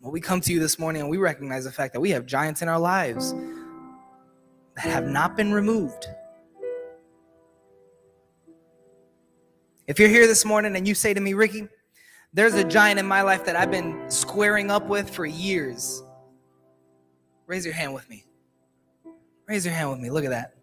Well 0.00 0.12
we 0.12 0.20
come 0.20 0.40
to 0.40 0.52
you 0.52 0.60
this 0.60 0.78
morning 0.78 1.02
and 1.02 1.10
we 1.10 1.18
recognize 1.18 1.64
the 1.64 1.72
fact 1.72 1.92
that 1.94 2.00
we 2.00 2.10
have 2.10 2.26
giants 2.26 2.62
in 2.62 2.68
our 2.68 2.80
lives 2.80 3.34
that 4.76 4.86
have 4.86 5.08
not 5.08 5.36
been 5.36 5.52
removed 5.52 6.06
if 9.90 9.98
you're 9.98 10.08
here 10.08 10.28
this 10.28 10.44
morning 10.44 10.76
and 10.76 10.86
you 10.86 10.94
say 10.94 11.12
to 11.12 11.20
me 11.20 11.34
ricky 11.34 11.66
there's 12.32 12.54
a 12.54 12.62
giant 12.62 13.00
in 13.00 13.06
my 13.06 13.22
life 13.22 13.44
that 13.46 13.56
I've 13.56 13.72
been 13.72 14.08
squaring 14.08 14.70
up 14.70 14.86
with 14.86 15.10
for 15.10 15.26
years. 15.26 16.04
Raise 17.48 17.64
your 17.64 17.74
hand 17.74 17.92
with 17.92 18.08
me. 18.08 18.24
Raise 19.48 19.64
your 19.64 19.74
hand 19.74 19.90
with 19.90 19.98
me. 19.98 20.10
Look 20.10 20.24
at 20.24 20.30
that. 20.30 20.54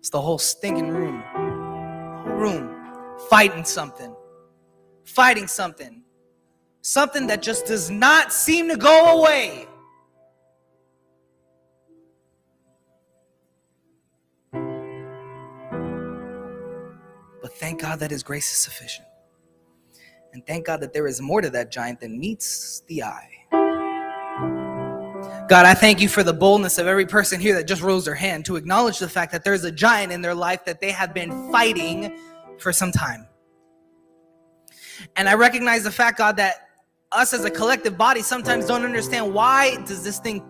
It's 0.00 0.10
the 0.10 0.20
whole 0.20 0.38
stinking 0.38 0.88
room. 0.88 1.22
Room 2.26 2.74
fighting 3.30 3.64
something. 3.64 4.12
Fighting 5.04 5.46
something. 5.46 6.02
Something 6.80 7.28
that 7.28 7.40
just 7.40 7.66
does 7.66 7.88
not 7.88 8.32
seem 8.32 8.68
to 8.68 8.76
go 8.76 9.20
away. 9.20 9.68
Thank 17.62 17.80
God 17.80 18.00
that 18.00 18.10
His 18.10 18.24
grace 18.24 18.50
is 18.50 18.58
sufficient. 18.58 19.06
And 20.32 20.44
thank 20.48 20.66
God 20.66 20.80
that 20.80 20.92
there 20.92 21.06
is 21.06 21.20
more 21.20 21.40
to 21.40 21.48
that 21.50 21.70
giant 21.70 22.00
than 22.00 22.18
meets 22.18 22.82
the 22.88 23.04
eye. 23.04 23.28
God, 25.48 25.64
I 25.64 25.72
thank 25.72 26.00
you 26.00 26.08
for 26.08 26.24
the 26.24 26.32
boldness 26.32 26.78
of 26.78 26.88
every 26.88 27.06
person 27.06 27.38
here 27.40 27.54
that 27.54 27.68
just 27.68 27.80
rose 27.80 28.04
their 28.04 28.16
hand 28.16 28.44
to 28.46 28.56
acknowledge 28.56 28.98
the 28.98 29.08
fact 29.08 29.30
that 29.30 29.44
there's 29.44 29.62
a 29.62 29.70
giant 29.70 30.10
in 30.10 30.22
their 30.22 30.34
life 30.34 30.64
that 30.64 30.80
they 30.80 30.90
have 30.90 31.14
been 31.14 31.52
fighting 31.52 32.18
for 32.58 32.72
some 32.72 32.90
time. 32.90 33.28
And 35.14 35.28
I 35.28 35.34
recognize 35.34 35.84
the 35.84 35.92
fact, 35.92 36.18
God, 36.18 36.36
that 36.38 36.68
us 37.12 37.32
as 37.32 37.44
a 37.44 37.50
collective 37.50 37.96
body 37.96 38.22
sometimes 38.22 38.66
don't 38.66 38.84
understand 38.84 39.32
why 39.32 39.76
does 39.84 40.02
this 40.02 40.18
thing 40.18 40.40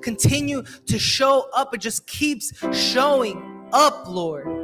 continue 0.00 0.62
to 0.86 0.98
show 0.98 1.48
up 1.56 1.74
it 1.74 1.80
just 1.80 2.06
keeps 2.06 2.52
showing 2.76 3.66
up 3.72 4.06
lord 4.06 4.61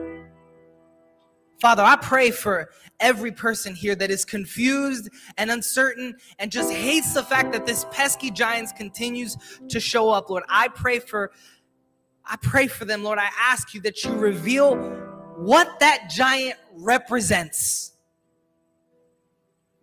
father 1.60 1.82
i 1.82 1.96
pray 1.96 2.30
for 2.30 2.68
every 3.00 3.30
person 3.30 3.74
here 3.74 3.94
that 3.94 4.10
is 4.10 4.24
confused 4.24 5.08
and 5.36 5.50
uncertain 5.50 6.16
and 6.38 6.50
just 6.50 6.72
hates 6.72 7.14
the 7.14 7.22
fact 7.22 7.52
that 7.52 7.66
this 7.66 7.84
pesky 7.90 8.30
giants 8.30 8.72
continues 8.72 9.36
to 9.68 9.80
show 9.80 10.10
up 10.10 10.30
lord. 10.30 10.42
I 10.48 10.68
pray 10.68 10.98
for 10.98 11.32
i 12.26 12.36
pray 12.42 12.66
for 12.66 12.84
them 12.84 13.02
lord. 13.02 13.18
I 13.18 13.28
ask 13.40 13.74
you 13.74 13.80
that 13.82 14.04
you 14.04 14.12
reveal 14.12 14.76
what 15.36 15.78
that 15.80 16.10
giant 16.10 16.58
represents. 16.74 17.92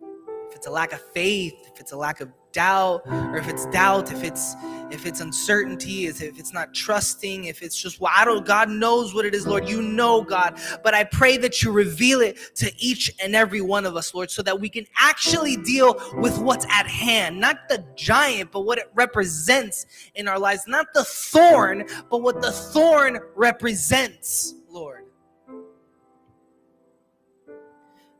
If 0.00 0.56
it's 0.56 0.66
a 0.66 0.70
lack 0.70 0.92
of 0.92 1.00
faith 1.12 1.54
if 1.72 1.80
it's 1.80 1.92
a 1.92 1.96
lack 1.96 2.20
of 2.20 2.30
doubt 2.56 3.02
or 3.06 3.36
if 3.36 3.48
it's 3.48 3.66
doubt 3.66 4.10
if 4.10 4.24
it's 4.24 4.54
if 4.90 5.04
it's 5.04 5.20
uncertainty 5.20 6.06
if 6.06 6.22
it's 6.22 6.54
not 6.54 6.72
trusting 6.72 7.44
if 7.44 7.62
it's 7.62 7.76
just 7.76 8.00
well 8.00 8.10
i 8.16 8.24
don't 8.24 8.46
god 8.46 8.70
knows 8.70 9.14
what 9.14 9.26
it 9.26 9.34
is 9.34 9.46
lord. 9.46 9.68
You 9.68 9.82
know 9.82 10.22
god. 10.22 10.58
But 10.82 10.94
i 10.94 11.04
pray 11.04 11.36
that 11.36 11.62
you 11.62 11.70
reveal 11.70 12.22
it 12.22 12.38
to 12.56 12.72
each 12.78 13.12
and 13.22 13.36
every 13.36 13.60
one 13.60 13.84
of 13.84 13.94
us 13.94 14.14
lord 14.14 14.30
so 14.30 14.42
that 14.42 14.58
we 14.58 14.70
can 14.70 14.86
actually 14.98 15.58
deal 15.58 16.00
with 16.14 16.38
what's 16.38 16.64
at 16.70 16.86
hand. 16.86 17.38
Not 17.38 17.68
the 17.68 17.84
giant 17.94 18.52
but 18.52 18.60
what 18.60 18.78
it 18.78 18.90
represents 18.94 19.84
in 20.14 20.26
our 20.26 20.38
lives. 20.38 20.62
Not 20.66 20.86
the 20.94 21.04
thorn 21.04 21.84
but 22.10 22.22
what 22.22 22.40
the 22.40 22.52
thorn 22.52 23.18
represents 23.34 24.54
lord. 24.70 25.04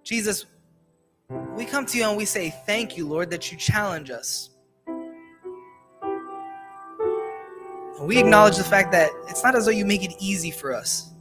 Jesus 0.05 0.45
we 1.29 1.64
come 1.64 1.87
to 1.87 1.99
you 1.99 2.05
and 2.05 2.16
we 2.16 2.24
say, 2.24 2.55
Thank 2.66 2.97
you, 2.97 3.07
Lord, 3.09 3.31
that 3.31 3.51
you 3.51 3.59
challenge 3.59 4.11
us. 4.11 4.51
And 7.99 8.07
we 8.07 8.18
acknowledge 8.18 8.57
the 8.57 8.64
fact 8.64 8.93
that 8.93 9.11
it's 9.29 9.43
not 9.43 9.57
as 9.57 9.64
though 9.64 9.70
you 9.70 9.87
make 9.87 10.05
it 10.05 10.14
easy 10.20 10.51
for 10.51 10.74
us. 10.74 11.12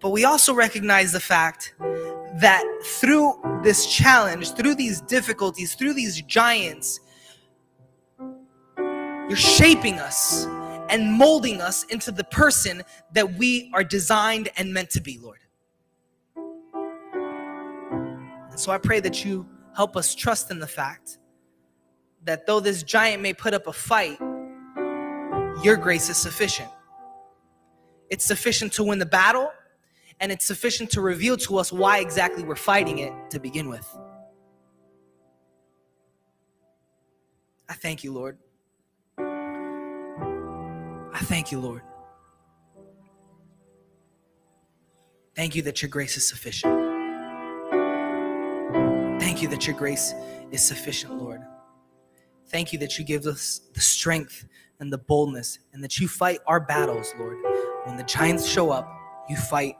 But 0.00 0.10
we 0.10 0.24
also 0.24 0.54
recognize 0.54 1.12
the 1.12 1.20
fact 1.20 1.74
that 1.78 2.64
through 2.84 3.34
this 3.62 3.86
challenge, 3.86 4.52
through 4.54 4.76
these 4.76 5.00
difficulties, 5.02 5.74
through 5.74 5.94
these 5.94 6.22
giants, 6.22 7.00
you're 8.18 9.36
shaping 9.36 9.98
us 9.98 10.46
and 10.88 11.12
molding 11.12 11.60
us 11.60 11.84
into 11.84 12.10
the 12.10 12.24
person 12.24 12.82
that 13.12 13.34
we 13.34 13.70
are 13.74 13.84
designed 13.84 14.48
and 14.56 14.72
meant 14.72 14.90
to 14.90 15.00
be, 15.00 15.18
Lord. 15.18 15.41
So 18.62 18.70
I 18.70 18.78
pray 18.78 19.00
that 19.00 19.24
you 19.24 19.44
help 19.74 19.96
us 19.96 20.14
trust 20.14 20.52
in 20.52 20.60
the 20.60 20.68
fact 20.68 21.18
that 22.22 22.46
though 22.46 22.60
this 22.60 22.84
giant 22.84 23.20
may 23.20 23.34
put 23.34 23.54
up 23.54 23.66
a 23.66 23.72
fight, 23.72 24.20
your 25.64 25.76
grace 25.76 26.08
is 26.08 26.16
sufficient. 26.16 26.70
It's 28.08 28.24
sufficient 28.24 28.72
to 28.74 28.84
win 28.84 29.00
the 29.00 29.06
battle, 29.06 29.50
and 30.20 30.30
it's 30.30 30.44
sufficient 30.44 30.92
to 30.92 31.00
reveal 31.00 31.36
to 31.38 31.58
us 31.58 31.72
why 31.72 31.98
exactly 31.98 32.44
we're 32.44 32.54
fighting 32.54 32.98
it 32.98 33.12
to 33.30 33.40
begin 33.40 33.68
with. 33.68 33.98
I 37.68 37.74
thank 37.74 38.04
you, 38.04 38.12
Lord. 38.12 38.38
I 39.18 41.20
thank 41.24 41.50
you, 41.50 41.58
Lord. 41.58 41.82
Thank 45.34 45.56
you 45.56 45.62
that 45.62 45.82
your 45.82 45.88
grace 45.88 46.16
is 46.16 46.28
sufficient. 46.28 46.81
You 49.42 49.48
that 49.48 49.66
your 49.66 49.74
grace 49.74 50.14
is 50.52 50.62
sufficient, 50.62 51.20
Lord. 51.20 51.42
Thank 52.46 52.72
you 52.72 52.78
that 52.78 52.96
you 52.96 53.04
give 53.04 53.26
us 53.26 53.62
the 53.74 53.80
strength 53.80 54.46
and 54.78 54.92
the 54.92 54.98
boldness 54.98 55.58
and 55.72 55.82
that 55.82 55.98
you 55.98 56.06
fight 56.06 56.38
our 56.46 56.60
battles, 56.60 57.12
Lord. 57.18 57.38
When 57.84 57.96
the 57.96 58.04
giants 58.04 58.46
show 58.46 58.70
up, 58.70 58.88
you 59.28 59.34
fight 59.34 59.74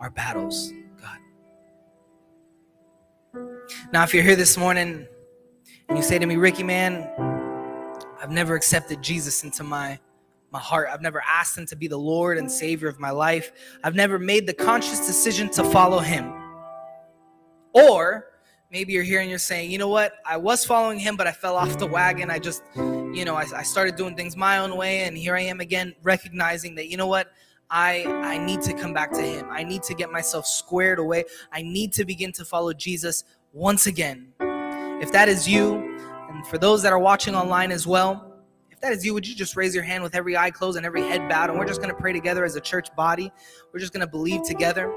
our 0.00 0.10
battles, 0.10 0.70
God. 1.00 1.18
Now, 3.90 4.02
if 4.02 4.12
you're 4.12 4.22
here 4.22 4.36
this 4.36 4.58
morning 4.58 5.06
and 5.88 5.96
you 5.96 6.04
say 6.04 6.18
to 6.18 6.26
me, 6.26 6.36
Ricky, 6.36 6.62
man, 6.62 7.08
I've 8.20 8.30
never 8.30 8.54
accepted 8.54 9.00
Jesus 9.00 9.44
into 9.44 9.64
my 9.64 9.98
my 10.50 10.58
heart. 10.58 10.88
I've 10.92 11.00
never 11.00 11.22
asked 11.26 11.56
him 11.56 11.64
to 11.66 11.76
be 11.76 11.88
the 11.88 11.96
Lord 11.96 12.36
and 12.36 12.52
Savior 12.52 12.88
of 12.88 13.00
my 13.00 13.10
life. 13.10 13.50
I've 13.82 13.94
never 13.94 14.18
made 14.18 14.46
the 14.46 14.52
conscious 14.52 15.06
decision 15.06 15.48
to 15.52 15.64
follow 15.64 16.00
him. 16.00 16.34
Or 17.72 18.26
maybe 18.70 18.92
you're 18.92 19.04
here 19.04 19.20
and 19.20 19.30
you're 19.30 19.38
saying, 19.38 19.70
you 19.70 19.78
know 19.78 19.88
what, 19.88 20.14
I 20.24 20.36
was 20.36 20.64
following 20.64 20.98
him, 20.98 21.16
but 21.16 21.26
I 21.26 21.32
fell 21.32 21.56
off 21.56 21.78
the 21.78 21.86
wagon. 21.86 22.30
I 22.30 22.38
just, 22.38 22.62
you 22.76 23.24
know, 23.24 23.34
I, 23.34 23.44
I 23.54 23.62
started 23.62 23.96
doing 23.96 24.16
things 24.16 24.36
my 24.36 24.58
own 24.58 24.76
way, 24.76 25.04
and 25.04 25.16
here 25.16 25.36
I 25.36 25.42
am 25.42 25.60
again, 25.60 25.94
recognizing 26.02 26.74
that, 26.76 26.88
you 26.88 26.96
know 26.96 27.06
what, 27.06 27.32
I 27.70 28.04
I 28.04 28.38
need 28.38 28.62
to 28.62 28.74
come 28.74 28.92
back 28.92 29.12
to 29.12 29.22
him. 29.22 29.46
I 29.50 29.64
need 29.64 29.82
to 29.84 29.94
get 29.94 30.12
myself 30.12 30.46
squared 30.46 30.98
away. 30.98 31.24
I 31.52 31.62
need 31.62 31.92
to 31.94 32.04
begin 32.04 32.30
to 32.32 32.44
follow 32.44 32.72
Jesus 32.72 33.24
once 33.52 33.86
again. 33.86 34.28
If 35.00 35.10
that 35.12 35.28
is 35.28 35.48
you, 35.48 35.98
and 36.30 36.46
for 36.46 36.58
those 36.58 36.82
that 36.82 36.92
are 36.92 36.98
watching 36.98 37.34
online 37.34 37.72
as 37.72 37.86
well, 37.86 38.32
if 38.70 38.80
that 38.80 38.92
is 38.92 39.04
you, 39.04 39.14
would 39.14 39.26
you 39.26 39.34
just 39.34 39.56
raise 39.56 39.74
your 39.74 39.84
hand 39.84 40.02
with 40.02 40.14
every 40.14 40.36
eye 40.36 40.50
closed 40.50 40.76
and 40.76 40.86
every 40.86 41.02
head 41.02 41.28
bowed? 41.28 41.50
And 41.50 41.58
we're 41.58 41.66
just 41.66 41.80
going 41.80 41.92
to 41.92 42.00
pray 42.00 42.12
together 42.12 42.44
as 42.44 42.56
a 42.56 42.60
church 42.60 42.94
body. 42.94 43.32
We're 43.72 43.80
just 43.80 43.92
going 43.92 44.02
to 44.02 44.10
believe 44.10 44.42
together. 44.42 44.94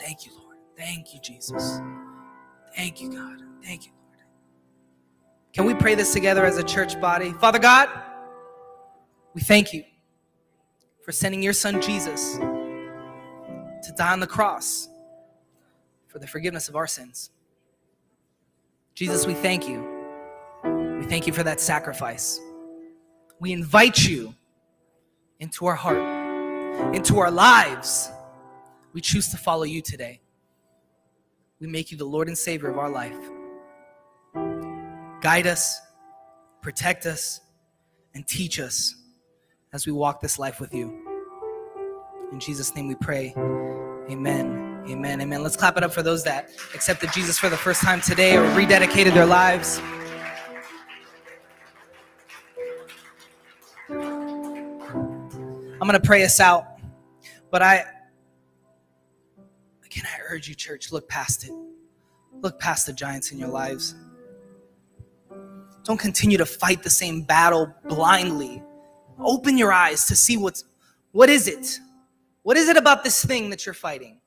Thank 0.00 0.26
you, 0.26 0.32
Lord. 0.38 0.58
Thank 0.76 1.12
you, 1.14 1.20
Jesus. 1.20 1.80
Thank 2.74 3.00
you, 3.00 3.10
God. 3.12 3.38
Thank 3.62 3.86
you, 3.86 3.92
Lord. 3.92 4.18
Can 5.52 5.64
we 5.64 5.74
pray 5.74 5.94
this 5.94 6.12
together 6.12 6.44
as 6.44 6.58
a 6.58 6.62
church 6.62 7.00
body? 7.00 7.32
Father 7.32 7.58
God, 7.58 7.88
we 9.34 9.40
thank 9.40 9.72
you 9.72 9.84
for 11.02 11.12
sending 11.12 11.42
your 11.42 11.52
son 11.52 11.80
Jesus 11.80 12.36
to 12.36 13.92
die 13.96 14.12
on 14.12 14.20
the 14.20 14.26
cross 14.26 14.88
for 16.08 16.18
the 16.18 16.26
forgiveness 16.26 16.68
of 16.68 16.76
our 16.76 16.86
sins. 16.86 17.30
Jesus, 18.94 19.26
we 19.26 19.34
thank 19.34 19.68
you. 19.68 19.86
We 20.98 21.06
thank 21.06 21.26
you 21.26 21.32
for 21.32 21.42
that 21.42 21.60
sacrifice. 21.60 22.40
We 23.38 23.52
invite 23.52 24.06
you 24.06 24.34
into 25.38 25.66
our 25.66 25.74
heart, 25.74 26.94
into 26.94 27.18
our 27.18 27.30
lives. 27.30 28.10
We 28.92 29.00
choose 29.00 29.28
to 29.28 29.36
follow 29.36 29.62
you 29.62 29.80
today 29.80 30.20
we 31.60 31.66
make 31.66 31.92
you 31.92 31.98
the 31.98 32.04
Lord 32.04 32.28
and 32.28 32.36
Savior 32.36 32.70
of 32.70 32.78
our 32.78 32.90
life. 32.90 33.16
Guide 35.20 35.46
us, 35.46 35.78
protect 36.62 37.04
us, 37.04 37.40
and 38.14 38.26
teach 38.26 38.58
us 38.58 38.94
as 39.74 39.86
we 39.86 39.92
walk 39.92 40.22
this 40.22 40.38
life 40.38 40.58
with 40.58 40.72
you. 40.72 41.06
In 42.32 42.40
Jesus' 42.40 42.74
name 42.74 42.88
we 42.88 42.94
pray. 42.94 43.34
Amen. 44.10 44.84
Amen. 44.88 45.20
Amen. 45.20 45.42
Let's 45.42 45.56
clap 45.56 45.76
it 45.76 45.82
up 45.82 45.92
for 45.92 46.02
those 46.02 46.24
that 46.24 46.50
accepted 46.74 47.12
Jesus 47.12 47.38
for 47.38 47.50
the 47.50 47.56
first 47.56 47.82
time 47.82 48.00
today 48.00 48.36
or 48.36 48.44
rededicated 48.52 49.12
their 49.12 49.26
lives. 49.26 49.80
I'm 53.90 55.86
going 55.86 55.92
to 55.92 56.00
pray 56.00 56.24
us 56.24 56.40
out, 56.40 56.78
but 57.50 57.62
I 57.62 57.84
Again, 59.90 60.04
I 60.06 60.20
urge 60.32 60.48
you, 60.48 60.54
church, 60.54 60.92
look 60.92 61.08
past 61.08 61.42
it. 61.44 61.52
Look 62.42 62.60
past 62.60 62.86
the 62.86 62.92
giants 62.92 63.32
in 63.32 63.38
your 63.38 63.48
lives. 63.48 63.96
Don't 65.82 65.98
continue 65.98 66.38
to 66.38 66.46
fight 66.46 66.84
the 66.84 66.90
same 66.90 67.22
battle 67.22 67.74
blindly. 67.88 68.62
Open 69.18 69.58
your 69.58 69.72
eyes 69.72 70.06
to 70.06 70.14
see 70.14 70.36
what's 70.36 70.64
what 71.10 71.28
is 71.28 71.48
it? 71.48 71.80
What 72.44 72.56
is 72.56 72.68
it 72.68 72.76
about 72.76 73.02
this 73.02 73.24
thing 73.24 73.50
that 73.50 73.66
you're 73.66 73.74
fighting? 73.74 74.20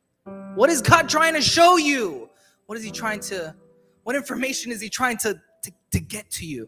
What 0.56 0.70
is 0.70 0.82
God 0.82 1.08
trying 1.08 1.34
to 1.36 1.42
show 1.42 1.78
you? 1.78 2.30
What 2.66 2.78
is 2.78 2.84
he 2.84 2.92
trying 2.92 3.22
to 3.22 3.56
what 4.04 4.18
information 4.18 4.70
is 4.70 4.82
he 4.82 4.90
trying 4.90 5.16
to 5.20 5.40
to, 5.64 5.72
to 5.92 6.00
get 6.02 6.30
to 6.32 6.46
you? 6.46 6.68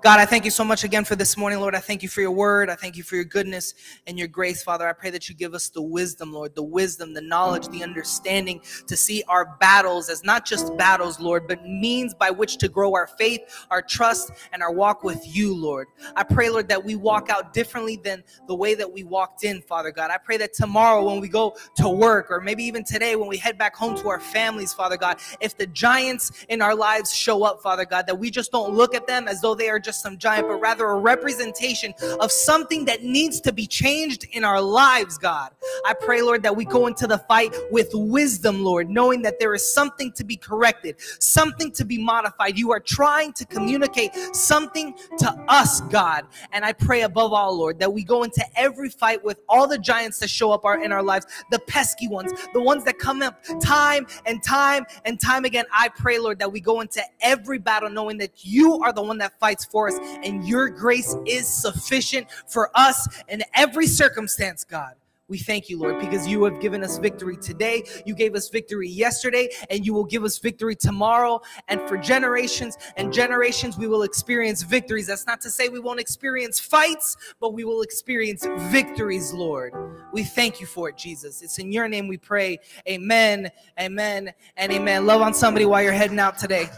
God, 0.00 0.20
I 0.20 0.24
thank 0.24 0.44
you 0.44 0.50
so 0.50 0.64
much 0.64 0.84
again 0.84 1.04
for 1.04 1.16
this 1.16 1.36
morning, 1.36 1.60
Lord. 1.60 1.74
I 1.74 1.80
thank 1.80 2.02
you 2.02 2.08
for 2.08 2.20
your 2.20 2.30
word. 2.30 2.70
I 2.70 2.76
thank 2.76 2.96
you 2.96 3.02
for 3.02 3.16
your 3.16 3.24
goodness 3.24 3.74
and 4.06 4.18
your 4.18 4.28
grace, 4.28 4.62
Father. 4.62 4.88
I 4.88 4.92
pray 4.92 5.10
that 5.10 5.28
you 5.28 5.34
give 5.34 5.52
us 5.52 5.68
the 5.68 5.82
wisdom, 5.82 6.32
Lord, 6.32 6.54
the 6.54 6.62
wisdom, 6.62 7.12
the 7.12 7.20
knowledge, 7.20 7.68
the 7.68 7.82
understanding 7.82 8.60
to 8.86 8.96
see 8.96 9.22
our 9.28 9.56
battles 9.58 10.08
as 10.08 10.24
not 10.24 10.46
just 10.46 10.76
battles, 10.76 11.20
Lord, 11.20 11.46
but 11.48 11.64
means 11.66 12.14
by 12.14 12.30
which 12.30 12.56
to 12.58 12.68
grow 12.68 12.94
our 12.94 13.06
faith, 13.06 13.40
our 13.70 13.82
trust, 13.82 14.30
and 14.52 14.62
our 14.62 14.72
walk 14.72 15.02
with 15.02 15.20
you, 15.26 15.54
Lord. 15.54 15.88
I 16.14 16.22
pray, 16.22 16.48
Lord, 16.50 16.68
that 16.68 16.84
we 16.84 16.94
walk 16.94 17.28
out 17.28 17.52
differently 17.52 17.96
than 17.96 18.22
the 18.46 18.54
way 18.54 18.74
that 18.74 18.90
we 18.90 19.04
walked 19.04 19.44
in, 19.44 19.60
Father 19.62 19.90
God. 19.90 20.10
I 20.10 20.18
pray 20.18 20.36
that 20.38 20.52
tomorrow 20.52 21.04
when 21.04 21.20
we 21.20 21.28
go 21.28 21.56
to 21.76 21.88
work, 21.88 22.30
or 22.30 22.40
maybe 22.40 22.64
even 22.64 22.84
today 22.84 23.16
when 23.16 23.28
we 23.28 23.36
head 23.36 23.58
back 23.58 23.74
home 23.74 23.96
to 23.96 24.08
our 24.08 24.20
families, 24.20 24.72
Father 24.72 24.96
God, 24.96 25.18
if 25.40 25.56
the 25.56 25.66
giants 25.66 26.46
in 26.48 26.62
our 26.62 26.74
lives 26.74 27.12
show 27.12 27.44
up, 27.44 27.62
Father 27.62 27.84
God, 27.84 28.06
that 28.06 28.18
we 28.18 28.30
just 28.30 28.52
don't 28.52 28.72
look 28.72 28.94
at 28.94 29.06
them 29.06 29.26
as 29.26 29.40
though 29.40 29.54
they 29.54 29.65
they 29.66 29.70
are 29.70 29.80
just 29.80 30.00
some 30.00 30.16
giant, 30.16 30.46
but 30.46 30.60
rather 30.60 30.84
a 30.86 30.96
representation 30.96 31.92
of 32.20 32.30
something 32.30 32.84
that 32.84 33.02
needs 33.02 33.40
to 33.40 33.52
be 33.52 33.66
changed 33.66 34.24
in 34.30 34.44
our 34.44 34.60
lives, 34.60 35.18
God. 35.18 35.50
I 35.84 35.92
pray, 35.92 36.22
Lord, 36.22 36.44
that 36.44 36.54
we 36.54 36.64
go 36.64 36.86
into 36.86 37.08
the 37.08 37.18
fight 37.18 37.52
with 37.72 37.90
wisdom, 37.92 38.62
Lord, 38.62 38.88
knowing 38.88 39.22
that 39.22 39.40
there 39.40 39.52
is 39.54 39.74
something 39.74 40.12
to 40.12 40.22
be 40.22 40.36
corrected, 40.36 41.00
something 41.18 41.72
to 41.72 41.84
be 41.84 41.98
modified. 41.98 42.56
You 42.56 42.70
are 42.70 42.78
trying 42.78 43.32
to 43.32 43.44
communicate 43.44 44.14
something 44.36 44.94
to 45.18 45.30
us, 45.48 45.80
God. 45.80 46.26
And 46.52 46.64
I 46.64 46.72
pray 46.72 47.02
above 47.02 47.32
all, 47.32 47.58
Lord, 47.58 47.80
that 47.80 47.92
we 47.92 48.04
go 48.04 48.22
into 48.22 48.44
every 48.54 48.88
fight 48.88 49.24
with 49.24 49.40
all 49.48 49.66
the 49.66 49.78
giants 49.78 50.20
that 50.20 50.30
show 50.30 50.52
up 50.52 50.64
in 50.80 50.92
our 50.92 51.02
lives, 51.02 51.26
the 51.50 51.58
pesky 51.58 52.06
ones, 52.06 52.32
the 52.54 52.62
ones 52.62 52.84
that 52.84 53.00
come 53.00 53.20
up 53.20 53.42
time 53.60 54.06
and 54.26 54.44
time 54.44 54.86
and 55.04 55.18
time 55.18 55.44
again. 55.44 55.64
I 55.72 55.88
pray, 55.88 56.20
Lord, 56.20 56.38
that 56.38 56.52
we 56.52 56.60
go 56.60 56.82
into 56.82 57.02
every 57.20 57.58
battle 57.58 57.90
knowing 57.90 58.18
that 58.18 58.44
you 58.44 58.80
are 58.82 58.92
the 58.92 59.02
one 59.02 59.18
that 59.18 59.38
fights 59.40 59.55
for 59.64 59.88
us 59.88 59.98
and 60.22 60.46
your 60.46 60.68
grace 60.68 61.16
is 61.26 61.46
sufficient 61.48 62.28
for 62.46 62.70
us 62.74 63.08
in 63.28 63.42
every 63.54 63.86
circumstance, 63.86 64.64
God. 64.64 64.94
We 65.28 65.38
thank 65.38 65.68
you, 65.68 65.80
Lord, 65.80 65.98
because 65.98 66.28
you 66.28 66.44
have 66.44 66.60
given 66.60 66.84
us 66.84 66.98
victory 66.98 67.36
today. 67.36 67.82
You 68.04 68.14
gave 68.14 68.36
us 68.36 68.48
victory 68.48 68.88
yesterday, 68.88 69.48
and 69.70 69.84
you 69.84 69.92
will 69.92 70.04
give 70.04 70.22
us 70.22 70.38
victory 70.38 70.76
tomorrow. 70.76 71.40
And 71.66 71.80
for 71.88 71.96
generations 71.96 72.78
and 72.96 73.12
generations, 73.12 73.76
we 73.76 73.88
will 73.88 74.04
experience 74.04 74.62
victories. 74.62 75.08
That's 75.08 75.26
not 75.26 75.40
to 75.40 75.50
say 75.50 75.68
we 75.68 75.80
won't 75.80 75.98
experience 75.98 76.60
fights, 76.60 77.16
but 77.40 77.54
we 77.54 77.64
will 77.64 77.82
experience 77.82 78.46
victories, 78.70 79.32
Lord. 79.32 79.74
We 80.12 80.22
thank 80.22 80.60
you 80.60 80.66
for 80.66 80.90
it, 80.90 80.96
Jesus. 80.96 81.42
It's 81.42 81.58
in 81.58 81.72
your 81.72 81.88
name 81.88 82.06
we 82.06 82.18
pray. 82.18 82.60
Amen, 82.88 83.50
amen, 83.80 84.32
and 84.56 84.72
amen. 84.72 85.06
Love 85.06 85.22
on 85.22 85.34
somebody 85.34 85.66
while 85.66 85.82
you're 85.82 85.92
heading 85.92 86.20
out 86.20 86.38
today. 86.38 86.68